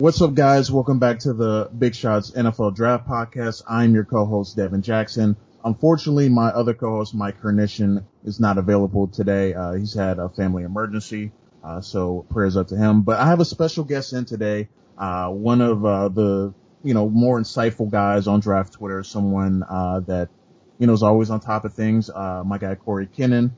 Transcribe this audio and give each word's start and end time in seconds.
What's 0.00 0.22
up, 0.22 0.32
guys? 0.32 0.72
Welcome 0.72 0.98
back 0.98 1.18
to 1.18 1.34
the 1.34 1.68
Big 1.78 1.94
Shots 1.94 2.30
NFL 2.30 2.74
Draft 2.74 3.06
Podcast. 3.06 3.62
I'm 3.68 3.92
your 3.92 4.06
co-host, 4.06 4.56
Devin 4.56 4.80
Jackson. 4.80 5.36
Unfortunately, 5.62 6.30
my 6.30 6.48
other 6.48 6.72
co-host, 6.72 7.14
Mike 7.14 7.38
Kernician, 7.42 8.06
is 8.24 8.40
not 8.40 8.56
available 8.56 9.08
today. 9.08 9.52
Uh, 9.52 9.74
he's 9.74 9.92
had 9.92 10.18
a 10.18 10.30
family 10.30 10.62
emergency, 10.62 11.32
uh, 11.62 11.82
so 11.82 12.24
prayers 12.30 12.56
up 12.56 12.68
to 12.68 12.78
him. 12.78 13.02
But 13.02 13.20
I 13.20 13.26
have 13.26 13.40
a 13.40 13.44
special 13.44 13.84
guest 13.84 14.14
in 14.14 14.24
today, 14.24 14.70
uh, 14.96 15.28
one 15.28 15.60
of 15.60 15.84
uh, 15.84 16.08
the 16.08 16.54
you 16.82 16.94
know 16.94 17.10
more 17.10 17.38
insightful 17.38 17.90
guys 17.90 18.26
on 18.26 18.40
Draft 18.40 18.72
Twitter, 18.72 19.04
someone 19.04 19.62
uh, 19.68 20.00
that 20.06 20.30
you 20.78 20.86
know 20.86 20.94
is 20.94 21.02
always 21.02 21.28
on 21.28 21.40
top 21.40 21.66
of 21.66 21.74
things. 21.74 22.08
Uh, 22.08 22.42
my 22.42 22.56
guy 22.56 22.74
Cory 22.74 23.06
Kinnan. 23.06 23.50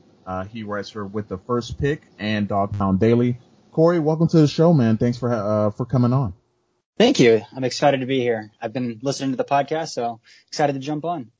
he 0.49 0.63
writes 0.63 0.89
for 0.89 1.05
with 1.05 1.29
the 1.29 1.37
first 1.37 1.79
pick 1.79 2.01
and 2.19 2.49
Dawg 2.49 2.77
Pound 2.77 2.99
Daily. 2.99 3.37
Cory, 3.73 3.97
welcome 3.97 4.27
to 4.27 4.37
the 4.37 4.47
show, 4.47 4.71
man. 4.71 4.97
Thanks 4.97 5.17
for 5.17 5.33
uh, 5.33 5.71
for 5.71 5.87
coming 5.87 6.13
on. 6.13 6.35
Thank 6.99 7.19
you. 7.19 7.41
I'm 7.55 7.63
excited 7.63 8.01
to 8.01 8.05
be 8.05 8.19
here. 8.19 8.51
I've 8.61 8.71
been 8.71 8.99
listening 9.01 9.31
to 9.31 9.35
the 9.35 9.43
podcast, 9.43 9.89
so 9.89 10.21
excited 10.47 10.73
to 10.73 10.79
jump 10.79 11.05
on. 11.05 11.31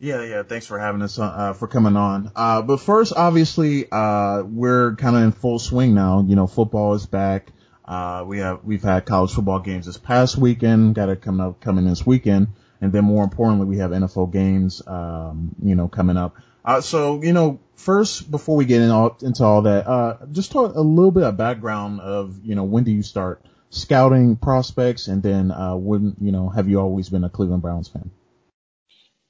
Yeah, 0.00 0.24
yeah. 0.24 0.42
Thanks 0.42 0.66
for 0.66 0.80
having 0.80 1.00
us, 1.00 1.16
uh, 1.16 1.52
for 1.52 1.68
coming 1.68 1.96
on. 1.96 2.32
Uh, 2.34 2.62
but 2.62 2.78
first, 2.78 3.12
obviously, 3.16 3.86
uh, 3.90 4.42
we're 4.42 4.96
kind 4.96 5.14
of 5.14 5.22
in 5.22 5.30
full 5.30 5.60
swing 5.60 5.94
now. 5.94 6.24
You 6.26 6.34
know, 6.34 6.48
football 6.48 6.94
is 6.94 7.06
back. 7.06 7.52
Uh, 7.84 8.24
we 8.26 8.38
have, 8.38 8.64
we've 8.64 8.82
had 8.82 9.06
college 9.06 9.32
football 9.32 9.60
games 9.60 9.86
this 9.86 9.96
past 9.96 10.36
weekend, 10.36 10.96
got 10.96 11.08
it 11.08 11.22
coming 11.22 11.40
up, 11.40 11.60
coming 11.60 11.84
this 11.84 12.04
weekend. 12.04 12.48
And 12.80 12.92
then 12.92 13.04
more 13.04 13.22
importantly, 13.22 13.66
we 13.66 13.78
have 13.78 13.92
NFL 13.92 14.32
games, 14.32 14.82
um, 14.88 15.54
you 15.62 15.76
know, 15.76 15.86
coming 15.86 16.16
up. 16.16 16.34
Uh, 16.64 16.80
so, 16.80 17.22
you 17.22 17.32
know, 17.32 17.60
first, 17.76 18.30
before 18.30 18.56
we 18.56 18.64
get 18.64 18.80
in 18.80 18.90
all, 18.90 19.16
into 19.22 19.44
all 19.44 19.62
that, 19.62 19.86
uh, 19.86 20.26
just 20.32 20.52
talk 20.52 20.74
a 20.74 20.80
little 20.80 21.10
bit 21.10 21.22
of 21.22 21.36
background 21.36 22.00
of, 22.00 22.44
you 22.44 22.54
know, 22.54 22.64
when 22.64 22.84
do 22.84 22.90
you 22.90 23.02
start 23.02 23.44
scouting 23.70 24.36
prospects 24.36 25.08
and 25.08 25.22
then, 25.22 25.50
uh, 25.50 25.74
when, 25.76 26.16
you 26.20 26.32
know, 26.32 26.48
have 26.48 26.68
you 26.68 26.80
always 26.80 27.08
been 27.08 27.24
a 27.24 27.30
Cleveland 27.30 27.62
Browns 27.62 27.88
fan? 27.88 28.10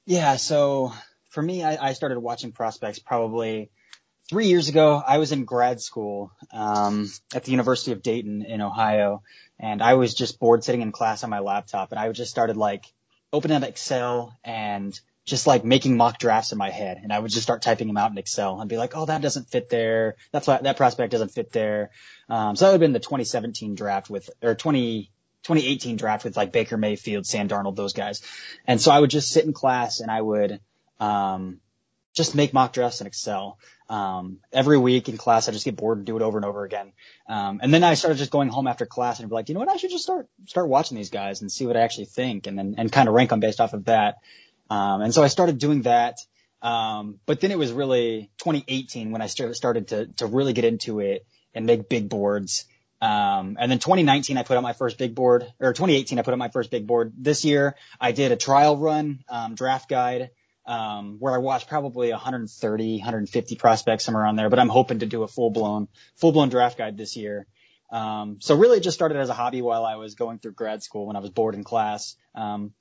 Yeah. 0.05 0.35
So 0.35 0.93
for 1.29 1.41
me, 1.41 1.63
I, 1.63 1.89
I 1.89 1.93
started 1.93 2.19
watching 2.19 2.51
prospects 2.51 2.99
probably 2.99 3.71
three 4.29 4.47
years 4.47 4.69
ago. 4.69 5.01
I 5.05 5.17
was 5.17 5.31
in 5.31 5.45
grad 5.45 5.81
school, 5.81 6.31
um, 6.51 7.11
at 7.33 7.43
the 7.43 7.51
University 7.51 7.91
of 7.91 8.01
Dayton 8.01 8.43
in 8.43 8.61
Ohio 8.61 9.23
and 9.59 9.81
I 9.81 9.93
was 9.95 10.13
just 10.13 10.39
bored 10.39 10.63
sitting 10.63 10.81
in 10.81 10.91
class 10.91 11.23
on 11.23 11.29
my 11.29 11.39
laptop 11.39 11.91
and 11.91 11.99
I 11.99 12.11
just 12.11 12.31
started 12.31 12.57
like 12.57 12.85
opening 13.31 13.57
up 13.57 13.63
Excel 13.63 14.37
and 14.43 14.99
just 15.25 15.47
like 15.47 15.65
making 15.65 15.97
mock 15.97 16.19
drafts 16.19 16.51
in 16.51 16.57
my 16.57 16.69
head 16.69 16.99
and 17.01 17.11
I 17.11 17.17
would 17.17 17.31
just 17.31 17.43
start 17.43 17.63
typing 17.63 17.87
them 17.87 17.97
out 17.97 18.11
in 18.11 18.17
Excel 18.17 18.59
and 18.61 18.69
be 18.69 18.77
like, 18.77 18.95
oh, 18.95 19.05
that 19.05 19.21
doesn't 19.21 19.49
fit 19.49 19.69
there. 19.69 20.15
That's 20.31 20.47
why 20.47 20.59
that 20.61 20.77
prospect 20.77 21.11
doesn't 21.11 21.31
fit 21.31 21.51
there. 21.51 21.89
Um, 22.29 22.55
so 22.55 22.65
that 22.65 22.71
would 22.71 22.73
have 22.75 22.81
been 22.81 22.93
the 22.93 22.99
2017 22.99 23.73
draft 23.73 24.09
with, 24.09 24.29
or 24.43 24.53
20, 24.53 25.11
2018 25.43 25.97
draft 25.97 26.25
with 26.25 26.37
like 26.37 26.51
Baker 26.51 26.77
Mayfield, 26.77 27.25
Sam 27.25 27.47
Darnold, 27.47 27.75
those 27.75 27.93
guys. 27.93 28.21
And 28.67 28.79
so 28.79 28.91
I 28.91 28.99
would 28.99 29.09
just 29.09 29.31
sit 29.31 29.45
in 29.45 29.53
class 29.53 29.99
and 29.99 30.11
I 30.11 30.21
would, 30.21 30.59
um, 30.99 31.59
just 32.13 32.35
make 32.35 32.53
mock 32.53 32.71
drafts 32.71 33.01
in 33.01 33.07
Excel. 33.07 33.59
Um, 33.89 34.39
every 34.53 34.77
week 34.77 35.09
in 35.09 35.17
class, 35.17 35.49
I 35.49 35.51
just 35.51 35.65
get 35.65 35.75
bored 35.75 35.97
and 35.97 36.07
do 36.07 36.15
it 36.15 36.21
over 36.21 36.37
and 36.37 36.45
over 36.45 36.63
again. 36.63 36.93
Um, 37.27 37.59
and 37.61 37.73
then 37.73 37.83
I 37.83 37.95
started 37.95 38.17
just 38.17 38.31
going 38.31 38.49
home 38.49 38.67
after 38.67 38.85
class 38.85 39.19
and 39.19 39.27
be 39.27 39.35
like, 39.35 39.49
you 39.49 39.53
know 39.53 39.59
what? 39.59 39.69
I 39.69 39.77
should 39.77 39.91
just 39.91 40.03
start, 40.03 40.27
start 40.45 40.69
watching 40.69 40.97
these 40.97 41.09
guys 41.09 41.41
and 41.41 41.51
see 41.51 41.67
what 41.67 41.75
I 41.75 41.81
actually 41.81 42.05
think 42.05 42.47
and 42.47 42.57
then, 42.57 42.75
and 42.77 42.91
kind 42.91 43.09
of 43.09 43.13
rank 43.13 43.31
them 43.31 43.41
based 43.41 43.59
off 43.59 43.73
of 43.73 43.85
that. 43.85 44.19
Um, 44.69 45.01
and 45.01 45.13
so 45.13 45.23
I 45.23 45.27
started 45.27 45.57
doing 45.57 45.83
that. 45.83 46.19
Um, 46.61 47.19
but 47.25 47.41
then 47.41 47.51
it 47.51 47.57
was 47.57 47.71
really 47.71 48.31
2018 48.39 49.11
when 49.11 49.21
I 49.21 49.27
started, 49.27 49.55
started 49.55 49.87
to, 49.89 50.07
to 50.17 50.25
really 50.25 50.53
get 50.53 50.65
into 50.65 50.99
it 50.99 51.25
and 51.53 51.65
make 51.65 51.89
big 51.89 52.09
boards. 52.09 52.65
Um, 53.01 53.57
and 53.59 53.69
then 53.69 53.79
2019, 53.79 54.37
I 54.37 54.43
put 54.43 54.57
out 54.57 54.63
my 54.63 54.73
first 54.73 54.97
big 54.97 55.13
board, 55.13 55.45
or 55.59 55.73
2018, 55.73 56.17
I 56.17 56.21
put 56.23 56.33
out 56.33 56.39
my 56.39 56.49
first 56.49 56.71
big 56.71 56.87
board. 56.87 57.13
This 57.17 57.45
year, 57.45 57.75
I 57.99 58.13
did 58.13 58.31
a 58.31 58.35
trial 58.35 58.77
run, 58.77 59.23
um, 59.29 59.53
draft 59.53 59.89
guide, 59.89 60.31
um, 60.65 61.17
where 61.19 61.33
I 61.33 61.37
watched 61.37 61.67
probably 61.67 62.09
130, 62.09 62.97
150 62.97 63.55
prospects 63.57 64.05
somewhere 64.05 64.23
around 64.23 64.37
there, 64.37 64.49
but 64.49 64.59
I'm 64.59 64.69
hoping 64.69 64.99
to 64.99 65.05
do 65.05 65.23
a 65.23 65.27
full 65.27 65.51
blown, 65.51 65.87
full 66.15 66.31
blown 66.31 66.49
draft 66.49 66.77
guide 66.77 66.97
this 66.97 67.15
year. 67.15 67.45
Um, 67.91 68.37
so 68.41 68.55
really 68.55 68.77
it 68.77 68.83
just 68.83 68.95
started 68.95 69.17
as 69.17 69.29
a 69.29 69.33
hobby 69.33 69.61
while 69.61 69.85
I 69.85 69.95
was 69.95 70.15
going 70.15 70.39
through 70.39 70.53
grad 70.53 70.83
school 70.83 71.07
when 71.07 71.15
I 71.15 71.19
was 71.19 71.29
bored 71.29 71.55
in 71.55 71.63
class. 71.63 72.15
Um, 72.33 72.73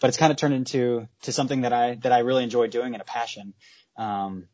but 0.00 0.08
it's 0.08 0.16
kind 0.16 0.30
of 0.30 0.36
turned 0.36 0.54
into, 0.54 1.08
to 1.22 1.32
something 1.32 1.62
that 1.62 1.72
I, 1.72 1.96
that 2.02 2.12
I 2.12 2.20
really 2.20 2.44
enjoy 2.44 2.66
doing 2.68 2.94
and 2.94 3.00
a 3.00 3.04
passion. 3.04 3.54
Um, 3.96 4.46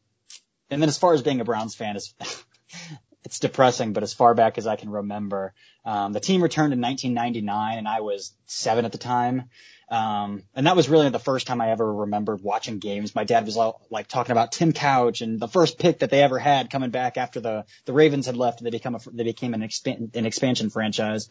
and 0.71 0.83
then 0.83 0.89
as 0.89 0.99
far 0.99 1.15
as 1.15 1.23
being 1.23 1.41
a 1.41 1.45
Browns 1.45 1.75
fan 1.75 1.97
is, 1.97 2.15
it's 3.25 3.41
depressing, 3.41 3.93
but 3.93 4.03
as 4.03 4.15
far 4.15 4.35
back 4.35 4.59
as 4.59 4.67
I 4.67 4.77
can 4.77 4.91
remember, 4.91 5.55
um, 5.87 6.13
the 6.13 6.21
team 6.21 6.43
returned 6.43 6.73
in 6.73 6.81
1999 6.81 7.79
and 7.79 7.87
I 7.87 8.01
was 8.01 8.33
seven 8.47 8.85
at 8.85 8.93
the 8.93 8.99
time. 8.99 9.45
Um, 9.89 10.43
and 10.57 10.67
that 10.67 10.75
was 10.75 10.89
really 10.89 11.09
the 11.11 11.21
first 11.21 11.47
time 11.47 11.61
I 11.61 11.71
ever 11.71 11.95
remembered 11.95 12.43
watching 12.43 12.81
games. 12.81 13.15
My 13.15 13.23
dad 13.23 13.47
was 13.47 13.57
like 13.89 14.09
talking 14.09 14.33
about 14.33 14.51
Tim 14.51 14.73
Couch 14.73 15.21
and 15.21 15.39
the 15.39 15.47
first 15.47 15.79
pick 15.79 16.01
that 16.01 16.11
they 16.11 16.25
ever 16.25 16.41
had 16.41 16.71
coming 16.71 16.91
back 16.91 17.17
after 17.17 17.41
the, 17.41 17.65
the 17.85 17.93
Ravens 17.93 18.27
had 18.27 18.37
left 18.37 18.59
and 18.59 18.67
they 18.67 18.73
become 18.73 18.97
a, 18.97 19.01
they 19.13 19.23
became 19.23 19.55
an, 19.55 19.61
expan- 19.61 20.15
an 20.17 20.27
expansion 20.27 20.71
franchise. 20.71 21.31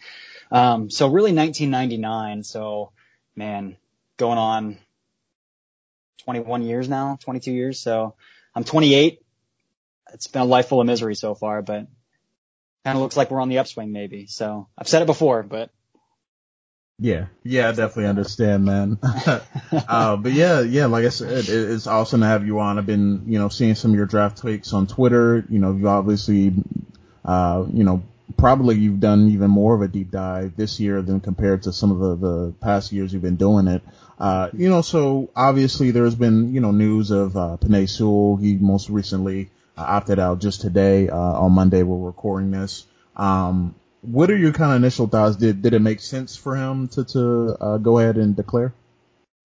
Um, 0.52 0.90
so 0.90 1.08
really 1.08 1.34
1999. 1.34 2.44
So 2.46 2.94
man, 3.36 3.76
going 4.16 4.38
on 4.38 4.78
21 6.24 6.64
years 6.64 6.88
now, 6.88 7.18
22 7.22 7.52
years. 7.52 7.82
So 7.82 8.16
I'm 8.56 8.64
28. 8.64 9.22
It's 10.14 10.28
been 10.28 10.44
a 10.44 10.46
life 10.46 10.70
full 10.70 10.80
of 10.80 10.88
misery 10.88 11.16
so 11.16 11.36
far, 11.36 11.62
but 11.62 11.88
kind 12.86 12.98
of 12.98 13.02
looks 13.02 13.18
like 13.18 13.32
we're 13.32 13.42
on 13.42 13.50
the 13.50 13.58
upswing 13.58 13.92
maybe. 13.92 14.28
So 14.28 14.68
I've 14.78 14.88
said 14.88 15.02
it 15.02 15.06
before, 15.08 15.42
but 15.42 15.72
yeah, 17.00 17.26
yeah, 17.44 17.68
I 17.68 17.72
definitely 17.72 18.06
understand, 18.06 18.64
man. 18.64 19.00
uh, 19.72 20.16
but 20.16 20.32
yeah, 20.32 20.62
yeah, 20.62 20.86
like 20.86 21.04
I 21.04 21.10
said, 21.10 21.30
it, 21.32 21.50
it's 21.50 21.88
awesome 21.88 22.22
to 22.22 22.28
have 22.28 22.46
you 22.46 22.60
on. 22.60 22.78
I've 22.78 22.86
been, 22.86 23.24
you 23.26 23.40
know, 23.40 23.50
seeing 23.50 23.76
some 23.76 23.92
of 23.92 23.98
your 23.98 24.06
draft 24.06 24.38
takes 24.38 24.72
on 24.72 24.88
Twitter. 24.88 25.44
You 25.50 25.60
know, 25.60 25.74
you 25.74 25.90
obviously, 25.90 26.54
uh, 27.26 27.66
you 27.74 27.84
know, 27.84 28.04
probably 28.38 28.76
you've 28.76 29.00
done 29.00 29.30
even 29.30 29.50
more 29.50 29.76
of 29.76 29.82
a 29.82 29.88
deep 29.88 30.12
dive 30.12 30.56
this 30.56 30.80
year 30.80 31.02
than 31.02 31.20
compared 31.20 31.64
to 31.64 31.74
some 31.74 31.92
of 31.92 32.00
the, 32.00 32.28
the 32.28 32.54
past 32.62 32.92
years 32.94 33.12
you've 33.12 33.22
been 33.22 33.36
doing 33.36 33.68
it. 33.68 33.82
Uh, 34.18 34.50
you 34.54 34.70
know, 34.70 34.82
so 34.82 35.30
obviously 35.36 35.92
there's 35.92 36.16
been, 36.16 36.54
you 36.54 36.62
know, 36.62 36.72
news 36.72 37.12
of, 37.12 37.36
uh, 37.36 37.58
Penei 37.60 37.90
Sewell. 37.90 38.38
He 38.38 38.54
most 38.54 38.90
recently 38.90 39.50
opted 39.78 40.20
out 40.20 40.40
just 40.40 40.62
today, 40.62 41.10
uh, 41.10 41.16
on 41.18 41.52
Monday. 41.52 41.84
We're 41.84 42.06
recording 42.06 42.52
this. 42.52 42.86
Um, 43.16 43.76
what 44.02 44.30
are 44.30 44.38
your 44.38 44.52
kind 44.52 44.72
of 44.72 44.78
initial 44.78 45.08
thoughts? 45.08 45.36
Did 45.36 45.62
did 45.62 45.74
it 45.74 45.80
make 45.80 46.00
sense 46.00 46.36
for 46.36 46.56
him 46.56 46.88
to 46.90 47.04
to 47.06 47.58
uh, 47.60 47.78
go 47.78 48.00
ahead 48.00 48.18
and 48.18 48.36
declare? 48.36 48.74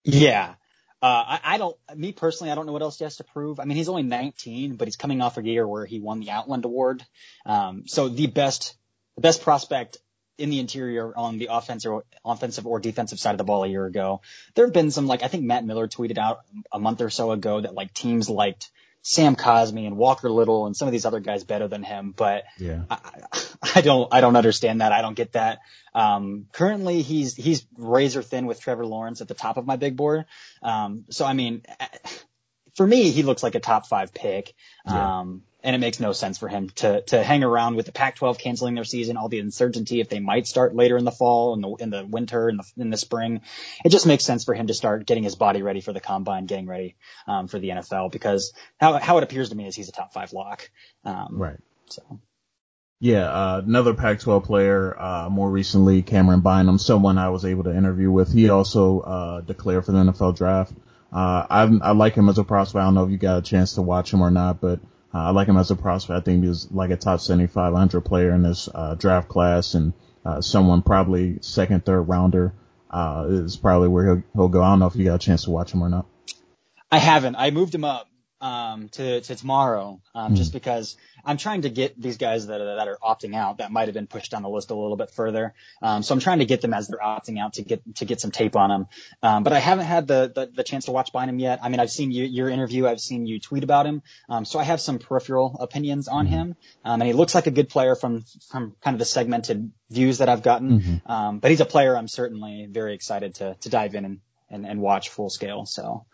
Yeah. 0.03 0.55
Uh, 1.01 1.23
I, 1.27 1.39
I 1.43 1.57
don't, 1.57 1.75
me 1.95 2.11
personally, 2.11 2.51
I 2.51 2.55
don't 2.55 2.67
know 2.67 2.73
what 2.73 2.83
else 2.83 2.99
he 2.99 3.05
has 3.05 3.17
to 3.17 3.23
prove. 3.23 3.59
I 3.59 3.65
mean, 3.65 3.75
he's 3.75 3.89
only 3.89 4.03
19, 4.03 4.75
but 4.75 4.87
he's 4.87 4.97
coming 4.97 5.19
off 5.21 5.37
a 5.37 5.43
year 5.43 5.67
where 5.67 5.83
he 5.83 5.99
won 5.99 6.19
the 6.19 6.29
Outland 6.29 6.63
Award. 6.63 7.03
Um, 7.43 7.87
so 7.87 8.07
the 8.07 8.27
best, 8.27 8.75
the 9.15 9.21
best 9.21 9.41
prospect 9.41 9.97
in 10.37 10.51
the 10.51 10.59
interior 10.59 11.11
on 11.17 11.39
the 11.39 11.47
offensive, 11.51 12.03
offensive 12.23 12.67
or 12.67 12.79
defensive 12.79 13.19
side 13.19 13.31
of 13.31 13.39
the 13.39 13.43
ball 13.43 13.63
a 13.63 13.67
year 13.67 13.87
ago. 13.87 14.21
There 14.53 14.65
have 14.65 14.73
been 14.73 14.91
some, 14.91 15.07
like, 15.07 15.23
I 15.23 15.27
think 15.27 15.43
Matt 15.43 15.65
Miller 15.65 15.87
tweeted 15.87 16.19
out 16.19 16.41
a 16.71 16.77
month 16.77 17.01
or 17.01 17.09
so 17.09 17.31
ago 17.31 17.61
that 17.61 17.73
like 17.73 17.95
teams 17.95 18.29
liked 18.29 18.69
Sam 19.03 19.35
Cosmi 19.35 19.87
and 19.87 19.97
Walker 19.97 20.29
Little 20.29 20.67
and 20.67 20.75
some 20.75 20.87
of 20.87 20.91
these 20.91 21.05
other 21.05 21.19
guys 21.19 21.43
better 21.43 21.67
than 21.67 21.83
him, 21.83 22.13
but 22.15 22.43
yeah. 22.57 22.83
I, 22.89 22.99
I 23.75 23.81
don't, 23.81 24.13
I 24.13 24.21
don't 24.21 24.35
understand 24.35 24.81
that. 24.81 24.91
I 24.91 25.01
don't 25.01 25.15
get 25.15 25.33
that. 25.33 25.59
Um, 25.93 26.47
currently 26.51 27.01
he's, 27.01 27.35
he's 27.35 27.65
razor 27.77 28.21
thin 28.21 28.45
with 28.45 28.61
Trevor 28.61 28.85
Lawrence 28.85 29.21
at 29.21 29.27
the 29.27 29.33
top 29.33 29.57
of 29.57 29.65
my 29.65 29.75
big 29.75 29.95
board. 29.95 30.25
Um, 30.61 31.05
so 31.09 31.25
I 31.25 31.33
mean, 31.33 31.63
for 32.75 32.85
me, 32.85 33.11
he 33.11 33.23
looks 33.23 33.43
like 33.43 33.55
a 33.55 33.59
top 33.59 33.87
five 33.87 34.13
pick. 34.13 34.53
Yeah. 34.85 35.19
Um, 35.19 35.43
and 35.63 35.75
it 35.75 35.79
makes 35.79 35.99
no 35.99 36.11
sense 36.11 36.37
for 36.37 36.47
him 36.47 36.69
to 36.69 37.01
to 37.01 37.23
hang 37.23 37.43
around 37.43 37.75
with 37.75 37.85
the 37.85 37.91
Pac-12 37.91 38.39
canceling 38.39 38.75
their 38.75 38.83
season, 38.83 39.17
all 39.17 39.29
the 39.29 39.39
uncertainty 39.39 39.99
if 39.99 40.09
they 40.09 40.19
might 40.19 40.47
start 40.47 40.75
later 40.75 40.97
in 40.97 41.05
the 41.05 41.11
fall, 41.11 41.53
in 41.53 41.61
the 41.61 41.69
in 41.75 41.89
the 41.89 42.05
winter, 42.05 42.49
in 42.49 42.57
the 42.57 42.63
in 42.77 42.89
the 42.89 42.97
spring. 42.97 43.41
It 43.85 43.89
just 43.89 44.07
makes 44.07 44.25
sense 44.25 44.43
for 44.43 44.53
him 44.53 44.67
to 44.67 44.73
start 44.73 45.05
getting 45.05 45.23
his 45.23 45.35
body 45.35 45.61
ready 45.61 45.81
for 45.81 45.93
the 45.93 45.99
combine, 45.99 46.45
getting 46.45 46.67
ready 46.67 46.95
um, 47.27 47.47
for 47.47 47.59
the 47.59 47.69
NFL 47.69 48.11
because 48.11 48.53
how 48.79 48.93
how 48.97 49.17
it 49.17 49.23
appears 49.23 49.49
to 49.49 49.55
me 49.55 49.67
is 49.67 49.75
he's 49.75 49.89
a 49.89 49.93
top 49.93 50.13
five 50.13 50.33
lock. 50.33 50.69
Um, 51.05 51.27
right. 51.31 51.57
So. 51.89 52.19
Yeah, 53.03 53.23
uh, 53.23 53.63
another 53.65 53.95
Pac-12 53.95 54.43
player, 54.43 54.95
uh, 54.95 55.27
more 55.27 55.49
recently, 55.49 56.03
Camryn 56.03 56.43
Bynum, 56.43 56.77
someone 56.77 57.17
I 57.17 57.29
was 57.29 57.45
able 57.45 57.63
to 57.63 57.75
interview 57.75 58.11
with. 58.11 58.31
He 58.31 58.47
also, 58.51 58.99
uh, 58.99 59.41
declared 59.41 59.85
for 59.85 59.91
the 59.91 59.97
NFL 59.97 60.37
draft. 60.37 60.71
Uh, 61.11 61.47
I, 61.49 61.63
I 61.81 61.91
like 61.93 62.13
him 62.13 62.29
as 62.29 62.37
a 62.37 62.43
prospect. 62.43 62.79
I 62.79 62.85
don't 62.85 62.93
know 62.93 63.03
if 63.03 63.09
you 63.09 63.17
got 63.17 63.39
a 63.39 63.41
chance 63.41 63.73
to 63.73 63.81
watch 63.81 64.13
him 64.13 64.21
or 64.21 64.29
not, 64.29 64.61
but 64.61 64.79
uh, 65.13 65.17
I 65.17 65.29
like 65.31 65.47
him 65.47 65.57
as 65.57 65.71
a 65.71 65.75
prospect. 65.75 66.17
I 66.17 66.21
think 66.21 66.43
he's 66.43 66.71
like 66.71 66.91
a 66.91 66.97
top 66.97 67.19
7,500 67.19 68.01
player 68.01 68.31
in 68.31 68.43
this 68.43 68.69
uh, 68.73 68.95
draft 68.95 69.29
class 69.29 69.73
and 69.73 69.93
uh, 70.25 70.41
someone 70.41 70.81
probably 70.81 71.39
second, 71.41 71.85
third 71.85 72.03
rounder 72.03 72.53
uh, 72.89 73.25
is 73.29 73.57
probably 73.57 73.87
where 73.87 74.05
he'll, 74.05 74.23
he'll 74.33 74.49
go. 74.49 74.61
I 74.61 74.69
don't 74.69 74.79
know 74.79 74.87
if 74.87 74.95
you 74.95 75.05
got 75.05 75.15
a 75.15 75.25
chance 75.25 75.45
to 75.45 75.51
watch 75.51 75.73
him 75.73 75.81
or 75.81 75.89
not. 75.89 76.05
I 76.91 76.97
haven't. 76.97 77.35
I 77.37 77.51
moved 77.51 77.73
him 77.73 77.85
up 77.85 78.10
um, 78.41 78.89
to, 78.89 79.21
to 79.21 79.35
tomorrow, 79.35 80.01
um, 80.15 80.33
mm. 80.33 80.35
just 80.35 80.51
because 80.51 80.97
I'm 81.23 81.37
trying 81.37 81.61
to 81.61 81.69
get 81.69 82.01
these 82.01 82.17
guys 82.17 82.47
that 82.47 82.59
are, 82.59 82.75
that 82.77 82.87
are 82.87 82.97
opting 83.01 83.35
out 83.35 83.59
that 83.59 83.71
might 83.71 83.87
have 83.87 83.93
been 83.93 84.07
pushed 84.07 84.31
down 84.31 84.41
the 84.41 84.49
list 84.49 84.71
a 84.71 84.75
little 84.75 84.97
bit 84.97 85.11
further. 85.11 85.53
Um, 85.81 86.01
so 86.01 86.13
I'm 86.15 86.19
trying 86.19 86.39
to 86.39 86.45
get 86.45 86.61
them 86.61 86.73
as 86.73 86.87
they're 86.87 86.99
opting 86.99 87.39
out 87.39 87.53
to 87.53 87.61
get, 87.61 87.95
to 87.97 88.05
get 88.05 88.19
some 88.19 88.31
tape 88.31 88.55
on 88.55 88.69
them. 88.69 88.87
Um, 89.21 89.43
but 89.43 89.53
I 89.53 89.59
haven't 89.59 89.85
had 89.85 90.07
the, 90.07 90.31
the, 90.33 90.51
the 90.53 90.63
chance 90.63 90.85
to 90.85 90.91
watch 90.91 91.13
Bynum 91.13 91.37
yet. 91.37 91.59
I 91.61 91.69
mean, 91.69 91.79
I've 91.79 91.91
seen 91.91 92.11
you, 92.11 92.25
your 92.25 92.49
interview. 92.49 92.87
I've 92.87 92.99
seen 92.99 93.27
you 93.27 93.39
tweet 93.39 93.63
about 93.63 93.85
him. 93.85 94.01
Um, 94.27 94.43
so 94.43 94.57
I 94.57 94.63
have 94.63 94.81
some 94.81 94.97
peripheral 94.97 95.57
opinions 95.59 96.07
on 96.07 96.25
mm-hmm. 96.25 96.33
him. 96.33 96.55
Um, 96.83 97.01
and 97.01 97.07
he 97.07 97.13
looks 97.13 97.35
like 97.35 97.45
a 97.45 97.51
good 97.51 97.69
player 97.69 97.95
from, 97.95 98.25
from 98.49 98.75
kind 98.81 98.95
of 98.95 98.99
the 98.99 99.05
segmented 99.05 99.71
views 99.91 100.17
that 100.17 100.29
I've 100.29 100.41
gotten. 100.41 100.79
Mm-hmm. 100.79 101.11
Um, 101.11 101.39
but 101.39 101.51
he's 101.51 101.61
a 101.61 101.65
player 101.65 101.95
I'm 101.95 102.07
certainly 102.07 102.67
very 102.69 102.95
excited 102.95 103.35
to, 103.35 103.55
to 103.61 103.69
dive 103.69 103.93
in 103.93 104.05
and, 104.05 104.19
and, 104.49 104.65
and 104.65 104.81
watch 104.81 105.09
full 105.09 105.29
scale. 105.29 105.67
So. 105.67 106.05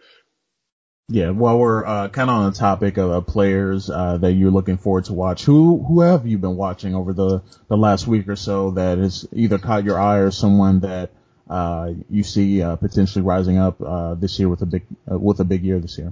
Yeah, 1.10 1.30
while 1.30 1.58
we're 1.58 1.86
uh, 1.86 2.10
kind 2.10 2.30
of 2.30 2.36
on 2.36 2.52
the 2.52 2.58
topic 2.58 2.98
of 2.98 3.12
uh, 3.12 3.22
players 3.22 3.90
uh, 3.90 4.18
that 4.18 4.34
you're 4.34 4.52
looking 4.52 4.78
forward 4.78 5.06
to 5.06 5.14
watch, 5.14 5.46
who 5.46 5.82
who 5.82 6.02
have 6.02 6.28
you 6.28 6.38
been 6.38 6.58
watching 6.58 6.96
over 6.96 7.14
the 7.14 7.44
the 7.70 7.78
last 7.78 8.08
week 8.08 8.28
or 8.28 8.36
so 8.36 8.72
that 8.72 8.98
has 8.98 9.26
either 9.32 9.58
caught 9.58 9.86
your 9.86 9.98
eye 9.98 10.18
or 10.18 10.32
someone 10.32 10.82
that 10.82 11.12
uh, 11.50 11.94
you 12.10 12.24
see 12.24 12.62
uh, 12.62 12.76
potentially 12.76 13.24
rising 13.24 13.58
up 13.58 13.82
uh, 13.82 14.16
this 14.16 14.38
year 14.38 14.50
with 14.50 14.62
a 14.64 14.66
big 14.66 14.86
with 15.06 15.40
a 15.40 15.46
big 15.46 15.64
year 15.64 15.80
this 15.80 15.98
year? 15.98 16.12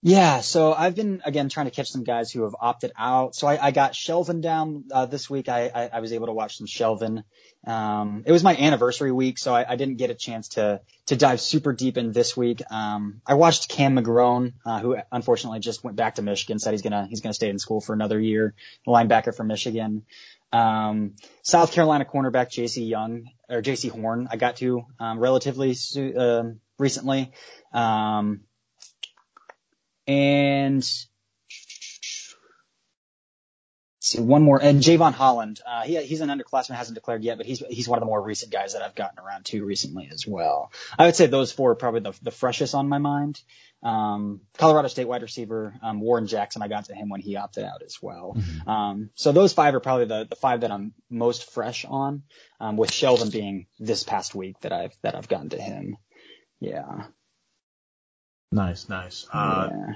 Yeah, 0.00 0.40
so 0.40 0.72
I've 0.72 0.94
been 0.94 1.20
again 1.26 1.50
trying 1.50 1.66
to 1.66 1.72
catch 1.72 1.90
some 1.90 2.04
guys 2.04 2.32
who 2.32 2.44
have 2.44 2.56
opted 2.58 2.92
out. 2.96 3.34
So 3.34 3.46
I, 3.48 3.66
I 3.66 3.70
got 3.70 3.92
Shelvin 3.92 4.40
down 4.40 4.84
this 5.10 5.28
week. 5.28 5.50
I, 5.50 5.70
I, 5.74 5.90
I 5.92 6.00
was 6.00 6.14
able 6.14 6.28
to 6.28 6.32
watch 6.32 6.56
some 6.56 6.66
Shelvin. 6.66 7.22
Um, 7.66 8.22
it 8.24 8.32
was 8.32 8.44
my 8.44 8.56
anniversary 8.56 9.12
week, 9.12 9.38
so 9.38 9.52
I, 9.54 9.72
I 9.72 9.76
didn't 9.76 9.96
get 9.96 10.10
a 10.10 10.14
chance 10.14 10.48
to 10.50 10.80
to 11.06 11.16
dive 11.16 11.40
super 11.40 11.72
deep 11.72 11.96
in 11.96 12.12
this 12.12 12.36
week. 12.36 12.62
Um, 12.70 13.20
I 13.26 13.34
watched 13.34 13.68
Cam 13.68 13.96
McGrone, 13.96 14.52
uh, 14.64 14.80
who 14.80 14.96
unfortunately 15.10 15.60
just 15.60 15.82
went 15.82 15.96
back 15.96 16.14
to 16.16 16.22
Michigan. 16.22 16.58
Said 16.58 16.72
he's 16.72 16.82
gonna 16.82 17.06
he's 17.08 17.20
gonna 17.20 17.34
stay 17.34 17.50
in 17.50 17.58
school 17.58 17.80
for 17.80 17.92
another 17.92 18.18
year. 18.18 18.54
Linebacker 18.86 19.34
from 19.34 19.48
Michigan. 19.48 20.04
Um, 20.52 21.16
South 21.42 21.72
Carolina 21.72 22.04
cornerback 22.04 22.50
J.C. 22.50 22.84
Young 22.84 23.26
or 23.48 23.60
Jaycee 23.60 23.90
Horn. 23.90 24.28
I 24.30 24.36
got 24.36 24.56
to 24.56 24.84
um, 24.98 25.18
relatively 25.18 25.76
uh, 26.16 26.44
recently. 26.78 27.32
Um, 27.72 28.42
and 30.06 30.88
see 34.08 34.20
one 34.20 34.42
more 34.42 34.60
and 34.62 34.80
Jevon 34.80 35.12
Holland. 35.12 35.60
Uh, 35.66 35.82
he, 35.82 35.96
he's 36.02 36.20
an 36.20 36.28
underclassman, 36.28 36.74
hasn't 36.74 36.94
declared 36.94 37.22
yet, 37.22 37.36
but 37.36 37.46
he's 37.46 37.62
he's 37.68 37.88
one 37.88 37.98
of 37.98 38.00
the 38.00 38.06
more 38.06 38.22
recent 38.22 38.52
guys 38.52 38.72
that 38.72 38.82
I've 38.82 38.94
gotten 38.94 39.18
around 39.18 39.44
to 39.46 39.64
recently 39.64 40.08
as 40.12 40.26
well. 40.26 40.72
I 40.98 41.06
would 41.06 41.16
say 41.16 41.26
those 41.26 41.52
four 41.52 41.72
are 41.72 41.76
probably 41.76 42.00
the, 42.00 42.14
the 42.22 42.30
freshest 42.30 42.74
on 42.74 42.88
my 42.88 42.98
mind. 42.98 43.40
Um, 43.82 44.40
Colorado 44.56 44.88
State 44.88 45.06
wide 45.06 45.22
receiver 45.22 45.74
um, 45.82 46.00
Warren 46.00 46.26
Jackson, 46.26 46.62
I 46.62 46.68
got 46.68 46.86
to 46.86 46.94
him 46.94 47.08
when 47.08 47.20
he 47.20 47.36
opted 47.36 47.64
out 47.64 47.82
as 47.84 48.02
well. 48.02 48.34
Mm-hmm. 48.36 48.68
Um, 48.68 49.10
so 49.14 49.30
those 49.30 49.52
five 49.52 49.74
are 49.74 49.80
probably 49.80 50.06
the, 50.06 50.26
the 50.28 50.36
five 50.36 50.62
that 50.62 50.72
I'm 50.72 50.94
most 51.08 51.52
fresh 51.52 51.84
on, 51.84 52.24
um, 52.58 52.76
with 52.76 52.90
Shelvin 52.90 53.30
being 53.30 53.66
this 53.78 54.02
past 54.02 54.34
week 54.34 54.58
that 54.60 54.72
I've 54.72 54.96
that 55.02 55.14
I've 55.14 55.28
gotten 55.28 55.50
to 55.50 55.60
him. 55.60 55.96
Yeah. 56.60 57.04
Nice, 58.50 58.88
nice. 58.88 59.26
Uh, 59.32 59.68
yeah. 59.70 59.94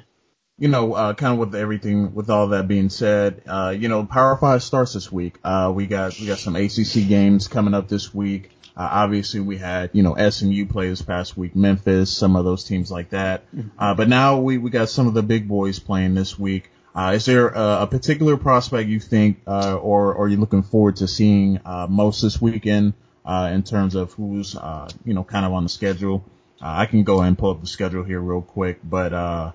You 0.62 0.68
know, 0.68 0.92
uh, 0.92 1.14
kind 1.14 1.32
of 1.32 1.40
with 1.40 1.56
everything, 1.56 2.14
with 2.14 2.30
all 2.30 2.46
that 2.50 2.68
being 2.68 2.88
said, 2.88 3.42
uh, 3.48 3.74
you 3.76 3.88
know, 3.88 4.06
Power 4.06 4.36
Five 4.36 4.62
starts 4.62 4.92
this 4.92 5.10
week. 5.10 5.34
Uh, 5.42 5.72
we 5.74 5.88
got, 5.88 6.16
we 6.20 6.26
got 6.26 6.38
some 6.38 6.54
ACC 6.54 7.08
games 7.08 7.48
coming 7.48 7.74
up 7.74 7.88
this 7.88 8.14
week. 8.14 8.52
Uh, 8.76 8.88
obviously 8.88 9.40
we 9.40 9.58
had, 9.58 9.90
you 9.92 10.04
know, 10.04 10.14
SMU 10.14 10.66
play 10.66 10.88
this 10.88 11.02
past 11.02 11.36
week, 11.36 11.56
Memphis, 11.56 12.16
some 12.16 12.36
of 12.36 12.44
those 12.44 12.62
teams 12.62 12.92
like 12.92 13.10
that. 13.10 13.44
Mm-hmm. 13.52 13.70
Uh, 13.76 13.94
but 13.94 14.08
now 14.08 14.38
we, 14.38 14.56
we 14.58 14.70
got 14.70 14.88
some 14.88 15.08
of 15.08 15.14
the 15.14 15.22
big 15.24 15.48
boys 15.48 15.80
playing 15.80 16.14
this 16.14 16.38
week. 16.38 16.70
Uh, 16.94 17.14
is 17.16 17.24
there 17.24 17.48
a, 17.48 17.82
a, 17.82 17.86
particular 17.88 18.36
prospect 18.36 18.88
you 18.88 19.00
think, 19.00 19.40
uh, 19.48 19.74
or, 19.74 20.14
or 20.14 20.26
are 20.26 20.28
you 20.28 20.36
looking 20.36 20.62
forward 20.62 20.94
to 20.94 21.08
seeing, 21.08 21.58
uh, 21.64 21.88
most 21.90 22.22
this 22.22 22.40
weekend, 22.40 22.92
uh, 23.24 23.50
in 23.52 23.64
terms 23.64 23.96
of 23.96 24.12
who's, 24.12 24.54
uh, 24.54 24.88
you 25.04 25.12
know, 25.12 25.24
kind 25.24 25.44
of 25.44 25.52
on 25.52 25.64
the 25.64 25.68
schedule? 25.68 26.24
Uh, 26.60 26.66
I 26.66 26.86
can 26.86 27.02
go 27.02 27.16
ahead 27.16 27.26
and 27.26 27.38
pull 27.38 27.50
up 27.50 27.60
the 27.60 27.66
schedule 27.66 28.04
here 28.04 28.20
real 28.20 28.42
quick, 28.42 28.78
but, 28.84 29.12
uh, 29.12 29.52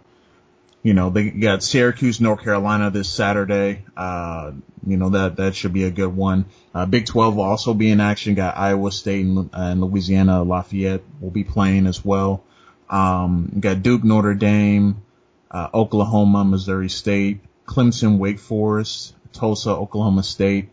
you 0.88 0.94
know, 0.94 1.10
they 1.10 1.32
got 1.32 1.64
Syracuse, 1.64 2.22
North 2.22 2.42
Carolina 2.42 2.90
this 2.90 3.10
Saturday. 3.10 3.84
Uh, 3.98 4.54
you 4.86 4.96
know, 4.96 5.10
that, 5.10 5.36
that 5.36 5.54
should 5.54 5.74
be 5.74 5.84
a 5.84 5.92
good 5.92 6.16
one. 6.16 6.46
Uh, 6.74 6.86
Big 6.86 7.06
12 7.06 7.36
will 7.36 7.44
also 7.44 7.74
be 7.74 7.90
in 7.92 8.00
action. 8.00 8.36
Got 8.36 8.56
Iowa 8.56 8.90
State 8.94 9.26
and, 9.26 9.50
and 9.52 9.82
Louisiana 9.82 10.44
Lafayette 10.44 11.02
will 11.20 11.30
be 11.30 11.44
playing 11.44 11.88
as 11.88 12.06
well. 12.06 12.42
Um, 12.90 13.52
got 13.60 13.84
Duke, 13.84 14.06
Notre 14.06 14.34
Dame, 14.34 15.04
uh, 15.52 15.68
Oklahoma, 15.74 16.46
Missouri 16.46 16.88
State, 16.88 17.42
Clemson, 17.66 18.18
Wake 18.18 18.40
Forest, 18.40 19.14
Tulsa, 19.34 19.72
Oklahoma 19.72 20.24
State, 20.24 20.70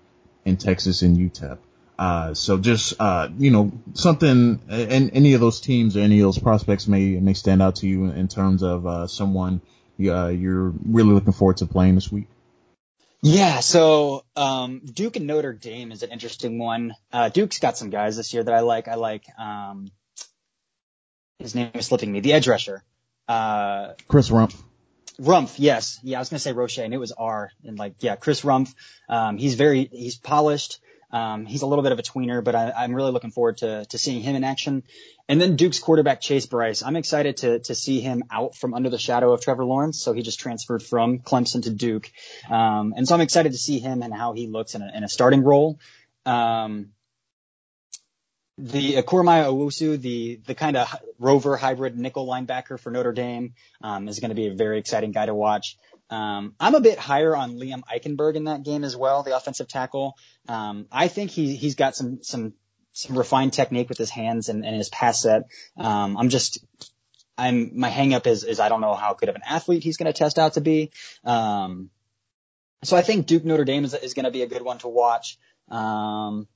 and 0.47 0.61
Texas 0.61 1.03
and 1.03 1.17
UTEP. 1.17 1.59
Uh, 1.99 2.35
so 2.35 2.59
just, 2.59 2.95
uh, 3.01 3.31
you 3.37 3.51
know, 3.51 3.73
something, 3.95 4.61
and 4.69 5.11
any 5.13 5.35
of 5.35 5.41
those 5.41 5.61
teams 5.61 5.97
or 5.97 6.01
any 6.03 6.21
of 6.21 6.27
those 6.27 6.39
prospects 6.39 6.87
may, 6.87 7.19
may 7.19 7.35
stand 7.35 7.61
out 7.61 7.77
to 7.77 7.89
you 7.89 8.05
in 8.05 8.29
terms 8.29 8.63
of, 8.63 8.87
uh, 8.87 9.09
someone, 9.09 9.61
uh, 9.99 10.29
you're 10.29 10.73
really 10.85 11.13
looking 11.13 11.33
forward 11.33 11.59
to 11.59 11.67
playing 11.67 11.95
this 11.95 12.11
week. 12.11 12.27
Yeah, 13.23 13.61
so 13.61 14.25
um, 14.37 14.81
Duke 14.81 15.17
and 15.17 15.27
Notre 15.27 15.55
Dame 15.55 15.93
is 15.93 16.03
an 16.03 16.11
interesting 16.11 16.59
one. 16.59 16.95
Uh, 17.11 17.31
Duke's 17.31 17.59
got 17.59 17.79
some 17.79 17.89
guys 17.89 18.19
this 18.19 18.35
year 18.35 18.45
that 18.45 18.53
I 18.53 18.61
like. 18.61 18.87
I 18.87 18.97
like 18.97 19.25
um, 19.39 19.89
his 21.39 21.55
name 21.55 21.71
is 21.73 21.87
slipping 21.87 22.13
me. 22.13 22.21
The 22.21 22.35
edge 22.35 22.47
rusher, 22.47 22.85
uh, 23.27 23.95
Chris 24.09 24.29
Rumph. 24.29 24.55
Rumph, 25.19 25.55
yes, 25.59 25.99
yeah. 26.03 26.19
I 26.19 26.21
was 26.21 26.29
gonna 26.29 26.41
say 26.41 26.53
Roche, 26.53 26.79
and 26.79 26.93
it 26.93 26.99
was 26.99 27.13
R. 27.13 27.51
And 27.65 27.79
like, 27.79 27.95
yeah, 28.01 28.17
Chris 28.17 28.43
Rumph. 28.43 28.75
Um, 29.09 29.39
he's 29.39 29.55
very 29.55 29.89
he's 29.91 30.17
polished. 30.17 30.81
Um, 31.15 31.47
he's 31.47 31.63
a 31.63 31.67
little 31.67 31.85
bit 31.85 31.93
of 31.93 32.01
a 32.01 32.03
tweener, 32.03 32.43
but 32.43 32.57
I, 32.57 32.85
am 32.85 32.93
really 32.93 33.13
looking 33.13 33.31
forward 33.31 33.59
to, 33.59 33.85
to 33.85 33.99
seeing 33.99 34.21
him 34.21 34.35
in 34.35 34.43
action. 34.43 34.83
And 35.29 35.41
then 35.41 35.55
Duke's 35.55 35.79
quarterback 35.79 36.21
Chase 36.21 36.47
Brice. 36.47 36.83
I'm 36.83 36.97
excited 36.97 37.37
to 37.39 37.61
to 37.61 37.75
see 37.77 38.01
him 38.01 38.25
out 38.33 38.57
from 38.57 38.75
under 38.75 38.91
the 38.91 38.99
shadow 38.99 39.33
of 39.33 39.41
Trevor 39.41 39.65
Lawrence. 39.65 40.03
So 40.03 40.13
he 40.13 40.23
just 40.23 40.41
transferred 40.41 40.83
from 40.83 41.21
Clemson 41.21 41.63
to 41.63 41.71
Duke, 41.71 42.11
um, 42.51 42.95
and 42.97 43.07
so 43.07 43.15
I'm 43.15 43.21
excited 43.21 43.53
to 43.53 43.59
see 43.59 43.79
him 43.79 44.03
and 44.03 44.13
how 44.13 44.33
he 44.33 44.49
looks 44.49 44.75
in 44.75 44.83
a, 44.83 44.91
in 44.93 45.05
a 45.05 45.09
starting 45.09 45.45
role. 45.45 45.79
Um, 46.27 46.89
the 48.59 48.95
Okwuegbunam 48.95 49.47
Owusu, 49.47 50.01
the 50.01 50.41
the 50.47 50.57
kind 50.57 50.77
of 50.77 50.89
rover 51.21 51.57
hybrid 51.57 51.97
nickel 51.97 52.27
linebacker 52.27 52.79
for 52.79 52.91
Notre 52.91 53.13
Dame, 53.13 53.55
um, 53.83 54.09
is 54.09 54.19
going 54.19 54.31
to 54.31 54.35
be 54.35 54.49
a 54.49 54.55
very 54.55 54.79
exciting 54.79 55.13
guy 55.13 55.27
to 55.27 55.35
watch. 55.35 55.79
Um, 56.11 56.55
I'm 56.61 56.75
a 56.75 56.81
bit 56.81 56.99
higher 56.99 57.35
on 57.35 57.59
Liam 57.59 57.83
Eichenberg 57.83 58.37
in 58.37 58.45
that 58.45 58.63
game 58.63 58.85
as 58.85 58.97
well, 58.97 59.23
the 59.23 59.37
offensive 59.37 59.69
tackle. 59.69 60.17
Um, 60.49 60.87
I 60.93 61.09
think 61.09 61.31
he 61.31 61.57
he's 61.57 61.75
got 61.75 61.97
some 61.97 62.23
some 62.23 62.55
some 62.93 63.19
refined 63.19 63.53
technique 63.53 63.89
with 63.89 63.99
his 63.99 64.11
hands 64.11 64.49
and, 64.49 64.65
and 64.65 64.77
his 64.77 64.89
pass 64.89 65.23
set. 65.23 65.45
Um, 65.77 66.17
I'm 66.17 66.29
just 66.29 66.65
I'm 67.37 67.79
my 67.79 67.91
hangup 67.91 68.27
is 68.27 68.45
is 68.45 68.61
I 68.61 68.69
don't 68.69 68.81
know 68.81 68.95
how 68.95 69.15
good 69.15 69.29
of 69.29 69.35
an 69.35 69.43
athlete 69.49 69.83
he's 69.83 69.97
going 69.97 70.13
to 70.13 70.17
test 70.17 70.39
out 70.39 70.55
to 70.55 70.61
be. 70.61 70.93
Um, 71.25 71.91
so 72.83 72.97
I 72.97 73.03
think 73.03 73.27
Duke 73.27 73.45
Notre 73.45 73.65
Dame 73.65 73.85
is, 73.85 73.95
is 73.95 74.15
going 74.15 74.27
to 74.27 74.31
be 74.31 74.43
a 74.43 74.47
good 74.47 74.63
one 74.63 74.79
to 74.79 74.89
watch. 74.89 75.39
Um, 75.71 76.47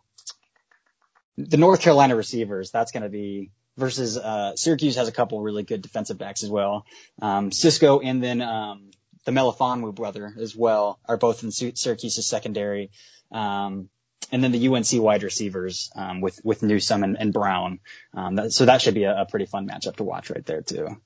the 1.39 1.57
North 1.57 1.81
Carolina 1.81 2.17
receivers, 2.17 2.71
that's 2.71 2.93
going 2.93 3.05
to 3.05 3.09
be 3.09 3.51
versus 3.77 4.19
uh, 4.19 4.55
Syracuse 4.57 4.97
has 4.97 5.09
a 5.09 5.13
couple 5.13 5.41
really 5.41 5.63
good 5.63 5.81
defensive 5.83 6.19
backs 6.19 6.43
as 6.43 6.51
well. 6.51 6.85
Um, 7.23 7.51
Cisco 7.53 8.01
and 8.01 8.23
then 8.23 8.43
um, 8.43 8.91
the 9.29 9.35
Melifonwu 9.35 9.95
brother 9.95 10.35
as 10.41 10.57
well 10.57 10.99
are 11.07 11.19
both 11.19 11.43
in 11.43 11.51
Syracuse's 11.51 12.27
secondary. 12.27 12.91
Um, 13.31 13.91
and 14.33 14.43
then 14.43 14.53
the 14.53 14.69
UNC 14.69 14.87
wide 14.93 15.23
receivers 15.23 15.91
um, 15.95 16.23
with 16.23 16.41
with 16.43 16.63
Newsome 16.63 17.05
and, 17.05 17.19
and 17.21 17.31
Brown. 17.31 17.81
Um, 18.15 18.37
that, 18.37 18.53
so 18.53 18.65
that 18.65 18.81
should 18.81 18.95
be 18.95 19.05
a, 19.05 19.21
a, 19.21 19.27
pretty 19.27 19.45
fun 19.45 19.69
matchup 19.69 19.97
to 19.97 20.05
watch 20.05 20.31
right 20.31 20.45
there 20.47 20.63
too. 20.63 20.97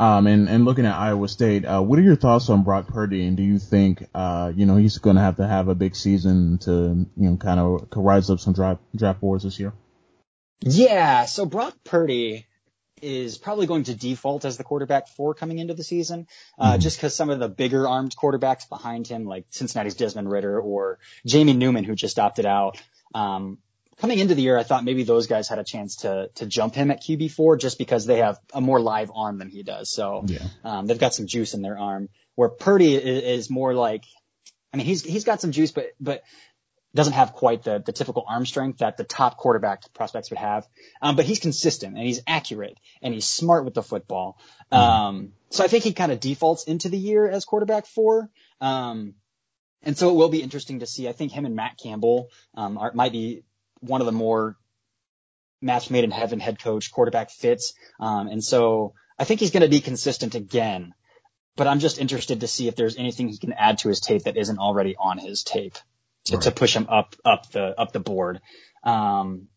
Um, 0.00 0.26
and, 0.26 0.48
and 0.48 0.64
looking 0.64 0.86
at 0.86 0.94
Iowa 0.94 1.28
State, 1.28 1.66
uh, 1.66 1.82
what 1.82 1.98
are 1.98 2.02
your 2.02 2.16
thoughts 2.16 2.48
on 2.48 2.62
Brock 2.62 2.88
Purdy? 2.88 3.26
And 3.26 3.36
do 3.36 3.42
you 3.42 3.58
think, 3.58 4.06
uh, 4.14 4.50
you 4.56 4.64
know, 4.64 4.76
he's 4.76 4.96
going 4.96 5.16
to 5.16 5.22
have 5.22 5.36
to 5.36 5.46
have 5.46 5.68
a 5.68 5.74
big 5.74 5.94
season 5.94 6.56
to, 6.62 7.06
you 7.16 7.30
know, 7.30 7.36
kind 7.36 7.60
of 7.60 7.88
rise 7.94 8.30
up 8.30 8.40
some 8.40 8.54
draft 8.54 8.80
draft 8.96 9.20
boards 9.20 9.44
this 9.44 9.60
year? 9.60 9.74
Yeah. 10.62 11.26
So 11.26 11.44
Brock 11.44 11.76
Purdy, 11.84 12.46
is 13.02 13.36
probably 13.36 13.66
going 13.66 13.84
to 13.84 13.94
default 13.94 14.44
as 14.44 14.56
the 14.56 14.64
quarterback 14.64 15.08
four 15.08 15.34
coming 15.34 15.58
into 15.58 15.74
the 15.74 15.84
season, 15.84 16.26
uh, 16.58 16.72
mm-hmm. 16.72 16.80
just 16.80 16.96
because 16.96 17.14
some 17.14 17.30
of 17.30 17.38
the 17.38 17.48
bigger 17.48 17.86
armed 17.88 18.14
quarterbacks 18.16 18.68
behind 18.68 19.06
him, 19.06 19.24
like 19.24 19.44
Cincinnati's 19.50 19.94
Desmond 19.94 20.30
Ridder 20.30 20.60
or 20.60 20.98
Jamie 21.26 21.52
Newman, 21.52 21.84
who 21.84 21.94
just 21.94 22.18
opted 22.18 22.46
out, 22.46 22.80
um, 23.14 23.58
coming 23.98 24.18
into 24.18 24.34
the 24.34 24.42
year, 24.42 24.58
I 24.58 24.62
thought 24.62 24.84
maybe 24.84 25.04
those 25.04 25.26
guys 25.26 25.48
had 25.48 25.58
a 25.58 25.64
chance 25.64 25.96
to 25.96 26.30
to 26.36 26.46
jump 26.46 26.74
him 26.74 26.90
at 26.90 27.02
QB 27.02 27.30
four 27.32 27.56
just 27.56 27.78
because 27.78 28.06
they 28.06 28.18
have 28.18 28.38
a 28.52 28.60
more 28.60 28.80
live 28.80 29.10
arm 29.14 29.38
than 29.38 29.48
he 29.48 29.62
does. 29.62 29.90
So 29.90 30.24
yeah. 30.26 30.46
um, 30.64 30.86
they've 30.86 30.98
got 30.98 31.14
some 31.14 31.26
juice 31.26 31.54
in 31.54 31.62
their 31.62 31.78
arm. 31.78 32.08
Where 32.34 32.48
Purdy 32.48 32.94
is, 32.94 33.40
is 33.40 33.50
more 33.50 33.74
like, 33.74 34.04
I 34.72 34.76
mean, 34.76 34.86
he's 34.86 35.02
he's 35.02 35.24
got 35.24 35.40
some 35.40 35.52
juice, 35.52 35.70
but 35.70 35.92
but 36.00 36.22
doesn't 36.94 37.14
have 37.14 37.32
quite 37.32 37.62
the, 37.62 37.82
the 37.84 37.92
typical 37.92 38.24
arm 38.28 38.44
strength 38.44 38.78
that 38.78 38.96
the 38.96 39.04
top 39.04 39.38
quarterback 39.38 39.92
prospects 39.94 40.30
would 40.30 40.38
have. 40.38 40.66
Um, 41.00 41.16
but 41.16 41.24
he's 41.24 41.40
consistent 41.40 41.96
and 41.96 42.06
he's 42.06 42.20
accurate 42.26 42.78
and 43.00 43.14
he's 43.14 43.26
smart 43.26 43.64
with 43.64 43.74
the 43.74 43.82
football. 43.82 44.38
Um, 44.70 45.32
so 45.50 45.64
I 45.64 45.68
think 45.68 45.84
he 45.84 45.92
kind 45.92 46.12
of 46.12 46.20
defaults 46.20 46.64
into 46.64 46.88
the 46.88 46.98
year 46.98 47.28
as 47.28 47.44
quarterback 47.44 47.86
four. 47.86 48.28
Um, 48.60 49.14
and 49.82 49.96
so 49.96 50.10
it 50.10 50.14
will 50.14 50.28
be 50.28 50.42
interesting 50.42 50.80
to 50.80 50.86
see. 50.86 51.08
I 51.08 51.12
think 51.12 51.32
him 51.32 51.46
and 51.46 51.56
Matt 51.56 51.78
Campbell, 51.82 52.28
um, 52.54 52.78
are, 52.78 52.92
might 52.94 53.12
be 53.12 53.42
one 53.80 54.00
of 54.00 54.06
the 54.06 54.12
more 54.12 54.56
match 55.60 55.90
made 55.90 56.04
in 56.04 56.10
heaven 56.10 56.40
head 56.40 56.60
coach 56.62 56.92
quarterback 56.92 57.30
fits. 57.30 57.72
Um, 58.00 58.28
and 58.28 58.44
so 58.44 58.94
I 59.18 59.24
think 59.24 59.40
he's 59.40 59.50
going 59.50 59.62
to 59.62 59.68
be 59.68 59.80
consistent 59.80 60.34
again, 60.34 60.92
but 61.56 61.66
I'm 61.66 61.78
just 61.78 61.98
interested 61.98 62.40
to 62.40 62.48
see 62.48 62.68
if 62.68 62.76
there's 62.76 62.96
anything 62.96 63.28
he 63.28 63.38
can 63.38 63.52
add 63.52 63.78
to 63.78 63.88
his 63.88 64.00
tape 64.00 64.24
that 64.24 64.36
isn't 64.36 64.58
already 64.58 64.94
on 64.96 65.18
his 65.18 65.42
tape 65.42 65.78
to, 66.26 66.36
right. 66.36 66.42
to 66.44 66.50
push 66.50 66.74
him 66.74 66.86
up, 66.88 67.16
up 67.24 67.50
the, 67.52 67.78
up 67.78 67.92
the 67.92 68.00
board. 68.00 68.40
Um, 68.84 69.48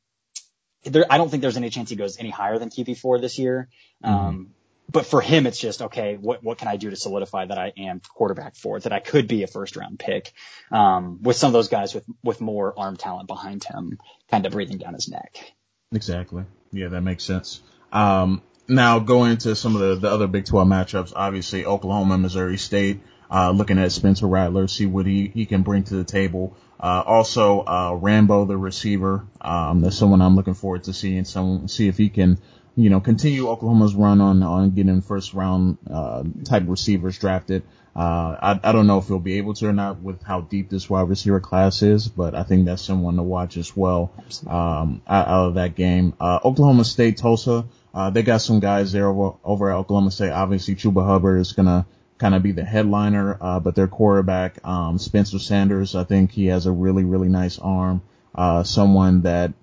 there, 0.84 1.06
I 1.10 1.18
don't 1.18 1.30
think 1.30 1.42
there's 1.42 1.58
any 1.58 1.70
chance 1.70 1.90
he 1.90 1.96
goes 1.96 2.18
any 2.20 2.30
higher 2.30 2.60
than 2.60 2.70
QB4 2.70 3.22
this 3.22 3.40
year. 3.40 3.70
Mm-hmm. 4.04 4.16
Um, 4.16 4.50
but 4.92 5.06
for 5.06 5.20
him, 5.20 5.48
it's 5.48 5.60
just, 5.60 5.82
okay, 5.82 6.16
what, 6.16 6.44
what 6.44 6.60
can 6.60 6.68
I 6.68 6.78
do 6.78 6.90
to 6.90 6.96
solidify 6.96 7.46
that 7.46 7.58
I 7.58 7.74
am 7.76 8.02
quarterback 8.14 8.56
four, 8.56 8.80
that 8.80 8.94
I 8.94 9.00
could 9.00 9.28
be 9.28 9.44
a 9.44 9.48
first 9.48 9.76
round 9.76 9.98
pick, 9.98 10.32
um, 10.72 11.24
with 11.24 11.36
some 11.36 11.48
of 11.48 11.54
those 11.54 11.70
guys 11.70 11.96
with, 11.96 12.04
with 12.24 12.40
more 12.40 12.74
arm 12.78 12.96
talent 12.96 13.28
behind 13.28 13.64
him 13.64 13.98
kind 14.30 14.46
of 14.46 14.52
breathing 14.52 14.78
down 14.78 14.94
his 14.94 15.10
neck. 15.10 15.54
Exactly. 15.92 16.46
Yeah, 16.72 16.90
that 16.90 17.02
makes 17.02 17.24
sense. 17.24 17.62
Um, 17.92 18.44
now 18.68 19.00
going 19.00 19.38
to 19.38 19.56
some 19.56 19.76
of 19.76 19.82
the, 19.82 19.96
the 19.96 20.10
other 20.10 20.28
Big 20.28 20.46
12 20.46 20.68
matchups, 20.68 21.14
obviously 21.16 21.66
Oklahoma, 21.66 22.18
Missouri 22.18 22.58
State, 22.58 23.02
uh, 23.32 23.52
looking 23.52 23.80
at 23.80 23.92
Spencer 23.92 24.28
Rattler, 24.28 24.68
see 24.68 24.86
what 24.86 25.06
he, 25.06 25.28
he 25.28 25.46
can 25.46 25.64
bring 25.64 25.84
to 25.86 25.96
the 25.96 26.04
table. 26.04 26.56
Uh, 26.80 27.04
also, 27.06 27.62
uh, 27.62 27.98
Rambo, 28.00 28.46
the 28.46 28.58
receiver, 28.58 29.26
um, 29.42 29.82
that's 29.82 29.98
someone 29.98 30.22
I'm 30.22 30.36
looking 30.36 30.54
forward 30.54 30.84
to 30.86 30.94
seeing 30.94 31.26
some, 31.26 31.68
see 31.68 31.88
if 31.88 31.98
he 31.98 32.10
can, 32.10 32.38
you 32.76 32.90
know, 32.90 33.00
continue 33.00 33.48
Oklahoma's 33.48 33.96
run 33.96 34.20
on, 34.22 34.44
on 34.44 34.72
getting 34.72 35.02
first 35.02 35.34
round, 35.34 35.78
uh, 35.90 36.24
type 36.44 36.64
receivers 36.68 37.18
drafted. 37.18 37.64
Uh, 37.96 38.36
I, 38.42 38.60
I 38.62 38.72
don't 38.74 38.88
know 38.88 38.98
if 38.98 39.08
he'll 39.08 39.20
be 39.20 39.38
able 39.38 39.54
to 39.54 39.70
or 39.70 39.74
not 39.74 40.02
with 40.02 40.22
how 40.22 40.42
deep 40.42 40.70
this 40.70 40.90
wide 40.90 41.08
receiver 41.08 41.40
class 41.40 41.82
is, 41.82 42.10
but 42.10 42.36
I 42.36 42.44
think 42.44 42.66
that's 42.66 42.82
someone 42.82 43.16
to 43.16 43.24
watch 43.24 43.56
as 43.56 43.76
well, 43.76 44.12
um, 44.46 45.02
out, 45.08 45.28
out 45.30 45.48
of 45.48 45.54
that 45.54 45.76
game. 45.76 46.14
Uh, 46.20 46.40
Oklahoma 46.44 46.84
State, 46.84 47.16
Tulsa, 47.18 47.66
uh, 47.94 48.10
they 48.10 48.22
got 48.22 48.42
some 48.42 48.60
guys 48.60 48.92
there 48.92 49.08
over, 49.08 49.38
over 49.46 49.72
at 49.72 49.78
Oklahoma 49.78 50.12
State. 50.12 50.32
Obviously, 50.32 50.76
Chuba 50.76 51.06
Hubbard 51.06 51.40
is 51.40 51.54
gonna 51.54 51.86
kind 52.18 52.34
of 52.34 52.44
be 52.44 52.52
the 52.52 52.64
headliner, 52.64 53.38
uh, 53.42 53.60
but 53.60 53.76
their 53.76 53.88
quarterback, 53.88 54.66
um, 54.66 54.98
Spencer 54.98 55.40
Sanders, 55.40 55.96
I 55.96 56.04
think 56.06 56.32
he 56.32 56.48
has 56.48 56.66
a 56.66 56.72
really, 56.72 57.04
really 57.04 57.28
nice 57.28 57.60
arm. 57.60 58.02
Uh, 58.34 58.64
someone 58.64 59.22
that 59.22 59.54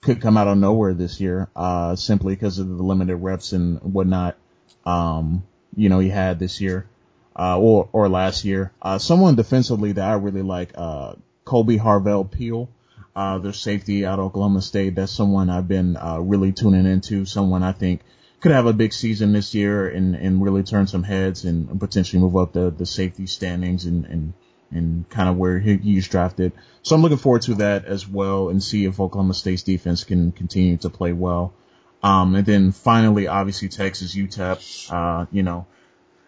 could 0.00 0.20
come 0.20 0.36
out 0.36 0.48
of 0.48 0.56
nowhere 0.56 0.94
this 0.94 1.20
year, 1.20 1.48
uh, 1.54 1.96
simply 1.96 2.34
because 2.34 2.58
of 2.58 2.68
the 2.68 2.82
limited 2.82 3.16
reps 3.16 3.52
and 3.52 3.78
whatnot, 3.82 4.36
um, 4.86 5.42
you 5.76 5.88
know, 5.88 5.98
he 5.98 6.08
had 6.08 6.38
this 6.38 6.60
year, 6.60 6.86
uh, 7.36 7.58
or, 7.58 7.88
or 7.92 8.08
last 8.08 8.44
year. 8.44 8.72
Uh, 8.80 8.98
someone 8.98 9.34
defensively 9.34 9.92
that 9.92 10.08
I 10.08 10.14
really 10.14 10.42
like, 10.42 10.72
uh, 10.76 11.14
Kolby 11.44 11.78
Harvell 11.78 12.30
Peel, 12.30 12.68
uh, 13.16 13.38
their 13.38 13.52
safety 13.52 14.06
out 14.06 14.18
of 14.18 14.26
Oklahoma 14.26 14.62
State. 14.62 14.94
That's 14.94 15.12
someone 15.12 15.50
I've 15.50 15.68
been, 15.68 15.96
uh, 15.96 16.20
really 16.20 16.52
tuning 16.52 16.86
into, 16.86 17.24
someone 17.24 17.62
I 17.62 17.72
think 17.72 18.00
could 18.40 18.52
have 18.52 18.66
a 18.66 18.72
big 18.72 18.92
season 18.92 19.32
this 19.32 19.54
year 19.54 19.88
and, 19.88 20.14
and 20.14 20.42
really 20.42 20.62
turn 20.62 20.86
some 20.86 21.02
heads 21.02 21.44
and 21.44 21.80
potentially 21.80 22.20
move 22.20 22.36
up 22.36 22.52
the, 22.52 22.70
the 22.70 22.86
safety 22.86 23.26
standings 23.26 23.84
and, 23.84 24.04
and, 24.06 24.32
and 24.70 25.08
kind 25.08 25.28
of 25.28 25.36
where 25.36 25.58
he, 25.58 25.76
he's 25.76 26.08
drafted. 26.08 26.52
So 26.82 26.94
I'm 26.94 27.02
looking 27.02 27.18
forward 27.18 27.42
to 27.42 27.56
that 27.56 27.84
as 27.84 28.06
well 28.06 28.48
and 28.48 28.62
see 28.62 28.84
if 28.84 29.00
Oklahoma 29.00 29.34
State's 29.34 29.62
defense 29.62 30.04
can 30.04 30.32
continue 30.32 30.76
to 30.78 30.90
play 30.90 31.12
well. 31.12 31.52
Um, 32.02 32.36
and 32.36 32.46
then 32.46 32.70
finally, 32.70 33.26
obviously 33.26 33.68
Texas 33.68 34.14
UTEP, 34.14 34.92
uh, 34.92 35.26
you 35.32 35.42
know, 35.42 35.66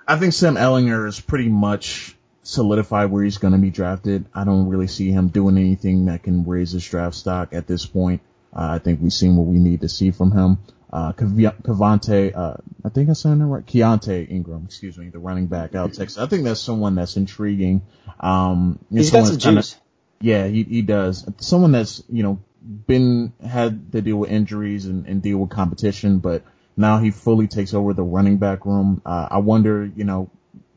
I 0.07 0.19
think 0.19 0.33
Sam 0.33 0.57
Ehlinger 0.57 1.07
is 1.07 1.21
pretty 1.21 1.49
much 1.49 2.17
solidified 2.43 3.13
where 3.13 3.23
he's 3.23 3.39
going 3.39 3.53
to 3.53 3.61
be 3.61 3.71
drafted. 3.71 4.25
I 4.35 4.43
don't 4.43 4.69
really 4.69 4.89
see 4.89 5.11
him 5.11 5.29
doing 5.29 5.57
anything 5.57 6.07
that 6.07 6.25
can 6.25 6.45
raise 6.45 6.73
his 6.73 6.85
draft 6.85 7.15
stock 7.15 7.53
at 7.53 7.69
this 7.69 7.87
point. 7.87 8.21
Uh, 8.53 8.71
I 8.73 8.79
think 8.79 9.01
we've 9.01 9.13
seen 9.13 9.37
what 9.37 9.47
we 9.47 9.61
need 9.61 9.83
to 9.83 9.89
see 9.89 10.11
from 10.11 10.33
him. 10.33 10.59
Uh, 10.93 11.13
Cavante, 11.13 12.37
uh, 12.37 12.55
I 12.85 12.89
think 12.89 13.11
I 13.11 13.13
said 13.13 13.39
that 13.39 13.45
right. 13.45 13.65
Keaontay 13.65 14.29
Ingram, 14.29 14.65
excuse 14.65 14.99
me, 14.99 15.09
the 15.09 15.21
running 15.21 15.47
back 15.47 15.75
out 15.77 15.91
of 15.91 15.97
Texas. 15.97 16.19
I 16.19 16.27
think 16.27 16.43
that's 16.43 16.61
someone 16.61 16.97
that's 16.97 17.17
intriguing. 17.17 17.83
Um, 18.19 18.81
he's 18.91 19.11
got 19.11 19.27
some 19.27 19.39
juice. 19.39 19.77
Yeah, 20.21 20.49
he, 20.49 20.65
he 20.65 20.83
does. 20.83 21.25
Someone 21.39 21.73
that's, 21.73 22.03
you 22.09 22.25
know, 22.25 22.41
been, 22.87 23.33
had 23.47 23.93
to 23.93 24.03
deal 24.03 24.17
with 24.17 24.31
injuries 24.31 24.87
and, 24.87 25.07
and 25.07 25.23
deal 25.23 25.39
with 25.39 25.51
competition, 25.51 26.19
but 26.19 26.43
now 26.77 26.99
he 26.99 27.13
fully 27.13 27.47
takes 27.47 27.73
over 27.73 27.95
the 27.95 28.03
running 28.03 28.39
back 28.39 28.67
room. 28.67 29.01
Uh, 29.07 29.29
I 29.31 29.39
wonder, 29.39 29.87
you 29.95 30.05
know, 30.05 30.29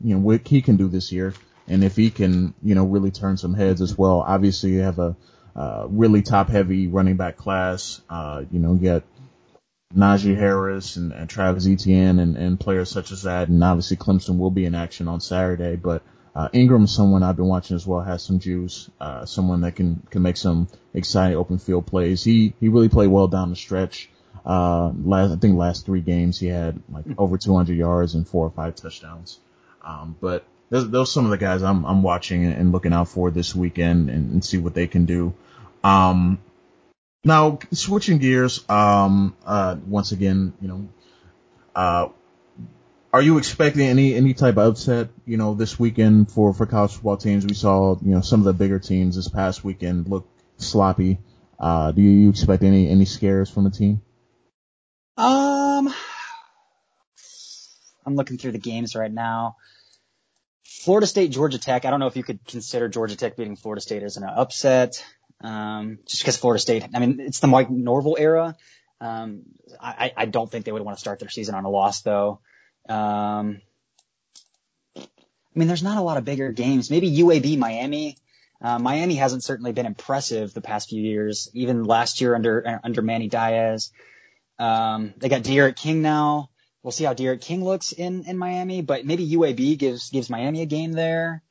you 0.02 0.14
know, 0.14 0.20
what 0.20 0.46
he 0.46 0.62
can 0.62 0.76
do 0.76 0.86
this 0.88 1.10
year 1.10 1.34
and 1.66 1.82
if 1.82 1.96
he 1.96 2.10
can, 2.10 2.54
you 2.62 2.74
know, 2.74 2.84
really 2.84 3.10
turn 3.10 3.36
some 3.36 3.54
heads 3.54 3.82
as 3.82 3.98
well. 3.98 4.20
Obviously 4.20 4.70
you 4.70 4.80
have 4.80 4.98
a, 4.98 5.16
uh, 5.56 5.86
really 5.88 6.22
top 6.22 6.48
heavy 6.48 6.88
running 6.88 7.16
back 7.16 7.36
class. 7.36 8.00
Uh, 8.08 8.44
you 8.50 8.58
know, 8.58 8.74
you 8.74 8.80
got 8.80 9.02
Najee 9.94 10.36
Harris 10.36 10.96
and, 10.96 11.12
and 11.12 11.28
Travis 11.28 11.66
Etienne 11.66 12.18
and, 12.18 12.36
and 12.36 12.58
players 12.58 12.90
such 12.90 13.12
as 13.12 13.22
that. 13.22 13.48
And 13.48 13.62
obviously 13.62 13.96
Clemson 13.96 14.38
will 14.38 14.50
be 14.50 14.64
in 14.64 14.74
action 14.74 15.08
on 15.08 15.20
Saturday, 15.20 15.76
but 15.76 16.02
uh, 16.34 16.48
Ingram's 16.52 16.92
someone 16.94 17.22
I've 17.22 17.36
been 17.36 17.46
watching 17.46 17.76
as 17.76 17.86
well, 17.86 18.00
has 18.00 18.22
some 18.22 18.40
juice, 18.40 18.90
uh, 19.00 19.24
someone 19.24 19.60
that 19.60 19.76
can, 19.76 20.04
can 20.10 20.22
make 20.22 20.36
some 20.36 20.68
exciting 20.92 21.36
open 21.36 21.58
field 21.58 21.86
plays. 21.86 22.24
He, 22.24 22.54
he 22.58 22.68
really 22.68 22.88
played 22.88 23.08
well 23.08 23.28
down 23.28 23.50
the 23.50 23.56
stretch. 23.56 24.10
Uh, 24.44 24.90
last, 25.04 25.32
I 25.32 25.36
think 25.36 25.56
last 25.56 25.86
three 25.86 26.00
games 26.00 26.38
he 26.40 26.48
had 26.48 26.82
like 26.90 27.04
over 27.16 27.38
200 27.38 27.76
yards 27.76 28.14
and 28.14 28.26
four 28.26 28.46
or 28.46 28.50
five 28.50 28.74
touchdowns. 28.74 29.38
Um, 29.82 30.16
but 30.20 30.44
those, 30.70 30.90
those 30.90 31.08
are 31.08 31.12
some 31.12 31.24
of 31.24 31.30
the 31.30 31.38
guys 31.38 31.62
I'm, 31.62 31.84
I'm 31.84 32.02
watching 32.02 32.44
and 32.44 32.72
looking 32.72 32.92
out 32.92 33.08
for 33.08 33.30
this 33.30 33.54
weekend 33.54 34.10
and, 34.10 34.32
and 34.32 34.44
see 34.44 34.58
what 34.58 34.74
they 34.74 34.88
can 34.88 35.04
do. 35.04 35.34
Um, 35.84 36.40
now, 37.24 37.58
switching 37.72 38.18
gears, 38.18 38.68
um, 38.68 39.34
uh, 39.44 39.76
once 39.86 40.12
again, 40.12 40.52
you 40.60 40.68
know, 40.68 40.88
uh, 41.74 42.08
are 43.12 43.22
you 43.22 43.38
expecting 43.38 43.86
any, 43.86 44.14
any 44.14 44.34
type 44.34 44.56
of 44.56 44.72
upset, 44.72 45.08
you 45.24 45.36
know, 45.36 45.54
this 45.54 45.78
weekend 45.78 46.30
for, 46.30 46.52
for 46.52 46.66
college 46.66 46.92
football 46.92 47.16
teams? 47.16 47.46
We 47.46 47.54
saw, 47.54 47.96
you 48.02 48.14
know, 48.14 48.20
some 48.20 48.40
of 48.40 48.44
the 48.44 48.52
bigger 48.52 48.78
teams 48.78 49.16
this 49.16 49.28
past 49.28 49.64
weekend 49.64 50.08
look 50.08 50.28
sloppy. 50.58 51.18
Uh, 51.58 51.92
do 51.92 52.02
you 52.02 52.28
expect 52.28 52.62
any, 52.62 52.90
any 52.90 53.04
scares 53.04 53.48
from 53.48 53.64
the 53.64 53.70
team? 53.70 54.02
Um, 55.16 55.94
I'm 58.04 58.16
looking 58.16 58.36
through 58.36 58.52
the 58.52 58.58
games 58.58 58.96
right 58.96 59.12
now. 59.12 59.56
Florida 60.64 61.06
State, 61.06 61.30
Georgia 61.30 61.58
Tech. 61.58 61.84
I 61.84 61.90
don't 61.90 62.00
know 62.00 62.08
if 62.08 62.16
you 62.16 62.24
could 62.24 62.44
consider 62.44 62.88
Georgia 62.88 63.16
Tech 63.16 63.36
beating 63.36 63.56
Florida 63.56 63.80
State 63.80 64.02
as 64.02 64.16
an 64.16 64.24
upset 64.24 65.04
um, 65.44 65.98
just 66.06 66.22
because 66.22 66.36
Florida 66.36 66.60
State. 66.60 66.84
I 66.94 66.98
mean, 66.98 67.20
it's 67.20 67.40
the 67.40 67.46
Mike 67.46 67.70
Norvell 67.70 68.16
era. 68.18 68.56
Um, 69.00 69.42
I, 69.80 70.12
I 70.16 70.26
don't 70.26 70.50
think 70.50 70.64
they 70.64 70.72
would 70.72 70.82
want 70.82 70.96
to 70.96 71.00
start 71.00 71.18
their 71.18 71.28
season 71.28 71.54
on 71.54 71.64
a 71.64 71.70
loss 71.70 72.00
though. 72.02 72.40
Um, 72.88 73.60
I 74.96 75.58
mean, 75.58 75.68
there's 75.68 75.82
not 75.82 75.98
a 75.98 76.02
lot 76.02 76.16
of 76.16 76.24
bigger 76.24 76.50
games. 76.50 76.90
Maybe 76.90 77.18
UAB, 77.18 77.58
Miami. 77.58 78.16
Uh, 78.60 78.78
Miami 78.78 79.16
hasn't 79.16 79.44
certainly 79.44 79.72
been 79.72 79.86
impressive 79.86 80.54
the 80.54 80.62
past 80.62 80.88
few 80.88 81.02
years, 81.02 81.50
even 81.52 81.84
last 81.84 82.20
year 82.20 82.34
under 82.34 82.80
under 82.82 83.02
Manny 83.02 83.28
Diaz. 83.28 83.92
Um, 84.58 85.12
they 85.18 85.28
got 85.28 85.42
D'Eriq 85.42 85.76
King 85.76 86.00
now. 86.00 86.50
We'll 86.82 86.92
see 86.92 87.04
how 87.04 87.12
D'Eriq 87.12 87.42
King 87.42 87.62
looks 87.62 87.92
in 87.92 88.24
in 88.24 88.38
Miami, 88.38 88.80
but 88.80 89.04
maybe 89.04 89.28
UAB 89.30 89.78
gives 89.78 90.08
gives 90.08 90.30
Miami 90.30 90.62
a 90.62 90.66
game 90.66 90.92
there. 90.92 91.42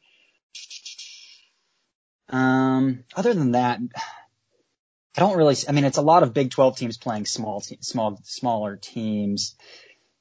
Um, 2.29 3.03
other 3.15 3.33
than 3.33 3.51
that, 3.51 3.79
I 5.15 5.19
don't 5.19 5.37
really. 5.37 5.55
I 5.67 5.71
mean, 5.71 5.85
it's 5.85 5.97
a 5.97 6.01
lot 6.01 6.23
of 6.23 6.33
Big 6.33 6.51
12 6.51 6.77
teams 6.77 6.97
playing 6.97 7.25
small, 7.25 7.61
te- 7.61 7.77
small, 7.81 8.19
smaller 8.23 8.77
teams. 8.77 9.55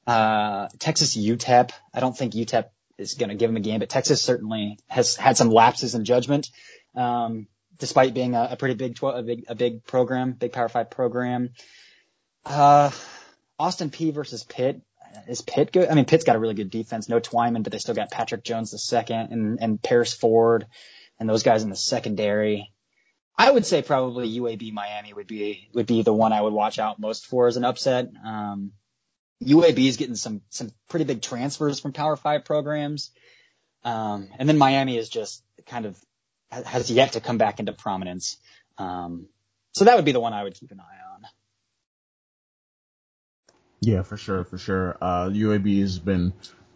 Uh, 0.05 0.67
Texas 0.79 1.17
UTEP. 1.17 1.71
I 1.93 1.99
don't 1.99 2.15
think 2.15 2.33
UTEP 2.33 2.65
is 2.97 3.15
going 3.15 3.29
to 3.29 3.35
give 3.35 3.49
them 3.49 3.57
a 3.57 3.61
game, 3.61 3.79
but 3.79 3.89
Texas 3.89 4.21
certainly 4.21 4.77
has 4.87 5.15
had 5.15 5.37
some 5.37 5.49
lapses 5.49 5.95
in 5.95 6.05
judgment, 6.05 6.49
um, 6.95 7.47
despite 7.79 8.13
being 8.13 8.35
a, 8.35 8.49
a 8.51 8.55
pretty 8.57 8.75
big, 8.75 8.95
12, 8.95 9.15
a 9.15 9.23
big, 9.23 9.45
a 9.47 9.55
big 9.55 9.83
program, 9.85 10.33
big 10.33 10.51
Power 10.51 10.69
Five 10.69 10.91
program. 10.91 11.51
Uh, 12.45 12.91
Austin 13.57 13.89
Peay 13.89 14.13
versus 14.13 14.43
Pitt. 14.43 14.81
Is 15.27 15.41
Pitt 15.41 15.71
good? 15.71 15.89
I 15.89 15.93
mean, 15.93 16.05
Pitt's 16.05 16.23
got 16.23 16.35
a 16.35 16.39
really 16.39 16.55
good 16.55 16.71
defense. 16.71 17.07
No 17.07 17.19
Twyman, 17.19 17.63
but 17.63 17.71
they 17.71 17.77
still 17.77 17.95
got 17.95 18.11
Patrick 18.11 18.43
Jones 18.43 18.71
the 18.71 18.79
second 18.79 19.31
and, 19.31 19.59
and 19.61 19.81
Paris 19.81 20.13
Ford 20.13 20.65
and 21.19 21.29
those 21.29 21.43
guys 21.43 21.63
in 21.63 21.69
the 21.69 21.75
secondary. 21.75 22.71
I 23.35 23.49
would 23.49 23.65
say 23.65 23.81
probably 23.81 24.39
UAB 24.39 24.71
Miami 24.71 25.13
would 25.13 25.27
be 25.27 25.69
would 25.73 25.87
be 25.87 26.03
the 26.03 26.13
one 26.13 26.33
I 26.33 26.41
would 26.41 26.53
watch 26.53 26.77
out 26.79 26.99
most 26.99 27.25
for 27.25 27.47
as 27.47 27.57
an 27.57 27.65
upset. 27.65 28.11
Um, 28.23 28.73
UAB 29.43 29.79
is 29.79 29.97
getting 29.97 30.15
some 30.15 30.41
some 30.49 30.71
pretty 30.89 31.05
big 31.05 31.21
transfers 31.21 31.79
from 31.79 31.93
Power 31.93 32.15
Five 32.15 32.45
programs, 32.45 33.11
um, 33.83 34.29
and 34.37 34.47
then 34.47 34.57
Miami 34.57 34.97
is 34.97 35.09
just 35.09 35.43
kind 35.65 35.85
of 35.85 35.97
has 36.51 36.91
yet 36.91 37.13
to 37.13 37.21
come 37.21 37.37
back 37.37 37.59
into 37.59 37.73
prominence. 37.73 38.37
Um, 38.77 39.27
so 39.71 39.85
that 39.85 39.95
would 39.95 40.05
be 40.05 40.11
the 40.11 40.19
one 40.19 40.33
I 40.33 40.43
would 40.43 40.53
keep 40.53 40.71
an 40.71 40.79
eye 40.79 41.13
on. 41.15 41.25
Yeah, 43.81 44.03
for 44.03 44.17
sure, 44.17 44.43
for 44.45 44.57
sure. 44.57 44.97
Uh, 45.01 45.29
UAB 45.29 45.81
has 45.81 45.99
been, 45.99 46.33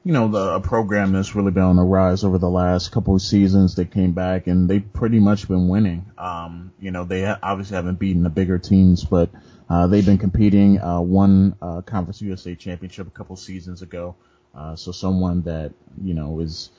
you 0.08 0.14
know, 0.14 0.30
the, 0.30 0.56
a 0.56 0.62
program 0.62 1.12
that's 1.12 1.36
really 1.36 1.52
been 1.52 1.64
on 1.64 1.76
the 1.76 1.84
rise 1.84 2.24
over 2.24 2.38
the 2.38 2.50
last 2.50 2.94
couple 2.94 3.14
of 3.14 3.22
seasons. 3.22 3.76
They 3.76 3.84
came 3.84 4.14
back 4.14 4.48
and 4.48 4.70
they've 4.70 4.94
pretty 4.94 5.20
much 5.20 5.50
been 5.50 5.68
winning. 5.68 6.10
Um, 6.18 6.72
you 6.80 6.92
know, 6.92 7.04
they 7.04 7.26
obviously 7.26 7.76
haven't 7.76 8.00
beaten 8.00 8.24
the 8.24 8.30
bigger 8.30 8.58
teams, 8.58 9.04
but 9.04 9.30
uh, 9.70 9.88
they've 9.88 10.06
been 10.06 10.18
competing. 10.18 10.80
Uh, 10.80 11.02
won 11.02 11.58
uh, 11.62 11.82
Conference 11.82 12.22
USA 12.22 12.56
championship 12.56 13.06
a 13.08 13.10
couple 13.10 13.36
seasons 13.36 13.82
ago. 13.82 14.16
Uh, 14.56 14.78
so 14.78 14.94
someone 14.94 15.42
that 15.42 15.74
you 16.02 16.14
know 16.14 16.40
is 16.40 16.70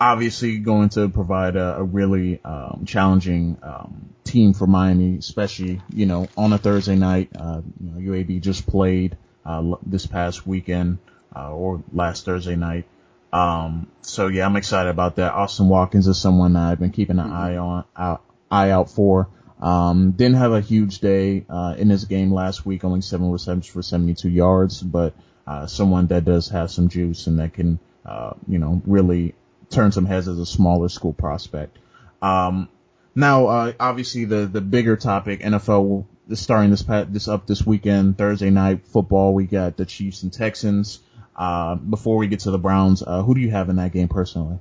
obviously 0.00 0.58
going 0.58 0.88
to 0.88 1.08
provide 1.08 1.54
a, 1.54 1.76
a 1.76 1.84
really 1.84 2.40
um, 2.44 2.82
challenging 2.84 3.58
um, 3.62 4.12
team 4.24 4.54
for 4.54 4.66
Miami, 4.66 5.18
especially 5.18 5.80
you 5.94 6.06
know 6.06 6.26
on 6.36 6.52
a 6.52 6.58
Thursday 6.58 6.96
night. 6.96 7.28
Uh, 7.38 7.62
you 7.80 7.90
know, 7.92 8.12
UAB 8.12 8.40
just 8.40 8.66
played 8.66 9.16
uh, 9.46 9.76
this 9.86 10.04
past 10.04 10.48
weekend 10.48 10.98
uh, 11.34 11.52
or 11.52 11.82
last 11.92 12.24
Thursday 12.24 12.56
night. 12.56 12.86
Um, 13.32 13.90
so 14.02 14.28
yeah, 14.28 14.44
I'm 14.44 14.56
excited 14.56 14.90
about 14.90 15.16
that. 15.16 15.32
Austin 15.32 15.68
Watkins 15.68 16.06
is 16.06 16.20
someone 16.20 16.56
I've 16.56 16.78
been 16.78 16.90
keeping 16.90 17.18
an 17.18 17.26
mm-hmm. 17.26 17.36
eye 17.36 17.56
on, 17.56 17.84
out, 17.96 18.22
eye 18.50 18.70
out 18.70 18.90
for. 18.90 19.28
Um, 19.60 20.10
didn't 20.12 20.36
have 20.36 20.52
a 20.52 20.60
huge 20.60 20.98
day, 20.98 21.44
uh, 21.48 21.74
in 21.78 21.88
this 21.88 22.04
game 22.04 22.32
last 22.32 22.66
week, 22.66 22.84
only 22.84 23.00
seven 23.00 23.30
receptions 23.30 23.66
for 23.66 23.80
72 23.80 24.28
yards, 24.28 24.82
but, 24.82 25.14
uh, 25.46 25.66
someone 25.66 26.08
that 26.08 26.24
does 26.24 26.48
have 26.48 26.70
some 26.70 26.88
juice 26.88 27.28
and 27.28 27.38
that 27.38 27.52
can, 27.54 27.78
uh, 28.04 28.32
you 28.48 28.58
know, 28.58 28.82
really 28.84 29.34
turn 29.70 29.92
some 29.92 30.04
heads 30.04 30.26
as 30.26 30.38
a 30.38 30.46
smaller 30.46 30.88
school 30.88 31.12
prospect. 31.12 31.78
Um, 32.20 32.68
now, 33.14 33.46
uh, 33.46 33.72
obviously 33.78 34.24
the, 34.24 34.46
the 34.46 34.60
bigger 34.60 34.96
topic, 34.96 35.40
NFL 35.40 36.06
starting 36.34 36.70
this 36.70 36.84
this 37.08 37.28
up 37.28 37.46
this 37.46 37.66
weekend, 37.66 38.18
Thursday 38.18 38.50
night 38.50 38.86
football. 38.86 39.34
We 39.34 39.44
got 39.44 39.76
the 39.76 39.84
Chiefs 39.84 40.22
and 40.22 40.32
Texans. 40.32 41.00
Uh, 41.34 41.76
before 41.76 42.16
we 42.16 42.26
get 42.26 42.40
to 42.40 42.50
the 42.50 42.58
Browns, 42.58 43.02
uh, 43.06 43.22
who 43.22 43.34
do 43.34 43.40
you 43.40 43.50
have 43.50 43.68
in 43.68 43.76
that 43.76 43.92
game 43.92 44.08
personally? 44.08 44.58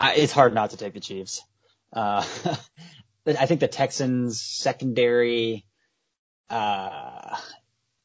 it's 0.00 0.32
hard 0.32 0.52
not 0.52 0.70
to 0.70 0.76
take 0.76 0.94
the 0.94 1.00
Chiefs. 1.00 1.42
Uh, 1.92 2.24
I 3.26 3.46
think 3.46 3.60
the 3.60 3.68
Texans 3.68 4.40
secondary, 4.40 5.64
uh, 6.50 7.36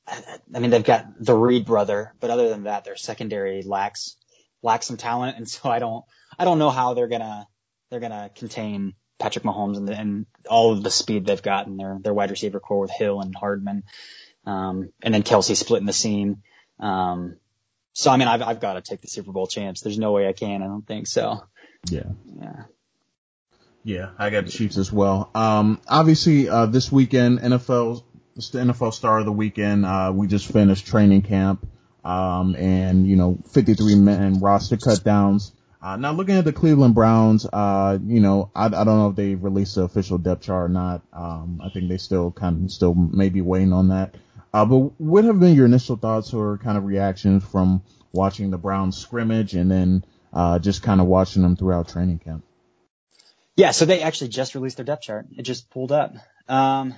I 0.08 0.60
mean, 0.60 0.70
they've 0.70 0.84
got 0.84 1.08
the 1.20 1.36
Reid 1.36 1.66
brother, 1.66 2.14
but 2.20 2.30
other 2.30 2.50
than 2.50 2.64
that, 2.64 2.86
their 2.86 2.96
secondary 2.96 3.64
lacks, 3.64 4.16
lacks 4.62 4.86
some 4.86 4.98
talent. 4.98 5.38
And 5.38 5.50
so 5.50 5.70
I 5.70 5.80
don't, 5.80 6.06
I 6.38 6.46
don't 6.46 6.60
know 6.60 6.70
how 6.70 6.94
they're 6.94 7.08
gonna, 7.08 7.48
they're 7.90 8.00
gonna 8.00 8.30
contain 8.36 8.94
Patrick 9.20 9.44
Mahomes 9.44 9.78
and, 9.78 9.90
and 9.90 10.26
all 10.50 10.72
of 10.72 10.84
the 10.84 10.92
speed 10.92 11.26
they've 11.26 11.42
got 11.42 11.68
in 11.68 11.78
their, 11.78 11.98
their 12.00 12.14
wide 12.14 12.30
receiver 12.30 12.60
core 12.60 12.82
with 12.82 12.92
Hill 12.92 13.20
and 13.20 13.36
Hardman. 13.36 13.84
Um, 14.46 14.94
and 15.02 15.14
then 15.14 15.24
Kelce 15.24 15.58
splitting 15.58 15.88
the 15.88 15.94
seam. 15.94 16.44
Um, 16.80 17.38
so 17.98 18.12
I 18.12 18.18
mean, 18.18 18.27
I've, 18.27 18.44
I've 18.44 18.60
got 18.60 18.74
to 18.74 18.82
take 18.82 19.01
the 19.01 19.08
Super 19.08 19.32
Bowl 19.32 19.48
champs. 19.48 19.82
There's 19.82 19.98
no 19.98 20.12
way 20.12 20.27
I 20.27 20.34
can. 20.34 20.62
I 20.62 20.68
don't 20.68 20.86
think 20.86 21.08
so. 21.08 21.44
Yeah. 21.89 22.04
Yeah. 22.39 22.63
Yeah, 23.84 24.10
I 24.20 24.30
got 24.30 24.46
the 24.46 24.51
Chiefs 24.51 24.77
as 24.77 24.94
well. 24.94 25.32
Um, 25.34 25.82
obviously, 25.88 26.48
uh, 26.48 26.68
this 26.68 26.92
weekend, 26.92 27.39
NFL, 27.39 28.04
it's 28.36 28.51
the 28.51 28.60
NFL 28.60 28.94
star 28.94 29.18
of 29.18 29.25
the 29.25 29.32
weekend. 29.32 29.84
Uh, 29.84 30.12
we 30.13 30.27
just 30.27 30.51
finished 30.51 30.86
training 30.86 31.24
camp. 31.24 31.68
Um, 32.06 32.56
and, 32.56 33.08
you 33.08 33.16
know, 33.16 33.39
53 33.50 33.96
men 33.96 34.42
roster 34.42 34.77
cut 34.77 35.04
downs. 35.04 35.54
Uh, 35.82 35.95
now 35.95 36.12
looking 36.12 36.36
at 36.36 36.45
the 36.45 36.54
Cleveland 36.54 36.93
Browns, 36.93 37.48
uh, 37.52 37.98
you 38.06 38.19
know, 38.19 38.52
I, 38.54 38.65
I 38.65 38.69
don't 38.69 38.86
know 38.86 39.10
if 39.10 39.15
they 39.15 39.34
released 39.34 39.74
the 39.74 39.84
official 39.84 40.19
depth 40.19 40.43
chart 40.43 40.69
or 40.69 40.71
not. 40.71 41.02
Um, 41.13 41.62
I 41.63 41.69
think 41.69 41.89
they 41.89 41.98
still 41.98 42.30
kind 42.32 42.65
of 42.65 42.71
still 42.71 42.93
maybe 42.93 43.41
waiting 43.41 43.74
on 43.74 43.88
that. 43.88 44.13
Uh, 44.53 44.65
but 44.65 44.77
what 44.99 45.23
have 45.25 45.39
been 45.39 45.55
your 45.55 45.65
initial 45.65 45.95
thoughts 45.95 46.33
or 46.33 46.57
kind 46.57 46.77
of 46.77 46.86
reactions 46.86 47.43
from 47.43 47.81
watching 48.12 48.49
the 48.49 48.57
Browns 48.57 48.97
scrimmage 48.97 49.53
and 49.53 49.69
then, 49.69 50.05
uh, 50.33 50.60
just 50.60 50.81
kind 50.83 51.01
of 51.01 51.07
watching 51.07 51.41
them 51.41 51.55
throughout 51.55 51.89
training 51.89 52.19
camp? 52.19 52.43
Yeah, 53.55 53.71
so 53.71 53.86
they 53.86 54.01
actually 54.01 54.29
just 54.29 54.55
released 54.55 54.77
their 54.77 54.86
depth 54.86 55.01
chart. 55.03 55.27
It 55.36 55.43
just 55.43 55.69
pulled 55.69 55.91
up. 55.91 56.15
Um, 56.47 56.93